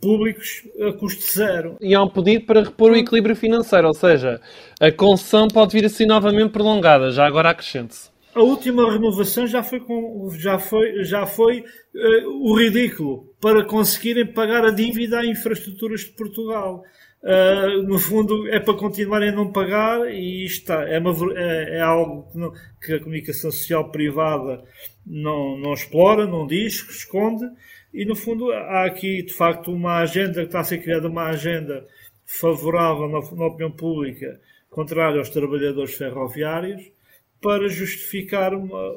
públicos 0.00 0.62
a 0.80 0.92
custo 0.92 1.32
zero. 1.32 1.76
E 1.80 1.94
há 1.94 2.02
um 2.02 2.08
pedido 2.08 2.46
para 2.46 2.62
repor 2.62 2.90
o 2.92 2.96
equilíbrio 2.96 3.36
financeiro, 3.36 3.86
ou 3.86 3.94
seja, 3.94 4.40
a 4.80 4.90
concessão 4.90 5.48
pode 5.48 5.72
vir 5.72 5.84
a 5.84 5.88
ser 5.88 6.06
novamente 6.06 6.50
prolongada, 6.50 7.10
já 7.10 7.26
agora 7.26 7.50
acrescente-se. 7.50 8.10
A 8.32 8.42
última 8.42 8.90
renovação 8.90 9.44
já 9.46 9.62
foi, 9.62 9.80
com, 9.80 10.30
já 10.38 10.56
foi, 10.56 11.02
já 11.02 11.26
foi 11.26 11.60
uh, 11.60 12.28
o 12.48 12.56
ridículo 12.56 13.34
para 13.40 13.64
conseguirem 13.64 14.24
pagar 14.24 14.64
a 14.64 14.70
dívida 14.70 15.18
a 15.18 15.26
infraestruturas 15.26 16.02
de 16.02 16.12
Portugal. 16.12 16.84
Uh, 17.22 17.82
no 17.82 17.98
fundo, 17.98 18.46
é 18.48 18.60
para 18.60 18.74
continuarem 18.74 19.30
a 19.30 19.32
não 19.32 19.50
pagar 19.50 20.08
e 20.14 20.44
está, 20.44 20.88
é, 20.88 20.98
uma, 21.00 21.12
é, 21.36 21.78
é 21.78 21.80
algo 21.80 22.30
que, 22.30 22.38
não, 22.38 22.52
que, 22.80 22.92
a 22.94 23.00
comunicação 23.00 23.50
social 23.50 23.90
privada 23.90 24.62
não, 25.04 25.58
não 25.58 25.74
explora, 25.74 26.24
não 26.24 26.46
diz, 26.46 26.88
esconde. 26.88 27.44
E 27.92 28.04
no 28.04 28.14
fundo, 28.14 28.52
há 28.52 28.86
aqui 28.86 29.24
de 29.24 29.34
facto 29.34 29.72
uma 29.72 29.98
agenda 29.98 30.34
que 30.34 30.46
está 30.46 30.60
a 30.60 30.64
ser 30.64 30.78
criada, 30.78 31.08
uma 31.08 31.24
agenda 31.24 31.84
favorável 32.24 33.08
na, 33.08 33.18
na 33.36 33.46
opinião 33.46 33.72
pública, 33.72 34.40
contrária 34.70 35.18
aos 35.18 35.30
trabalhadores 35.30 35.94
ferroviários 35.94 36.92
para 37.40 37.68
justificar 37.68 38.52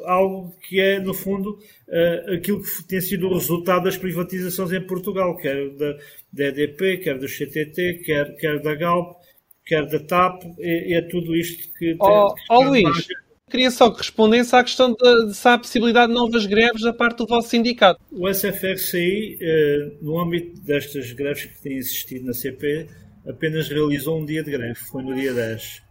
algo 0.05 0.55
que 0.67 0.79
é, 0.79 0.99
no 0.99 1.13
fundo, 1.13 1.57
uh, 1.87 2.33
aquilo 2.33 2.61
que 2.61 2.83
tem 2.83 2.99
sido 2.99 3.27
o 3.27 3.33
resultado 3.33 3.85
das 3.85 3.97
privatizações 3.97 4.71
em 4.73 4.85
Portugal, 4.85 5.35
quer 5.37 5.69
da, 5.69 5.97
da 6.31 6.43
EDP, 6.45 6.97
quer 6.97 7.17
do 7.17 7.27
CTT, 7.27 8.01
quer, 8.05 8.35
quer 8.35 8.61
da 8.61 8.75
Galp, 8.75 9.17
quer 9.65 9.85
da 9.85 9.99
TAP, 9.99 10.43
é, 10.59 10.97
é 10.97 11.01
tudo 11.03 11.35
isto 11.35 11.71
que... 11.77 11.95
Oh, 11.99 12.33
tem, 12.33 12.43
oh 12.49 12.63
Luís, 12.63 13.07
Queria 13.53 13.69
só 13.69 13.91
que 13.91 13.99
respondesse 13.99 14.55
à 14.55 14.63
questão 14.63 14.93
de, 14.93 15.27
de 15.27 15.35
se 15.35 15.47
há 15.47 15.59
possibilidade 15.59 16.07
de 16.07 16.15
novas 16.15 16.47
greves 16.47 16.81
da 16.81 16.91
parte 16.91 17.17
do 17.19 17.27
vosso 17.27 17.49
sindicato. 17.49 18.01
O 18.11 18.27
SFRCI, 18.27 19.37
eh, 19.39 19.91
no 20.01 20.19
âmbito 20.19 20.59
destas 20.61 21.11
greves 21.11 21.45
que 21.45 21.61
têm 21.61 21.77
existido 21.77 22.25
na 22.25 22.33
CP, 22.33 22.87
apenas 23.27 23.69
realizou 23.69 24.19
um 24.19 24.25
dia 24.25 24.41
de 24.41 24.49
greve, 24.49 24.73
foi 24.73 25.03
no 25.03 25.13
dia 25.13 25.31
10. 25.35 25.83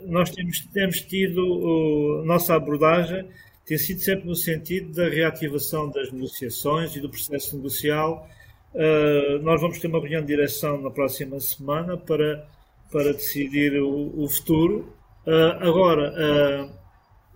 Nós 0.00 0.30
temos, 0.30 0.60
temos 0.72 1.00
tido, 1.00 2.20
a 2.22 2.26
nossa 2.26 2.54
abordagem 2.54 3.26
tem 3.68 3.76
sido 3.76 4.00
sempre 4.00 4.26
no 4.26 4.34
sentido 4.34 4.94
da 4.94 5.08
reativação 5.08 5.90
das 5.90 6.10
negociações 6.10 6.96
e 6.96 7.00
do 7.00 7.10
processo 7.10 7.54
negocial. 7.54 8.26
Uh, 8.72 9.42
nós 9.42 9.60
vamos 9.60 9.78
ter 9.78 9.88
uma 9.88 10.00
reunião 10.00 10.22
de 10.22 10.28
direção 10.28 10.80
na 10.80 10.90
próxima 10.90 11.38
semana 11.38 11.96
para, 11.96 12.48
para 12.90 13.12
decidir 13.12 13.78
o, 13.78 14.24
o 14.24 14.26
futuro. 14.26 14.90
Uh, 15.26 15.52
agora, 15.60 16.14
uh, 16.14 16.72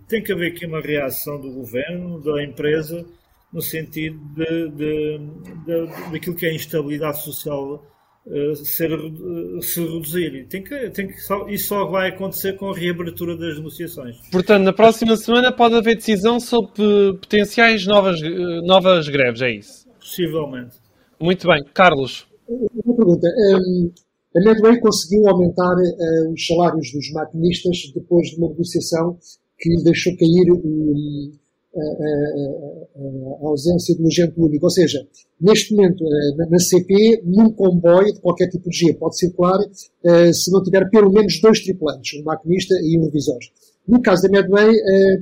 tem 0.07 0.23
que 0.23 0.31
haver 0.31 0.53
aqui 0.53 0.65
uma 0.65 0.81
reação 0.81 1.39
do 1.39 1.51
governo, 1.51 2.19
da 2.19 2.43
empresa, 2.43 3.05
no 3.51 3.61
sentido 3.61 4.19
de, 4.35 4.69
de, 4.69 5.17
de, 5.65 6.11
daquilo 6.11 6.35
que 6.35 6.47
é 6.47 6.49
a 6.49 6.55
instabilidade 6.55 7.21
social 7.23 7.85
uh, 8.25 8.55
ser, 8.55 8.93
uh, 8.93 9.61
se 9.61 9.81
reduzir. 9.81 10.35
E 10.35 10.45
tem 10.45 10.63
que, 10.63 10.89
tem 10.89 11.07
que 11.07 11.19
só, 11.19 11.47
isso 11.47 11.67
só 11.69 11.85
vai 11.85 12.09
acontecer 12.09 12.53
com 12.53 12.69
a 12.69 12.75
reabertura 12.75 13.37
das 13.37 13.57
negociações. 13.57 14.17
Portanto, 14.31 14.63
na 14.63 14.73
próxima 14.73 15.15
semana 15.15 15.51
pode 15.51 15.75
haver 15.75 15.95
decisão 15.95 16.39
sobre 16.39 17.13
potenciais 17.21 17.85
novas, 17.85 18.21
eh, 18.21 18.61
novas 18.63 19.07
greves, 19.07 19.41
é 19.41 19.51
isso? 19.51 19.87
Possivelmente. 19.99 20.77
Muito 21.19 21.47
bem. 21.47 21.63
Carlos. 21.73 22.27
Uma 22.47 22.95
pergunta. 22.95 23.27
Um, 23.27 23.91
a 24.35 24.39
Medway 24.39 24.79
conseguiu 24.79 25.29
aumentar 25.29 25.75
uh, 25.75 26.33
os 26.33 26.45
salários 26.45 26.91
dos 26.91 27.11
maquinistas 27.13 27.77
depois 27.93 28.29
de 28.29 28.37
uma 28.37 28.49
negociação 28.49 29.17
que 29.59 29.83
deixou 29.83 30.15
cair 30.17 30.51
o, 30.51 31.31
a, 31.75 33.47
ausência 33.47 33.95
do 33.95 34.07
agente 34.07 34.33
único. 34.37 34.65
Ou 34.65 34.69
seja, 34.69 35.05
neste 35.39 35.75
momento, 35.75 36.03
na, 36.37 36.49
na 36.49 36.59
CP, 36.59 37.21
num 37.25 37.51
comboio 37.51 38.13
de 38.13 38.19
qualquer 38.19 38.49
tipologia 38.49 38.95
pode 38.95 39.17
circular 39.17 39.59
se 40.33 40.51
não 40.51 40.63
tiver 40.63 40.89
pelo 40.89 41.11
menos 41.11 41.39
dois 41.41 41.61
tripulantes, 41.61 42.19
um 42.19 42.23
maquinista 42.23 42.75
e 42.83 42.97
um 42.99 43.05
revisor. 43.05 43.39
No 43.87 44.01
caso 44.01 44.23
da 44.23 44.29
Medway, 44.29 44.73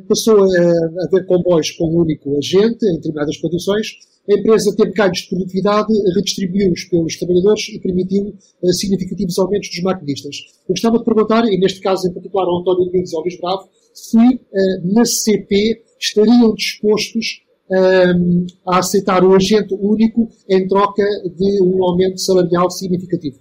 passou 0.07 0.43
a 0.43 1.05
haver 1.05 1.25
comboios 1.25 1.71
com 1.71 1.85
um 1.85 2.01
único 2.01 2.37
agente, 2.37 2.85
em 2.85 2.95
determinadas 2.95 3.37
condições, 3.37 3.87
a 4.29 4.33
empresa 4.35 4.75
teve 4.75 4.91
ganhos 4.91 5.17
de 5.17 5.29
produtividade, 5.29 5.93
redistribuiu-os 6.15 6.83
pelos 6.85 7.17
trabalhadores 7.17 7.69
e 7.69 7.79
permitiu 7.79 8.35
significativos 8.71 9.39
aumentos 9.39 9.69
dos 9.69 9.81
maquinistas. 9.81 10.35
Eu 10.69 10.73
gostava 10.73 10.99
de 10.99 11.05
perguntar, 11.05 11.45
e 11.45 11.57
neste 11.57 11.81
caso 11.81 12.07
em 12.07 12.13
particular 12.13 12.45
ao 12.45 12.61
António 12.61 12.85
Domingos 12.85 13.11
e 13.11 13.15
ao 13.15 13.21
Luís 13.21 13.39
Bravo, 13.39 13.67
se 13.93 14.17
uh, 14.17 14.93
na 14.93 15.05
CP 15.05 15.81
estariam 15.99 16.53
dispostos 16.55 17.41
um, 17.71 18.45
a 18.67 18.79
aceitar 18.79 19.23
o 19.23 19.33
agente 19.33 19.73
único 19.73 20.27
em 20.49 20.67
troca 20.67 21.03
de 21.37 21.63
um 21.63 21.83
aumento 21.83 22.19
salarial 22.19 22.69
significativo. 22.69 23.37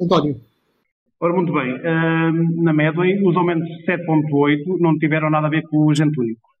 António. 0.00 0.40
Ora, 1.20 1.34
muito 1.34 1.52
bem. 1.52 1.72
Uh, 1.72 2.62
na 2.62 2.72
Medway, 2.72 3.22
os 3.24 3.36
aumentos 3.36 3.66
de 3.68 3.84
7,8 3.86 4.78
não 4.80 4.98
tiveram 4.98 5.30
nada 5.30 5.46
a 5.46 5.50
ver 5.50 5.62
com 5.62 5.86
o 5.86 5.90
agente 5.90 6.18
único. 6.18 6.54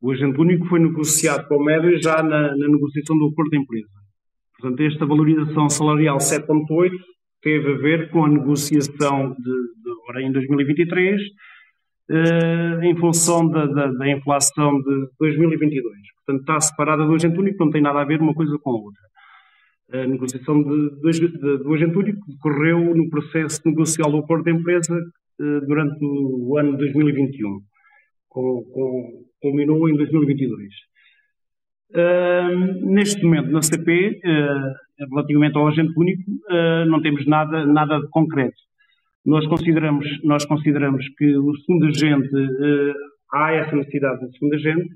O 0.00 0.10
agente 0.10 0.40
único 0.40 0.66
foi 0.66 0.78
negociado 0.80 1.48
com 1.48 1.60
a 1.60 1.64
Medway 1.64 2.00
já 2.00 2.22
na, 2.22 2.56
na 2.56 2.68
negociação 2.68 3.16
do 3.18 3.26
acordo 3.26 3.50
de 3.50 3.58
empresa. 3.58 3.88
Portanto, 4.58 4.80
esta 4.82 5.06
valorização 5.06 5.68
salarial 5.68 6.18
7,8 6.18 6.90
teve 7.42 7.72
a 7.72 7.76
ver 7.78 8.10
com 8.10 8.24
a 8.24 8.28
negociação 8.28 9.34
de, 9.34 9.42
de 9.42 9.90
agora 9.90 10.22
em 10.22 10.32
2023 10.32 11.20
uh, 12.10 12.82
em 12.82 12.96
função 12.96 13.48
da, 13.48 13.66
da, 13.66 13.86
da, 13.92 14.08
inflação 14.10 14.80
de 14.80 15.08
2022. 15.18 15.84
Portanto, 16.24 16.40
está 16.40 16.60
separada 16.60 17.04
do 17.04 17.14
agente 17.14 17.38
único, 17.38 17.64
não 17.64 17.70
tem 17.70 17.82
nada 17.82 18.00
a 18.00 18.04
ver 18.04 18.20
uma 18.20 18.34
coisa 18.34 18.56
com 18.58 18.70
a 18.70 18.74
outra. 18.74 19.02
A 19.92 20.06
negociação 20.06 20.62
de, 20.62 21.00
de, 21.00 21.28
de, 21.28 21.58
do 21.58 21.74
agente 21.74 21.96
único 21.96 22.20
decorreu 22.26 22.94
no 22.94 23.08
processo 23.08 23.60
negocial 23.64 24.10
do 24.10 24.18
acordo 24.18 24.44
de 24.44 24.50
empresa 24.50 24.94
uh, 24.94 25.66
durante 25.66 25.98
o 26.02 26.56
ano 26.58 26.76
2021. 26.76 27.60
Com, 28.28 28.62
com, 28.72 29.24
culminou 29.40 29.88
em 29.88 29.96
2022. 29.96 30.68
Uh, 31.88 32.90
neste 32.92 33.24
momento, 33.24 33.50
na 33.50 33.62
CP, 33.62 34.20
relativamente 34.98 35.56
ao 35.56 35.68
agente 35.68 35.92
único, 35.96 36.22
não 36.88 37.00
temos 37.00 37.26
nada, 37.26 37.64
nada 37.64 38.00
de 38.00 38.08
concreto. 38.08 38.65
Nós 39.26 39.44
consideramos, 39.48 40.06
nós 40.22 40.44
consideramos 40.44 41.04
que 41.18 41.36
o 41.36 41.52
segundo 41.56 41.86
agente, 41.86 42.34
uh, 42.34 42.94
há 43.32 43.52
essa 43.52 43.74
necessidade 43.74 44.24
de 44.24 44.38
segundo 44.38 44.54
agente. 44.54 44.88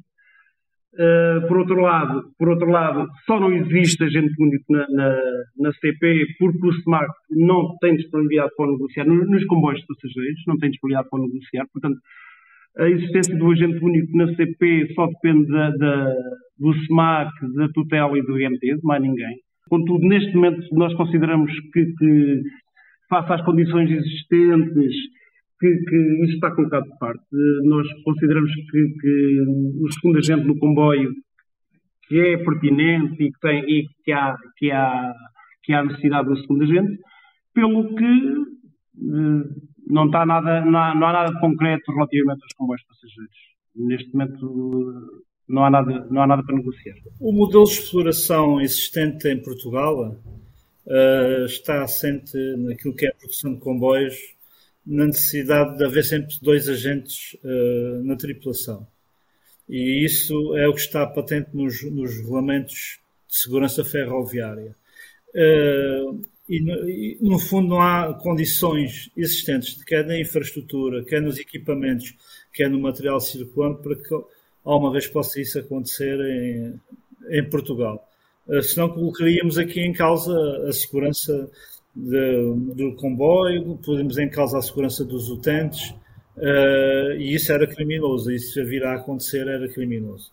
Uh, 0.94 1.46
por, 1.48 1.58
outro 1.58 1.80
lado, 1.80 2.24
por 2.38 2.48
outro 2.48 2.68
lado, 2.68 3.08
só 3.26 3.38
não 3.40 3.52
existe 3.52 4.02
agente 4.04 4.34
único 4.40 4.64
na, 4.72 4.86
na, 4.88 5.20
na 5.58 5.72
CP 5.72 6.26
porque 6.38 6.66
o 6.66 6.72
SMART 6.82 7.10
não 7.30 7.76
tem 7.80 7.96
disponibilidade 7.96 8.50
para 8.56 8.70
negociar, 8.70 9.04
nos 9.04 9.44
comboios 9.46 9.80
de 9.80 9.86
passageiros, 9.86 10.42
não 10.46 10.58
tem 10.58 10.70
disponibilidade 10.70 11.08
para 11.08 11.20
negociar, 11.20 11.66
portanto, 11.72 11.98
a 12.78 12.88
existência 12.88 13.36
do 13.36 13.50
agente 13.50 13.84
único 13.84 14.16
na 14.16 14.34
CP 14.34 14.92
só 14.94 15.06
depende 15.06 15.46
da, 15.48 15.70
da, 15.70 16.14
do 16.58 16.72
SMAC, 16.86 17.32
da 17.54 17.68
tutela 17.68 18.16
e 18.16 18.22
do 18.22 18.40
IMT, 18.40 18.60
de 18.60 18.82
mais 18.82 19.02
ninguém. 19.02 19.38
Contudo, 19.68 20.06
neste 20.06 20.34
momento, 20.34 20.62
nós 20.72 20.94
consideramos 20.94 21.52
que, 21.72 21.84
que 21.94 22.42
face 23.10 23.32
às 23.32 23.44
condições 23.44 23.90
existentes, 23.90 24.94
que, 25.58 25.68
que 25.68 26.24
isso 26.24 26.34
está 26.34 26.50
colocado 26.54 26.84
de 26.84 26.98
parte. 26.98 27.22
Nós 27.64 27.86
consideramos 28.02 28.50
que, 28.54 28.94
que 29.00 29.44
o 29.84 29.92
segundo 29.92 30.18
agente 30.18 30.46
no 30.46 30.58
comboio, 30.58 31.12
que 32.08 32.18
é 32.18 32.38
pertinente 32.38 33.22
e 33.22 33.30
que, 33.30 33.40
tem, 33.40 33.64
e 33.68 33.86
que, 34.02 34.12
há, 34.12 34.34
que, 34.56 34.70
há, 34.70 35.12
que 35.62 35.72
há 35.72 35.84
necessidade 35.84 36.28
do 36.28 36.36
segundo 36.38 36.62
agente, 36.62 36.98
pelo 37.52 37.94
que 37.94 38.04
eh, 38.04 39.44
não, 39.88 40.06
está 40.06 40.24
nada, 40.24 40.64
não, 40.64 40.78
há, 40.78 40.94
não 40.94 41.06
há 41.06 41.12
nada 41.12 41.40
concreto 41.40 41.92
relativamente 41.92 42.42
aos 42.42 42.52
comboios 42.54 42.82
passageiros. 42.84 43.36
Neste 43.76 44.12
momento 44.12 45.20
não 45.48 45.64
há 45.64 45.70
nada, 45.70 46.06
não 46.10 46.22
há 46.22 46.26
nada 46.26 46.42
para 46.42 46.56
negociar. 46.56 46.96
O 47.20 47.32
modelo 47.32 47.64
de 47.64 47.72
exploração 47.72 48.60
existente 48.60 49.28
em 49.28 49.42
Portugal 49.42 50.16
uh, 50.90 51.44
está 51.44 51.82
assente 51.82 52.36
naquilo 52.58 52.94
que 52.94 53.06
é 53.06 53.10
a 53.10 53.14
produção 53.14 53.54
de 53.54 53.60
comboios, 53.60 54.16
na 54.84 55.06
necessidade 55.06 55.76
de 55.78 55.84
haver 55.84 56.04
sempre 56.04 56.36
dois 56.42 56.68
agentes 56.68 57.36
uh, 57.44 58.04
na 58.04 58.16
tripulação. 58.16 58.86
E 59.68 60.04
isso 60.04 60.56
é 60.56 60.66
o 60.66 60.74
que 60.74 60.80
está 60.80 61.06
patente 61.06 61.50
nos, 61.54 61.82
nos 61.82 62.16
regulamentos 62.16 62.98
de 63.28 63.38
segurança 63.38 63.84
ferroviária. 63.84 64.74
Uh, 65.28 66.24
e, 66.48 66.60
no, 66.60 66.90
e, 66.90 67.18
no 67.20 67.38
fundo, 67.38 67.68
não 67.68 67.80
há 67.80 68.12
condições 68.12 69.08
existentes, 69.16 69.84
quer 69.84 70.04
na 70.04 70.18
infraestrutura, 70.18 71.04
quer 71.04 71.22
nos 71.22 71.38
equipamentos, 71.38 72.16
quer 72.52 72.68
no 72.68 72.80
material 72.80 73.20
circulante, 73.20 73.82
para 73.82 73.94
que 73.94 74.08
alguma 74.64 74.90
vez 74.90 75.06
possa 75.06 75.40
isso 75.40 75.60
acontecer 75.60 76.18
em, 76.20 76.80
em 77.30 77.48
Portugal. 77.48 78.09
Eh, 78.50 78.62
senão 78.62 78.88
colocaríamos 78.88 79.58
aqui 79.58 79.80
em 79.80 79.92
causa 79.92 80.34
a 80.68 80.72
segurança 80.72 81.48
de, 81.94 82.54
do 82.74 82.96
comboio, 82.96 83.78
podemos 83.84 84.18
em 84.18 84.28
causa 84.28 84.58
a 84.58 84.62
segurança 84.62 85.04
dos 85.04 85.30
utentes, 85.30 85.90
uh, 86.36 87.12
e 87.18 87.34
isso 87.34 87.52
era 87.52 87.66
criminoso, 87.66 88.32
isso 88.32 88.64
virá 88.64 88.92
a 88.92 88.96
acontecer, 88.96 89.46
era 89.46 89.68
criminoso. 89.68 90.32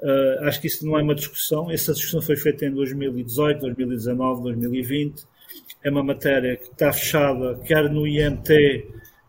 Uh, 0.00 0.44
acho 0.44 0.60
que 0.60 0.66
isso 0.66 0.86
não 0.86 0.98
é 0.98 1.02
uma 1.02 1.14
discussão, 1.14 1.70
essa 1.70 1.92
discussão 1.94 2.20
foi 2.22 2.36
feita 2.36 2.66
em 2.66 2.72
2018, 2.72 3.60
2019, 3.60 4.42
2020, 4.42 5.24
é 5.84 5.90
uma 5.90 6.02
matéria 6.02 6.56
que 6.56 6.64
está 6.64 6.92
fechada, 6.92 7.54
quer 7.66 7.88
no 7.90 8.06
IMT, 8.06 8.88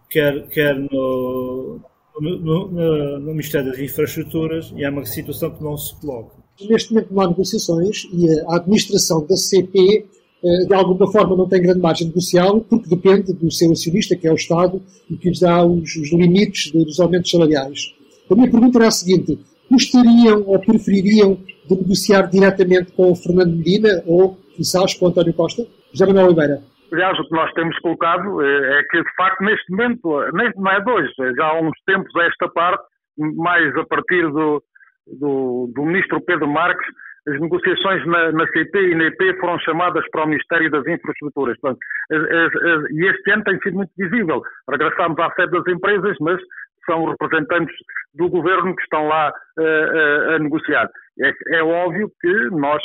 quer, 0.10 0.48
quer 0.48 0.76
no, 0.76 1.80
no, 2.20 2.40
no, 2.40 3.20
no 3.20 3.32
Ministério 3.32 3.72
das 3.72 3.80
Infraestruturas, 3.80 4.74
e 4.76 4.84
é 4.84 4.90
uma 4.90 5.06
situação 5.06 5.52
que 5.52 5.64
não 5.64 5.78
se 5.78 5.96
coloca. 6.00 6.45
Neste 6.62 6.94
momento 6.94 7.14
não 7.14 7.22
há 7.22 7.28
negociações 7.28 8.08
e 8.14 8.30
a 8.48 8.56
administração 8.56 9.26
da 9.28 9.36
CP 9.36 10.06
eh, 10.46 10.66
de 10.68 10.74
alguma 10.74 11.12
forma 11.12 11.36
não 11.36 11.50
tem 11.50 11.62
grande 11.62 11.80
margem 11.80 12.08
negocial 12.08 12.62
porque 12.62 12.88
depende 12.88 13.34
do 13.34 13.52
seu 13.52 13.72
acionista, 13.72 14.16
que 14.16 14.28
é 14.28 14.32
o 14.32 14.36
Estado, 14.36 14.82
e 15.10 15.18
que 15.18 15.30
lhes 15.30 15.40
dá 15.40 15.66
os, 15.66 15.96
os 15.96 16.14
limites 16.14 16.72
dos 16.72 17.00
aumentos 17.00 17.32
salariais. 17.32 17.94
A 18.30 18.36
minha 18.36 18.50
pergunta 18.50 18.78
era 18.78 18.88
a 18.88 18.92
seguinte: 18.92 19.40
gostariam 19.70 20.44
ou 20.46 20.60
prefeririam 20.60 21.38
de 21.68 21.76
negociar 21.76 22.30
diretamente 22.30 22.92
com 22.94 23.12
o 23.12 23.16
Fernando 23.16 23.56
Medina 23.56 24.04
ou, 24.06 24.38
quizás, 24.56 24.94
com 24.94 25.06
o 25.06 25.08
António 25.10 25.34
Costa? 25.34 25.66
José 25.92 26.06
Manuel 26.06 26.28
Oliveira. 26.28 26.62
Aliás, 26.92 27.20
o 27.20 27.24
que 27.28 27.36
nós 27.36 27.52
temos 27.54 27.78
colocado 27.80 28.42
eh, 28.42 28.80
é 28.80 28.84
que, 28.92 29.02
de 29.02 29.16
facto, 29.18 29.44
neste 29.44 29.72
momento, 29.72 30.22
não 30.58 30.72
é 30.72 30.84
dois, 30.84 31.10
já 31.36 31.46
há 31.48 31.60
uns 31.60 31.78
tempos 31.86 32.12
esta 32.22 32.48
parte, 32.50 32.84
mais 33.18 33.76
a 33.76 33.86
partir 33.86 34.32
do, 34.32 34.62
do, 35.08 35.72
do 35.74 35.84
ministro 35.84 36.22
Pedro 36.22 36.48
Marques, 36.48 36.88
as 37.28 37.40
negociações 37.40 38.06
na, 38.06 38.32
na, 38.32 38.48
CP 38.48 38.92
e 38.92 38.96
na 38.96 39.06
EP 39.06 39.40
foram 39.40 39.58
chamadas 39.60 40.06
para 40.12 40.26
o 40.26 40.28
Ministério 40.28 40.70
das 40.70 40.86
Infraestruturas. 40.86 41.58
Portanto, 41.60 41.80
as, 42.12 42.22
as, 42.22 42.56
as, 42.56 42.92
e 42.92 43.06
este 43.08 43.32
ano 43.32 43.44
tem 43.44 43.60
sido 43.62 43.78
muito 43.78 43.92
visível. 43.98 44.44
Regressámos 44.70 45.18
à 45.18 45.32
sede 45.32 45.52
das 45.52 45.68
empresas, 45.68 46.16
mas, 46.22 46.40
são 46.86 47.06
representantes 47.06 47.76
do 48.14 48.30
governo 48.30 48.76
que 48.76 48.84
estão 48.84 49.08
lá 49.08 49.32
uh, 49.58 50.36
a 50.36 50.40
negociar. 50.40 50.90
É, 51.22 51.32
é, 51.58 51.64
óbvio 51.64 52.10
que 52.22 52.32
nós, 52.52 52.82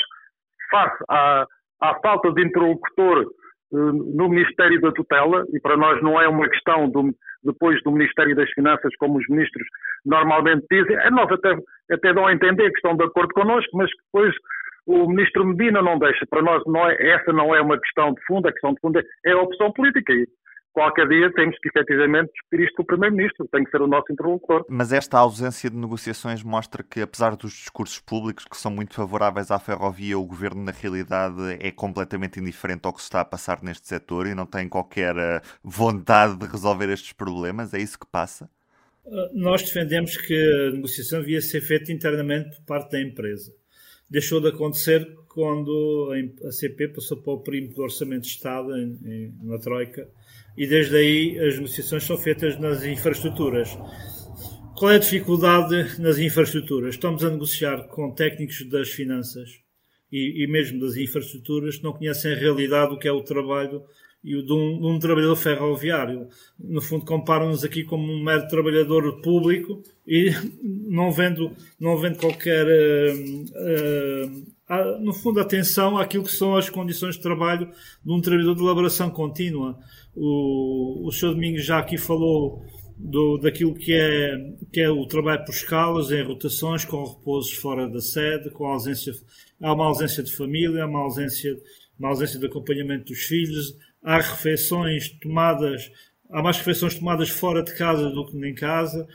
face 0.71 1.05
à, 1.09 1.47
à 1.83 1.95
falta 2.01 2.33
de 2.33 2.45
interlocutor 2.45 3.27
no 3.73 4.29
Ministério 4.29 4.81
da 4.81 4.93
Tutela, 4.93 5.45
e 5.53 5.61
para 5.61 5.77
nós 5.77 6.03
não 6.03 6.21
é 6.21 6.29
uma 6.29 6.49
questão 6.49 6.89
do, 6.89 7.15
depois 7.45 7.83
do 7.83 7.93
Ministério 7.93 8.35
das 8.35 8.51
Finanças, 8.51 8.95
como 8.99 9.19
os 9.19 9.29
ministros 9.29 9.67
normalmente 10.05 10.67
dizem, 10.71 10.97
é, 10.97 11.11
nós 11.11 11.31
até, 11.31 11.57
até 11.91 12.13
dão 12.13 12.27
a 12.27 12.33
entender 12.33 12.71
que 12.71 12.77
estão 12.77 12.97
de 12.97 13.05
acordo 13.05 13.33
connosco, 13.35 13.77
mas 13.77 13.91
depois 14.07 14.35
o 14.87 15.09
ministro 15.09 15.45
Medina 15.45 15.83
não 15.83 15.99
deixa. 15.99 16.27
Para 16.29 16.43
nós 16.43 16.63
não 16.67 16.89
é, 16.89 16.95
essa 17.11 17.33
não 17.33 17.55
é 17.55 17.61
uma 17.61 17.79
questão 17.79 18.13
de 18.13 18.21
fundo, 18.27 18.49
a 18.49 18.53
questão 18.53 18.75
de 18.75 18.81
fundo 18.81 18.99
é, 18.99 19.03
é 19.27 19.33
a 19.33 19.41
opção 19.41 19.73
política. 19.73 20.13
E 20.13 20.27
qualquer 20.73 21.09
dia 21.09 21.33
temos 21.33 21.57
que 21.59 21.69
efetivamente 21.69 22.31
discutir 22.33 22.65
isto 22.65 22.77
com 22.77 22.83
o 22.83 22.87
Primeiro-Ministro, 22.87 23.49
tem 23.51 23.65
que 23.65 23.71
ser 23.71 23.83
o 23.83 23.87
nosso 23.87 24.13
interlocutor. 24.13 24.65
Mas 24.69 24.93
esta 24.93 25.19
ausência 25.19 25.71
de 25.71 25.77
negociações 25.77 26.43
mostra 26.43 26.83
que, 26.83 27.01
apesar 27.01 27.37
dos 27.37 27.53
discursos 27.53 27.99
públicos 27.99 28.45
que 28.45 28.57
são 28.57 28.71
muito 28.71 28.95
favoráveis 28.95 29.51
à 29.51 29.59
ferrovia, 29.59 30.19
o 30.19 30.25
Governo 30.25 30.65
na 30.65 30.73
realidade 30.73 31.57
é 31.61 31.71
completamente 31.71 32.41
indiferente 32.41 32.87
ao 32.87 32.93
que 32.93 33.01
se 33.01 33.07
está 33.07 33.21
a 33.21 33.25
passar 33.25 33.63
neste 33.63 33.87
setor 33.87 34.27
e 34.27 34.35
não 34.35 34.47
tem 34.47 34.69
qualquer 34.69 35.17
eh, 35.17 35.41
vontade 35.63 36.37
de 36.37 36.47
resolver 36.47 36.89
estes 36.89 37.13
problemas? 37.13 37.75
É 37.75 37.79
isso 37.79 37.99
que 37.99 38.07
passa? 38.07 38.49
Eh, 39.07 39.31
nós 39.35 39.63
defendemos 39.63 40.17
que 40.17 40.35
a 40.35 40.73
negociação 40.73 41.21
devia 41.21 41.41
ser 41.41 41.61
feita 41.61 41.93
internamente 41.93 42.57
por 42.57 42.65
parte 42.65 42.93
da 42.93 43.01
empresa. 43.01 43.53
Deixou 44.11 44.41
de 44.41 44.49
acontecer 44.49 45.07
quando 45.29 46.13
a 46.45 46.51
CP 46.51 46.89
passou 46.89 47.19
para 47.19 47.33
o 47.33 47.39
perímetro 47.39 47.77
do 47.77 47.83
Orçamento 47.83 48.23
de 48.23 48.29
Estado, 48.29 48.77
em, 48.77 48.99
em, 49.05 49.35
na 49.45 49.59
Troika, 49.59 50.09
e 50.57 50.67
desde 50.67 50.97
aí 50.97 51.39
as 51.39 51.55
negociações 51.55 52.03
são 52.03 52.19
feitas 52.19 52.59
nas 52.59 52.85
infraestruturas. 52.85 53.79
Qual 54.77 54.91
é 54.91 54.97
a 54.97 54.99
dificuldade 54.99 56.01
nas 56.01 56.19
infraestruturas? 56.19 56.95
Estamos 56.95 57.25
a 57.25 57.31
negociar 57.31 57.87
com 57.89 58.13
técnicos 58.13 58.69
das 58.69 58.89
finanças 58.89 59.61
e, 60.11 60.43
e 60.43 60.47
mesmo 60.49 60.81
das 60.81 60.97
infraestruturas 60.97 61.77
que 61.77 61.85
não 61.85 61.93
conhecem 61.93 62.33
a 62.33 62.37
realidade 62.37 62.91
do 62.91 62.99
que 62.99 63.07
é 63.07 63.13
o 63.13 63.23
trabalho 63.23 63.83
e 64.23 64.37
o 64.37 64.45
de 64.45 64.53
um, 64.53 64.79
de 64.79 64.87
um 64.87 64.99
trabalhador 64.99 65.37
ferroviário. 65.37 66.29
No 66.59 66.81
fundo, 66.83 67.05
comparam-nos 67.05 67.65
aqui 67.65 67.85
como 67.85 68.13
um 68.13 68.23
mero 68.23 68.47
trabalhador 68.49 69.21
público 69.23 69.83
e 70.07 70.31
não 70.89 71.11
vendo, 71.11 71.53
não 71.79 71.97
vendo 71.97 72.19
qualquer, 72.19 72.67
uh, 72.67 74.27
uh, 74.69 75.01
no 75.01 75.13
fundo, 75.13 75.41
atenção 75.41 75.97
àquilo 75.97 76.25
que 76.25 76.33
são 76.33 76.57
as 76.57 76.69
condições 76.69 77.17
de 77.17 77.23
trabalho 77.23 77.71
de 78.05 78.13
um 78.13 78.21
trabalhador 78.21 78.55
de 78.55 78.63
elaboração 78.63 79.11
contínua. 79.11 79.79
O, 80.15 81.07
o 81.07 81.13
Sr. 81.13 81.35
Domingos 81.35 81.65
já 81.65 81.79
aqui 81.79 81.97
falou 81.97 82.65
do, 83.01 83.39
daquilo 83.39 83.75
que 83.75 83.95
é, 83.95 84.37
que 84.71 84.81
é 84.81 84.91
o 84.91 85.07
trabalho 85.07 85.45
por 85.45 85.55
escalas, 85.55 86.11
em 86.11 86.23
rotações, 86.23 86.85
com 86.85 87.05
repousos 87.05 87.53
fora 87.53 87.89
da 87.89 88.01
sede, 88.01 88.51
com 88.51 88.67
ausência, 88.67 89.15
há 89.61 89.73
uma 89.73 89.87
ausência 89.87 90.23
de 90.23 90.35
família, 90.37 90.85
há 90.85 90.87
uma 90.87 91.01
ausência, 91.01 91.59
uma 91.99 92.11
ausência 92.11 92.39
de 92.39 92.47
acompanhamento 92.47 93.07
dos 93.07 93.23
filhos, 93.23 93.75
há 94.03 94.19
refeições 94.19 95.09
tomadas, 95.21 95.91
há 96.31 96.43
mais 96.43 96.59
refeições 96.59 96.95
tomadas 96.95 97.29
fora 97.29 97.63
de 97.63 97.75
casa 97.77 98.11
do 98.11 98.27
que 98.27 98.37
em 98.37 98.55
casa. 98.55 99.07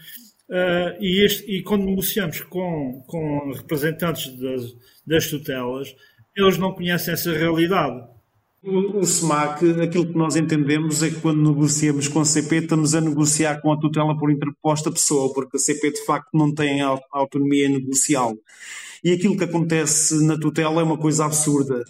Uh, 0.47 1.01
e, 1.01 1.25
este, 1.25 1.43
e, 1.51 1.63
quando 1.63 1.85
negociamos 1.85 2.41
com, 2.41 3.03
com 3.07 3.51
representantes 3.51 4.27
das, 4.37 4.75
das 5.05 5.27
tutelas, 5.27 5.95
eles 6.35 6.57
não 6.57 6.73
conhecem 6.73 7.13
essa 7.13 7.31
realidade. 7.31 8.07
O, 8.63 9.05
SEMAC, 9.05 9.63
aquilo 9.79 10.07
que 10.07 10.17
nós 10.17 10.35
entendemos 10.35 11.03
é 11.03 11.09
que 11.09 11.21
quando 11.21 11.39
negociamos 11.39 12.07
com 12.07 12.21
a 12.21 12.25
CP, 12.25 12.55
estamos 12.57 12.95
a 12.95 13.01
negociar 13.01 13.61
com 13.61 13.71
a 13.71 13.79
tutela 13.79 14.17
por 14.17 14.31
interposta 14.31 14.91
pessoa, 14.91 15.31
porque 15.33 15.57
a 15.57 15.59
CP 15.59 15.91
de 15.91 16.03
facto 16.03 16.29
não 16.33 16.53
tem 16.53 16.81
autonomia 17.11 17.69
negocial. 17.69 18.35
E 19.03 19.11
aquilo 19.11 19.37
que 19.37 19.43
acontece 19.43 20.25
na 20.25 20.35
tutela 20.39 20.81
é 20.81 20.83
uma 20.83 20.97
coisa 20.97 21.25
absurda. 21.25 21.83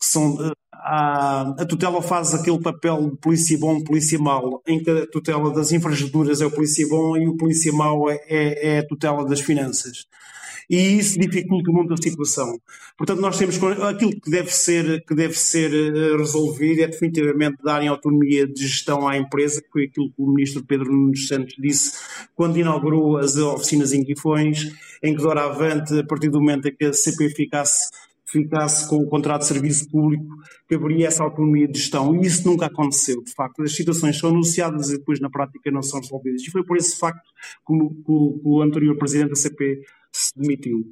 São, 0.00 0.52
a, 0.84 1.54
a 1.58 1.66
tutela 1.66 2.02
faz 2.02 2.34
aquele 2.34 2.60
papel 2.60 3.10
de 3.10 3.16
polícia 3.16 3.58
bom, 3.58 3.82
polícia 3.82 4.18
mau, 4.18 4.62
em 4.66 4.82
que 4.82 4.90
a 4.90 5.06
tutela 5.06 5.52
das 5.52 5.72
infraestruturas 5.72 6.40
é 6.40 6.46
o 6.46 6.50
polícia 6.50 6.86
bom 6.88 7.16
e 7.16 7.28
o 7.28 7.36
polícia 7.36 7.72
mau 7.72 8.10
é, 8.10 8.20
é, 8.28 8.76
é 8.76 8.78
a 8.78 8.86
tutela 8.86 9.24
das 9.24 9.40
finanças 9.40 10.06
e 10.72 10.98
isso 10.98 11.18
dificulta 11.18 11.70
muito 11.70 11.92
a 11.92 11.96
situação. 11.98 12.58
Portanto, 12.96 13.20
nós 13.20 13.36
temos 13.36 13.62
aquilo 13.82 14.18
que 14.18 14.30
deve 14.30 14.50
ser, 14.50 15.04
que 15.04 15.14
deve 15.14 15.34
ser 15.34 15.70
eh, 15.70 16.16
resolvido 16.16 16.80
é 16.80 16.86
definitivamente 16.86 17.62
darem 17.62 17.88
autonomia 17.88 18.46
de 18.46 18.66
gestão 18.66 19.06
à 19.06 19.16
empresa, 19.18 19.60
que 19.60 19.68
foi 19.70 19.84
aquilo 19.84 20.08
que 20.08 20.22
o 20.22 20.32
ministro 20.32 20.64
Pedro 20.64 20.90
Nunes 20.90 21.28
Santos 21.28 21.54
disse 21.58 21.92
quando 22.34 22.58
inaugurou 22.58 23.18
as 23.18 23.36
oficinas 23.36 23.92
em 23.92 24.02
Guifões, 24.02 24.72
em 25.02 25.14
que 25.14 25.22
doravante, 25.22 25.98
a 25.98 26.04
partir 26.04 26.30
do 26.30 26.40
momento 26.40 26.68
em 26.68 26.74
que 26.74 26.86
a 26.86 26.92
CP 26.92 27.28
ficasse 27.30 27.90
ficasse 28.32 28.88
com 28.88 28.96
o 28.96 29.06
contrato 29.06 29.42
de 29.42 29.48
serviço 29.48 29.88
público, 29.90 30.26
que 30.66 30.74
haveria 30.74 31.06
essa 31.06 31.22
autonomia 31.22 31.68
de 31.68 31.78
gestão. 31.78 32.16
E 32.16 32.26
isso 32.26 32.48
nunca 32.48 32.66
aconteceu, 32.66 33.22
de 33.22 33.32
facto. 33.32 33.62
As 33.62 33.76
situações 33.76 34.18
são 34.18 34.30
anunciadas 34.30 34.90
e 34.90 34.96
depois 34.96 35.20
na 35.20 35.28
prática 35.28 35.70
não 35.70 35.82
são 35.82 36.00
resolvidas. 36.00 36.42
E 36.42 36.50
foi 36.50 36.64
por 36.64 36.76
esse 36.76 36.98
facto 36.98 37.28
que 37.66 37.72
o, 37.72 37.90
que 37.90 38.48
o 38.48 38.62
anterior 38.62 38.96
presidente 38.96 39.30
da 39.30 39.36
CP 39.36 39.82
se 40.10 40.32
demitiu. 40.34 40.84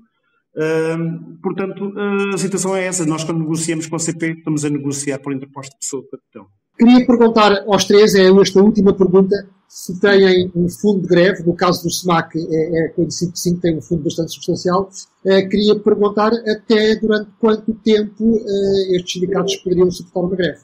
Portanto, 1.42 1.92
a 2.34 2.38
situação 2.38 2.76
é 2.76 2.84
essa. 2.84 3.06
Nós, 3.06 3.24
quando 3.24 3.40
negociamos 3.40 3.86
com 3.86 3.96
a 3.96 3.98
CP, 3.98 4.32
estamos 4.38 4.64
a 4.64 4.70
negociar 4.70 5.18
por 5.18 5.32
interposta 5.32 5.76
pessoa 5.80 6.04
capitão. 6.10 6.46
Queria 6.80 7.04
perguntar 7.04 7.62
aos 7.66 7.84
três, 7.84 8.14
é 8.14 8.30
esta 8.30 8.62
última 8.62 8.96
pergunta, 8.96 9.36
se 9.68 10.00
têm 10.00 10.50
um 10.56 10.66
fundo 10.66 11.02
de 11.02 11.08
greve, 11.08 11.42
no 11.42 11.54
caso 11.54 11.82
do 11.82 11.90
SMAC 11.90 12.38
é, 12.38 12.84
é 12.84 12.88
conhecido 12.88 13.32
que 13.32 13.38
sim, 13.38 13.54
tem 13.60 13.76
um 13.76 13.82
fundo 13.82 14.02
bastante 14.02 14.32
substancial. 14.32 14.88
Uh, 15.22 15.46
queria 15.50 15.78
perguntar 15.78 16.32
até 16.32 16.96
durante 16.96 17.32
quanto 17.38 17.74
tempo 17.84 18.24
uh, 18.24 18.96
estes 18.96 19.12
sindicatos 19.12 19.56
poderiam 19.56 19.90
suportar 19.90 20.20
uma 20.20 20.36
greve. 20.36 20.60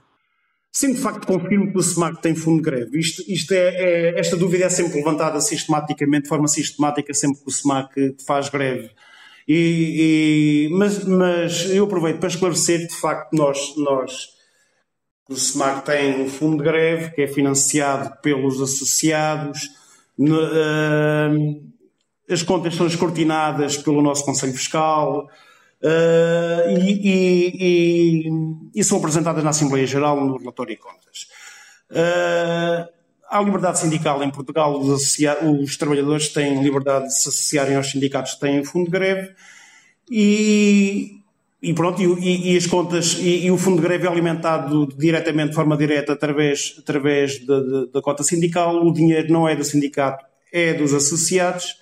Sim, 0.72 0.94
de 0.94 1.00
facto, 1.00 1.26
confirmo 1.26 1.70
que 1.70 1.76
o 1.76 1.82
SMAC 1.82 2.22
tem 2.22 2.34
fundo 2.34 2.62
de 2.62 2.70
greve. 2.70 2.98
Isto, 2.98 3.22
isto 3.28 3.52
é, 3.52 3.58
é, 3.58 4.18
esta 4.18 4.38
dúvida 4.38 4.64
é 4.64 4.70
sempre 4.70 4.96
levantada 4.96 5.38
sistematicamente, 5.42 6.22
de 6.22 6.28
forma 6.30 6.48
sistemática, 6.48 7.12
sempre 7.12 7.42
que 7.42 7.48
o 7.48 7.52
SMAC 7.52 8.16
faz 8.26 8.48
greve. 8.48 8.88
E, 9.46 10.66
e, 10.66 10.74
mas, 10.74 11.04
mas, 11.04 11.70
eu 11.74 11.84
aproveito 11.84 12.20
para 12.20 12.30
esclarecer, 12.30 12.86
de 12.86 12.94
facto, 12.94 13.34
nós, 13.34 13.74
nós 13.76 14.35
o 15.28 15.34
SMAC 15.34 15.84
tem 15.84 16.22
um 16.22 16.28
fundo 16.28 16.58
de 16.58 16.64
greve 16.64 17.10
que 17.12 17.22
é 17.22 17.26
financiado 17.26 18.16
pelos 18.22 18.60
associados, 18.60 19.68
uh, 20.18 21.62
as 22.28 22.42
contas 22.42 22.74
são 22.74 22.86
escrutinadas 22.86 23.76
pelo 23.76 24.02
nosso 24.02 24.24
Conselho 24.24 24.52
Fiscal, 24.52 25.28
Uh, 25.82 26.70
e, 26.80 27.52
e, 28.24 28.30
e, 28.74 28.82
são 28.82 28.96
apresentadas 28.96 29.44
na 29.44 29.50
Assembleia 29.50 29.86
Geral 29.86 30.24
no 30.24 30.38
relatório 30.38 30.74
de 30.74 30.80
contas. 30.80 31.28
Uh, 31.90 32.88
há 33.28 33.40
liberdade 33.42 33.78
sindical 33.78 34.22
em 34.22 34.30
Portugal, 34.30 34.80
os, 34.80 35.18
os, 35.18 35.76
trabalhadores 35.76 36.28
têm 36.30 36.62
liberdade 36.62 37.06
de 37.06 37.14
se 37.14 37.28
associarem 37.28 37.76
aos 37.76 37.90
sindicatos 37.90 38.34
que 38.34 38.40
têm 38.40 38.64
fundo 38.64 38.86
de 38.86 38.90
greve 38.90 39.34
e, 40.10 41.20
e 41.62 41.72
pronto, 41.72 42.02
e, 42.02 42.52
e 42.52 42.56
as 42.56 42.66
contas, 42.66 43.16
e, 43.20 43.50
o 43.50 43.56
fundo 43.56 43.76
de 43.76 43.82
greve 43.82 44.06
é 44.06 44.10
alimentado 44.10 44.86
diretamente, 44.96 45.50
de 45.50 45.54
forma 45.54 45.76
direta, 45.76 46.12
através, 46.12 46.76
através 46.78 47.40
da 47.46 48.02
cota 48.02 48.22
sindical, 48.22 48.86
o 48.86 48.92
dinheiro 48.92 49.32
não 49.32 49.48
é 49.48 49.56
do 49.56 49.64
sindicato, 49.64 50.24
é 50.52 50.74
dos 50.74 50.92
associados, 50.92 51.76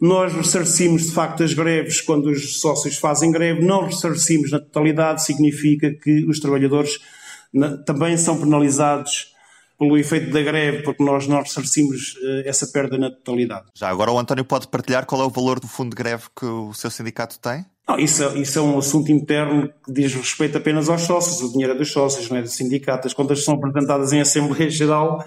nós 0.00 0.34
ressarcimos 0.34 1.06
de 1.06 1.12
facto 1.12 1.42
as 1.42 1.54
greves 1.54 2.02
quando 2.02 2.26
os 2.26 2.60
sócios 2.60 2.98
fazem 2.98 3.30
greve, 3.30 3.64
não 3.64 3.86
ressarcimos 3.86 4.50
na 4.50 4.58
totalidade, 4.58 5.24
significa 5.24 5.90
que 5.90 6.24
os 6.26 6.38
trabalhadores 6.38 6.98
também 7.86 8.16
são 8.18 8.38
penalizados 8.38 9.34
pelo 9.78 9.96
efeito 9.96 10.30
da 10.32 10.42
greve, 10.42 10.82
porque 10.82 11.02
nós 11.02 11.26
não 11.26 11.40
ressarcimos 11.40 12.14
uh, 12.16 12.42
essa 12.48 12.66
perda 12.66 12.96
na 12.96 13.10
totalidade. 13.10 13.66
Já 13.74 13.88
agora 13.88 14.10
o 14.10 14.18
António 14.18 14.44
pode 14.44 14.68
partilhar 14.68 15.06
qual 15.06 15.22
é 15.22 15.24
o 15.24 15.30
valor 15.30 15.60
do 15.60 15.68
fundo 15.68 15.90
de 15.90 15.96
greve 15.96 16.24
que 16.34 16.46
o 16.46 16.72
seu 16.72 16.90
sindicato 16.90 17.38
tem? 17.38 17.64
Não, 17.88 17.98
isso, 17.98 18.22
é, 18.22 18.38
isso 18.38 18.58
é 18.58 18.62
um 18.62 18.78
assunto 18.78 19.12
interno 19.12 19.70
que 19.84 19.92
diz 19.92 20.12
respeito 20.12 20.58
apenas 20.58 20.88
aos 20.88 21.02
sócios, 21.02 21.40
o 21.40 21.52
dinheiro 21.52 21.74
é 21.74 21.76
dos 21.76 21.92
sócios, 21.92 22.28
não 22.28 22.36
é 22.36 22.42
do 22.42 22.48
sindicato. 22.48 23.06
As 23.06 23.14
contas 23.14 23.44
são 23.44 23.54
apresentadas 23.54 24.12
em 24.12 24.20
Assembleia 24.20 24.68
Geral 24.68 25.24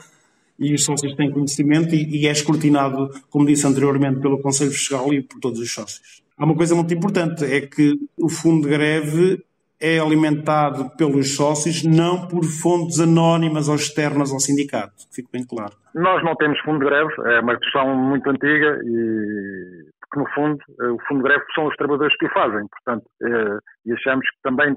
e 0.60 0.74
os 0.74 0.84
sócios 0.84 1.16
têm 1.16 1.32
conhecimento 1.32 1.96
e, 1.96 2.22
e 2.22 2.28
é 2.28 2.32
escrutinado, 2.32 3.10
como 3.30 3.46
disse 3.46 3.66
anteriormente, 3.66 4.20
pelo 4.20 4.42
Conselho 4.42 4.72
Fiscal 4.72 5.14
e 5.14 5.22
por 5.22 5.40
todos 5.40 5.60
os 5.60 5.72
sócios. 5.72 6.22
Há 6.38 6.44
uma 6.44 6.56
coisa 6.56 6.76
muito 6.76 6.94
importante, 6.94 7.46
é 7.46 7.62
que 7.62 7.96
o 8.18 8.30
fundo 8.30 8.64
de 8.64 8.70
greve 8.70 9.44
é 9.82 10.00
alimentado 10.00 10.90
pelos 10.98 11.36
sócios, 11.36 11.84
não 11.84 12.28
por 12.28 12.44
fontes 12.44 13.00
anónimas 13.00 13.70
ou 13.70 13.76
externas 13.76 14.32
ao 14.32 14.40
sindicato. 14.40 14.94
Fico 15.14 15.30
bem 15.32 15.46
claro. 15.46 15.74
Nós 15.96 16.24
não 16.24 16.36
temos 16.36 16.60
fundo 16.62 16.80
de 16.80 16.86
greve, 16.86 17.14
é 17.26 17.40
uma 17.40 17.56
discussão 17.56 17.96
muito 17.96 18.30
antiga 18.30 18.80
e 18.84 19.90
porque 20.02 20.20
no 20.20 20.30
fundo 20.34 20.58
o 20.96 21.00
fundo 21.08 21.24
de 21.24 21.30
greve 21.30 21.44
são 21.54 21.68
os 21.68 21.76
trabalhadores 21.76 22.18
que 22.18 22.26
o 22.26 22.34
fazem, 22.34 22.68
portanto, 22.68 23.06
eh, 23.22 23.60
e 23.86 23.94
achamos 23.94 24.26
que 24.28 24.42
também 24.42 24.76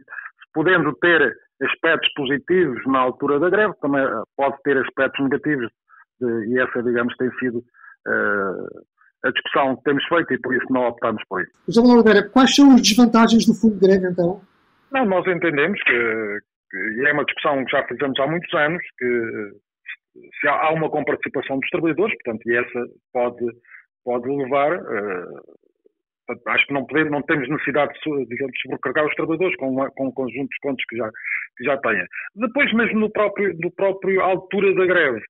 podendo 0.52 0.92
ter 0.96 1.34
aspectos 1.62 2.12
positivos 2.14 2.78
na 2.86 2.98
altura 2.98 3.40
da 3.40 3.48
greve, 3.48 3.72
também 3.80 4.02
eh, 4.02 4.22
pode 4.36 4.56
ter 4.62 4.76
aspectos 4.76 5.24
negativos, 5.24 5.70
de, 6.20 6.46
e 6.48 6.58
essa, 6.60 6.82
digamos, 6.82 7.14
tem 7.16 7.30
sido 7.38 7.64
a 9.24 9.30
discussão 9.30 9.76
que 9.76 9.84
temos 9.84 10.04
feito 10.06 10.34
e 10.34 10.40
por 10.40 10.54
isso 10.54 10.66
não 10.70 10.88
optamos 10.88 11.22
por 11.28 11.40
isso. 11.40 11.52
José 11.68 11.80
Manuel 11.80 12.00
Oliveira, 12.00 12.28
quais 12.28 12.54
são 12.54 12.74
as 12.74 12.82
desvantagens 12.82 13.46
do 13.46 13.54
fundo 13.54 13.74
de 13.74 13.86
greve 13.86 14.08
então? 14.08 14.40
Não, 14.92 15.06
nós 15.06 15.26
entendemos 15.26 15.82
que, 15.82 16.38
que 16.70 17.06
é 17.06 17.12
uma 17.12 17.24
discussão 17.24 17.64
que 17.64 17.72
já 17.72 17.86
fizemos 17.86 18.18
há 18.20 18.26
muitos 18.26 18.52
anos, 18.54 18.82
que 18.98 19.50
se 20.40 20.48
há, 20.48 20.66
há 20.66 20.70
uma 20.72 20.90
comparticipação 20.90 21.58
dos 21.58 21.70
trabalhadores, 21.70 22.14
portanto, 22.22 22.46
e 22.46 22.56
essa 22.56 22.86
pode, 23.12 23.46
pode 24.04 24.28
levar 24.28 24.76
uh, 24.76 25.42
acho 26.46 26.66
que 26.66 26.72
não, 26.72 26.86
podemos, 26.86 27.10
não 27.10 27.22
temos 27.22 27.48
necessidade 27.48 27.92
de, 27.94 28.60
sobrecarregar 28.62 29.06
os 29.06 29.14
trabalhadores 29.14 29.56
com, 29.56 29.70
uma, 29.70 29.90
com 29.90 30.08
um 30.08 30.12
conjunto 30.12 30.48
de 30.48 30.58
contos 30.60 30.84
que 30.88 30.96
já, 30.96 31.10
que 31.56 31.64
já 31.64 31.76
tenha. 31.78 32.06
Depois, 32.36 32.72
mesmo 32.72 33.00
no 33.00 33.10
próprio, 33.10 33.54
no 33.58 33.70
próprio 33.72 34.20
altura 34.20 34.74
da 34.74 34.86
greve, 34.86 35.20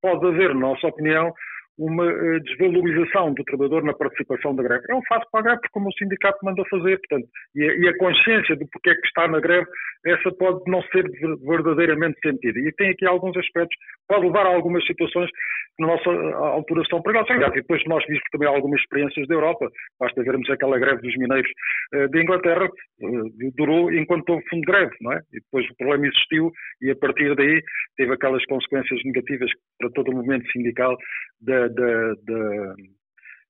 pode 0.00 0.26
haver, 0.26 0.54
na 0.54 0.60
nossa 0.60 0.86
opinião, 0.86 1.32
uma 1.78 2.04
uh, 2.04 2.40
desvalorização 2.40 3.32
do 3.34 3.44
trabalhador 3.44 3.82
na 3.82 3.94
participação 3.94 4.54
da 4.54 4.62
greve. 4.62 4.84
Ele 4.88 5.00
faz 5.08 5.22
para 5.30 5.40
a 5.40 5.42
greve 5.44 5.60
como 5.72 5.88
o 5.88 5.92
sindicato 5.92 6.38
manda 6.42 6.62
fazer, 6.70 6.98
portanto, 6.98 7.28
e 7.54 7.62
a, 7.64 7.74
e 7.74 7.88
a 7.88 7.96
consciência 7.98 8.56
do 8.56 8.66
porquê 8.68 8.90
é 8.90 8.94
que 8.94 9.06
está 9.06 9.26
na 9.28 9.40
greve, 9.40 9.66
essa 10.06 10.32
pode 10.32 10.60
não 10.66 10.82
ser 10.84 11.04
verdadeiramente 11.46 12.18
sentida. 12.20 12.58
E 12.58 12.72
tem 12.72 12.90
aqui 12.90 13.06
alguns 13.06 13.36
aspectos, 13.36 13.76
pode 14.08 14.26
levar 14.26 14.46
a 14.46 14.50
algumas 14.54 14.84
situações 14.86 15.30
que 15.30 15.82
na 15.82 15.88
nossa 15.88 16.10
altura 16.36 16.82
são 16.90 17.00
perigosas. 17.02 17.36
E 17.36 17.60
depois 17.60 17.82
nós 17.86 18.04
vimos 18.06 18.22
também 18.30 18.48
algumas 18.48 18.80
experiências 18.80 19.26
da 19.28 19.34
Europa, 19.34 19.70
basta 19.98 20.22
vermos 20.22 20.48
aquela 20.50 20.78
greve 20.78 21.02
dos 21.02 21.16
mineiros 21.16 21.50
uh, 21.94 22.08
de 22.08 22.22
Inglaterra, 22.22 22.66
uh, 22.66 23.52
durou 23.56 23.92
enquanto 23.92 24.28
houve 24.30 24.44
fundo 24.48 24.60
de 24.60 24.66
greve, 24.66 24.94
não 25.00 25.12
é? 25.12 25.20
E 25.32 25.40
depois 25.40 25.68
o 25.70 25.76
problema 25.76 26.06
existiu 26.06 26.50
e 26.80 26.90
a 26.90 26.96
partir 26.96 27.34
daí 27.34 27.62
teve 27.96 28.12
aquelas 28.12 28.44
consequências 28.46 29.00
negativas 29.04 29.50
para 29.78 29.90
todo 29.90 30.10
o 30.10 30.16
movimento 30.16 30.50
sindical 30.50 30.96
da, 31.40 31.61
da, 31.68 32.14
da, 32.14 32.74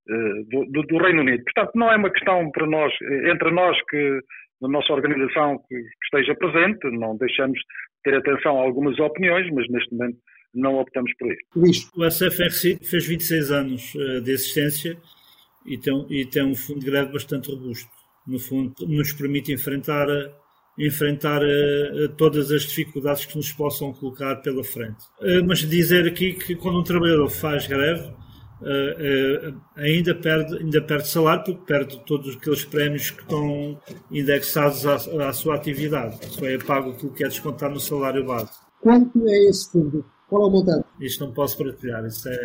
eh, 0.08 0.42
do, 0.50 0.82
do, 0.82 0.98
Reino 0.98 1.20
Unido. 1.20 1.44
Portanto, 1.44 1.72
não 1.74 1.90
é 1.90 1.96
uma 1.96 2.10
questão 2.10 2.50
para 2.50 2.66
nós, 2.66 2.92
eh, 3.02 3.30
entre 3.30 3.50
nós 3.50 3.76
que 3.88 4.20
na 4.60 4.68
nossa 4.68 4.92
organização 4.92 5.58
que, 5.68 5.76
que 5.76 6.04
esteja 6.04 6.34
presente, 6.34 6.90
não 6.90 7.16
deixamos 7.16 7.58
de 7.58 7.64
ter 8.04 8.14
atenção 8.16 8.58
a 8.58 8.62
algumas 8.62 8.98
opiniões, 8.98 9.50
mas 9.52 9.68
neste 9.68 9.92
momento 9.94 10.18
não 10.54 10.78
optamos 10.78 11.12
por 11.16 11.32
isso. 11.68 11.90
O 11.96 12.08
SFRC 12.08 12.78
fez 12.84 13.06
26 13.06 13.50
anos 13.50 13.94
uh, 13.94 14.20
de 14.20 14.30
existência 14.32 14.96
e 15.66 15.78
tem, 15.78 16.06
e 16.10 16.26
tem 16.26 16.44
um 16.44 16.54
fundo 16.54 16.80
de 16.80 16.86
greve 16.86 17.12
bastante 17.12 17.50
robusto. 17.50 17.90
No 18.26 18.38
fundo, 18.38 18.74
nos 18.86 19.12
permite 19.12 19.52
enfrentar, 19.52 20.06
enfrentar 20.78 21.42
uh, 21.42 22.08
todas 22.16 22.50
as 22.50 22.62
dificuldades 22.62 23.24
que 23.26 23.36
nos 23.36 23.52
possam 23.52 23.92
colocar 23.92 24.36
pela 24.36 24.64
frente. 24.64 25.04
Uh, 25.20 25.44
mas 25.46 25.58
dizer 25.58 26.06
aqui 26.06 26.32
que 26.34 26.54
quando 26.54 26.78
um 26.78 26.84
trabalhador 26.84 27.28
faz 27.28 27.66
greve, 27.66 28.10
Uh, 28.62 29.60
ainda, 29.74 30.14
perde, 30.14 30.56
ainda 30.58 30.80
perde 30.80 31.08
salário 31.08 31.42
porque 31.42 31.64
perde 31.66 32.00
todos 32.06 32.36
aqueles 32.36 32.64
prémios 32.64 33.10
que 33.10 33.20
estão 33.20 33.76
indexados 34.08 34.86
à, 34.86 34.94
à 35.28 35.32
sua 35.32 35.56
atividade. 35.56 36.16
Só 36.28 36.46
é 36.46 36.56
pago 36.58 36.90
aquilo 36.92 37.12
que 37.12 37.24
é 37.24 37.28
descontar 37.28 37.70
no 37.70 37.80
salário 37.80 38.24
base. 38.24 38.52
Quanto 38.80 39.28
é 39.28 39.48
esse 39.48 39.68
fundo? 39.68 40.04
Qual 40.28 40.44
é 40.44 40.46
o 40.46 40.50
montante? 40.50 40.86
Isto 41.00 41.26
não 41.26 41.32
posso 41.32 41.58
partilhar. 41.58 42.06
Isso 42.06 42.28
é, 42.28 42.38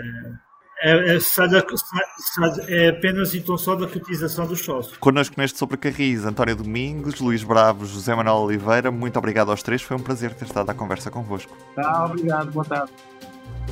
é, 0.82 1.16
é, 1.16 1.20
sai 1.20 1.48
da, 1.50 1.64
sai, 1.76 2.52
é 2.68 2.90
apenas 2.90 3.34
então 3.34 3.58
só 3.58 3.76
da 3.76 3.88
cotização 3.88 4.46
dos 4.46 4.60
sócios. 4.60 4.98
Connosco 4.98 5.36
neste 5.38 5.58
Sobre 5.58 5.78
Carris, 5.78 6.24
António 6.24 6.56
Domingos, 6.56 7.20
Luís 7.20 7.44
Bravo, 7.44 7.86
José 7.86 8.14
Manuel 8.14 8.38
Oliveira. 8.38 8.92
Muito 8.92 9.18
obrigado 9.18 9.50
aos 9.50 9.64
três. 9.64 9.82
Foi 9.82 9.98
um 9.98 10.00
prazer 10.00 10.34
ter 10.36 10.46
estado 10.46 10.70
à 10.70 10.74
conversa 10.74 11.10
convosco. 11.10 11.56
Tá, 11.76 12.06
obrigado. 12.06 12.52
Boa 12.52 12.66
tarde. 12.66 12.92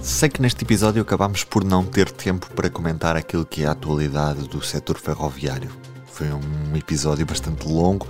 Sei 0.02 0.30
que 0.30 0.42
neste 0.42 0.64
episódio 0.64 1.02
acabámos 1.02 1.44
por 1.44 1.64
não 1.64 1.84
ter 1.86 2.10
tempo 2.12 2.50
para 2.56 2.70
comentar 2.70 3.16
aquilo 3.16 3.46
que 3.46 3.64
é 3.64 3.68
a 3.68 3.72
atualidade 3.72 4.48
do 4.48 4.62
setor 4.64 4.98
ferroviário. 4.98 5.70
Foi 6.08 6.28
um 6.28 6.76
episódio 6.76 7.26
bastante 7.26 7.68
longo, 7.68 8.08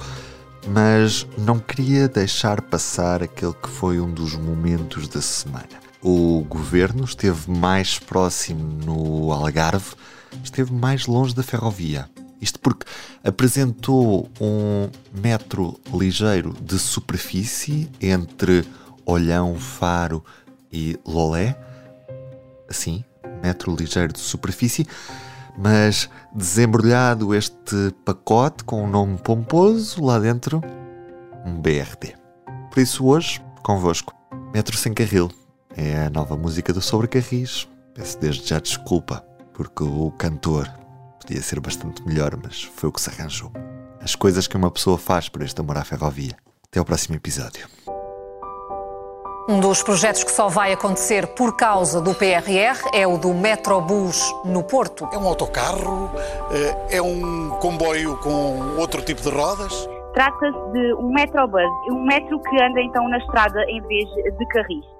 mas 0.68 1.28
não 1.38 1.60
queria 1.60 2.08
deixar 2.08 2.62
passar 2.62 3.24
aquele 3.24 3.54
que 3.54 3.70
foi 3.70 4.00
um 4.00 4.12
dos 4.12 4.36
momentos 4.36 5.08
da 5.08 5.22
semana. 5.22 5.85
O 6.08 6.46
governo 6.48 7.04
esteve 7.04 7.50
mais 7.50 7.98
próximo 7.98 8.62
no 8.86 9.32
Algarve, 9.32 9.96
esteve 10.44 10.72
mais 10.72 11.08
longe 11.08 11.34
da 11.34 11.42
ferrovia. 11.42 12.08
Isto 12.40 12.60
porque 12.60 12.86
apresentou 13.24 14.30
um 14.40 14.88
metro 15.20 15.80
ligeiro 15.92 16.54
de 16.62 16.78
superfície 16.78 17.90
entre 18.00 18.64
Olhão, 19.04 19.56
Faro 19.56 20.24
e 20.72 20.96
Lolé, 21.04 21.58
assim, 22.70 23.04
metro 23.42 23.76
ligeiro 23.76 24.14
de 24.14 24.20
superfície, 24.20 24.86
mas 25.58 26.08
desembrulhado 26.32 27.34
este 27.34 27.92
pacote 28.06 28.64
com 28.64 28.84
um 28.84 28.88
nome 28.88 29.18
pomposo, 29.18 30.04
lá 30.04 30.20
dentro, 30.20 30.62
um 31.44 31.60
BRT. 31.60 32.14
Por 32.70 32.80
isso 32.80 33.08
hoje, 33.08 33.42
convosco, 33.64 34.14
Metro 34.54 34.78
Sem 34.78 34.94
Carril. 34.94 35.32
É 35.78 36.06
a 36.06 36.10
nova 36.10 36.38
música 36.38 36.72
do 36.72 36.82
Sobre 36.82 37.08
Carris. 37.08 37.68
Peço 37.94 38.18
desde 38.18 38.48
já 38.48 38.60
desculpa, 38.60 39.26
porque 39.54 39.84
o 39.84 40.10
cantor 40.12 40.70
podia 41.20 41.42
ser 41.42 41.60
bastante 41.60 42.02
melhor, 42.08 42.32
mas 42.42 42.64
foi 42.64 42.88
o 42.88 42.92
que 42.94 43.02
se 43.02 43.10
arranjou. 43.10 43.52
As 44.02 44.16
coisas 44.16 44.48
que 44.48 44.56
uma 44.56 44.72
pessoa 44.72 44.98
faz 44.98 45.28
por 45.28 45.42
este 45.42 45.60
amor 45.60 45.78
à 45.78 45.84
ferrovia. 45.84 46.38
Até 46.66 46.80
ao 46.80 46.86
próximo 46.86 47.16
episódio. 47.16 47.68
Um 49.50 49.60
dos 49.60 49.84
projetos 49.84 50.24
que 50.24 50.32
só 50.32 50.48
vai 50.48 50.72
acontecer 50.72 51.28
por 51.28 51.58
causa 51.58 52.02
do 52.02 52.16
PRR 52.16 52.80
é 52.94 53.06
o 53.06 53.18
do 53.18 53.34
Metrobus 53.34 54.34
no 54.46 54.64
Porto. 54.64 55.08
É 55.12 55.18
um 55.18 55.28
autocarro? 55.28 56.10
Eh, 56.52 56.98
é 56.98 57.02
um 57.02 57.50
comboio 57.60 58.18
com 58.18 58.78
outro 58.78 59.02
tipo 59.04 59.22
de 59.22 59.30
rodas? 59.30 59.90
Trata-se 60.14 60.72
de 60.72 60.94
um 60.96 61.14
Metrobus, 61.14 61.62
um 61.92 62.06
metro 62.06 62.40
que 62.40 62.64
anda 62.64 62.82
então 62.82 63.08
na 63.10 63.18
estrada 63.18 63.62
em 63.70 63.82
vez 63.82 64.10
de 64.10 64.46
carris. 64.48 64.95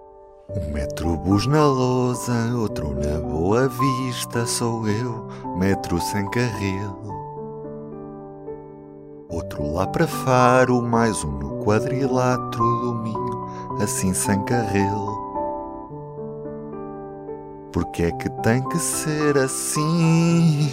Um 0.48 0.72
Metrobus 0.72 1.48
na 1.48 1.66
lousa, 1.66 2.34
outro 2.56 2.94
na 2.94 3.20
Boa 3.20 3.68
Vista, 3.68 4.46
sou 4.46 4.88
eu, 4.88 5.28
metro 5.58 6.00
sem 6.00 6.30
carril. 6.30 6.96
Outro 9.28 9.74
lá 9.74 9.88
para 9.88 10.08
Faro, 10.08 10.84
mais 10.84 11.24
um 11.24 11.32
no 11.32 11.66
quadrilátero 11.66 12.64
do 12.82 12.94
Minho 12.94 13.26
assim 13.82 14.14
sem 14.14 14.40
carril. 14.46 15.16
Porque 17.72 18.04
é 18.04 18.12
que 18.12 18.30
tem 18.42 18.62
que 18.70 18.78
ser 18.78 19.38
assim? 19.38 20.72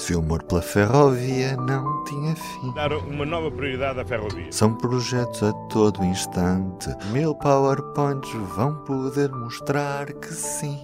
Se 0.00 0.14
o 0.14 0.20
amor 0.20 0.42
pela 0.44 0.62
ferrovia 0.62 1.54
não 1.58 2.02
tinha 2.04 2.34
fim. 2.34 2.72
Dar 2.72 2.90
uma 2.90 3.26
nova 3.26 3.50
prioridade 3.50 4.00
à 4.00 4.04
ferrovia. 4.04 4.50
São 4.50 4.74
projetos 4.74 5.42
a 5.42 5.52
todo 5.68 6.02
instante. 6.02 6.88
Mil 7.12 7.34
PowerPoints 7.34 8.32
vão 8.56 8.74
poder 8.86 9.30
mostrar 9.30 10.10
que 10.14 10.32
sim. 10.32 10.80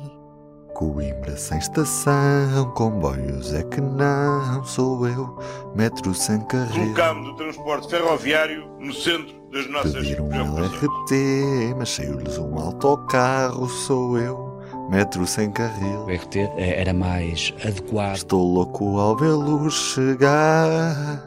Coimbra 0.75 1.35
sem 1.35 1.57
estação, 1.57 2.71
comboios 2.75 3.55
é 3.55 3.63
que 3.63 3.81
não 3.81 4.63
sou 4.63 5.09
eu, 5.09 5.39
metro 5.75 6.13
sem 6.13 6.39
carril. 6.43 6.93
Colocamos 6.93 7.31
o 7.31 7.35
transporte 7.37 7.89
ferroviário 7.89 8.69
no 8.79 8.93
centro 8.93 9.35
das 9.51 9.67
nossas 9.71 9.95
Pediram 9.95 10.27
um 10.27 10.59
LRT, 10.59 11.75
mas 11.79 11.89
saiu-lhes 11.89 12.37
um 12.37 12.59
autocarro, 12.59 13.67
sou 13.67 14.19
eu, 14.19 14.46
metro 14.89 15.27
sem 15.27 15.51
carril. 15.51 16.05
O 16.05 16.11
RT 16.11 16.37
eh, 16.37 16.81
era 16.81 16.93
mais 16.93 17.53
adequado. 17.65 18.17
Estou 18.17 18.43
louco 18.43 18.99
ao 18.99 19.17
vê-lo 19.17 19.71
chegar. 19.71 21.23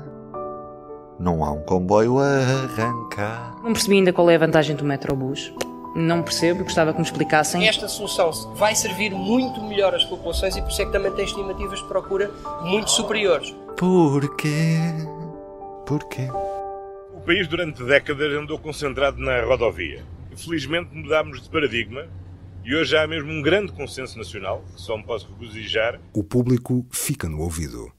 Não 1.19 1.43
há 1.43 1.51
um 1.51 1.61
comboio 1.61 2.19
a 2.19 2.25
arrancar. 2.25 3.55
Não 3.63 3.73
percebi 3.73 3.97
ainda 3.97 4.13
qual 4.13 4.29
é 4.29 4.35
a 4.35 4.39
vantagem 4.39 4.75
do 4.75 4.85
Metrobus. 4.85 5.53
Não 5.95 6.21
percebo, 6.21 6.63
gostava 6.63 6.93
que 6.93 6.99
me 6.99 7.05
explicassem. 7.05 7.67
Esta 7.67 7.87
solução 7.87 8.31
vai 8.55 8.75
servir 8.75 9.11
muito 9.11 9.61
melhor 9.61 9.93
às 9.93 10.05
populações 10.05 10.55
e 10.55 10.61
por 10.61 10.69
isso 10.69 10.81
é 10.81 10.85
que 10.85 10.91
também 10.91 11.11
tem 11.11 11.25
estimativas 11.25 11.79
de 11.79 11.85
procura 11.87 12.31
muito 12.61 12.91
superiores. 12.91 13.53
Porquê? 13.75 14.77
Porquê? 15.85 16.29
O 17.13 17.21
país 17.21 17.47
durante 17.47 17.83
décadas 17.83 18.31
andou 18.33 18.57
concentrado 18.59 19.19
na 19.19 19.43
rodovia. 19.43 20.03
Felizmente 20.35 20.95
mudámos 20.95 21.41
de 21.41 21.49
paradigma 21.49 22.05
e 22.63 22.75
hoje 22.75 22.95
há 22.97 23.07
mesmo 23.07 23.31
um 23.31 23.41
grande 23.41 23.71
consenso 23.71 24.17
nacional, 24.17 24.63
só 24.75 24.97
me 24.97 25.03
posso 25.03 25.27
regozijar. 25.27 25.99
O 26.13 26.23
público 26.23 26.85
fica 26.91 27.27
no 27.27 27.39
ouvido. 27.39 27.91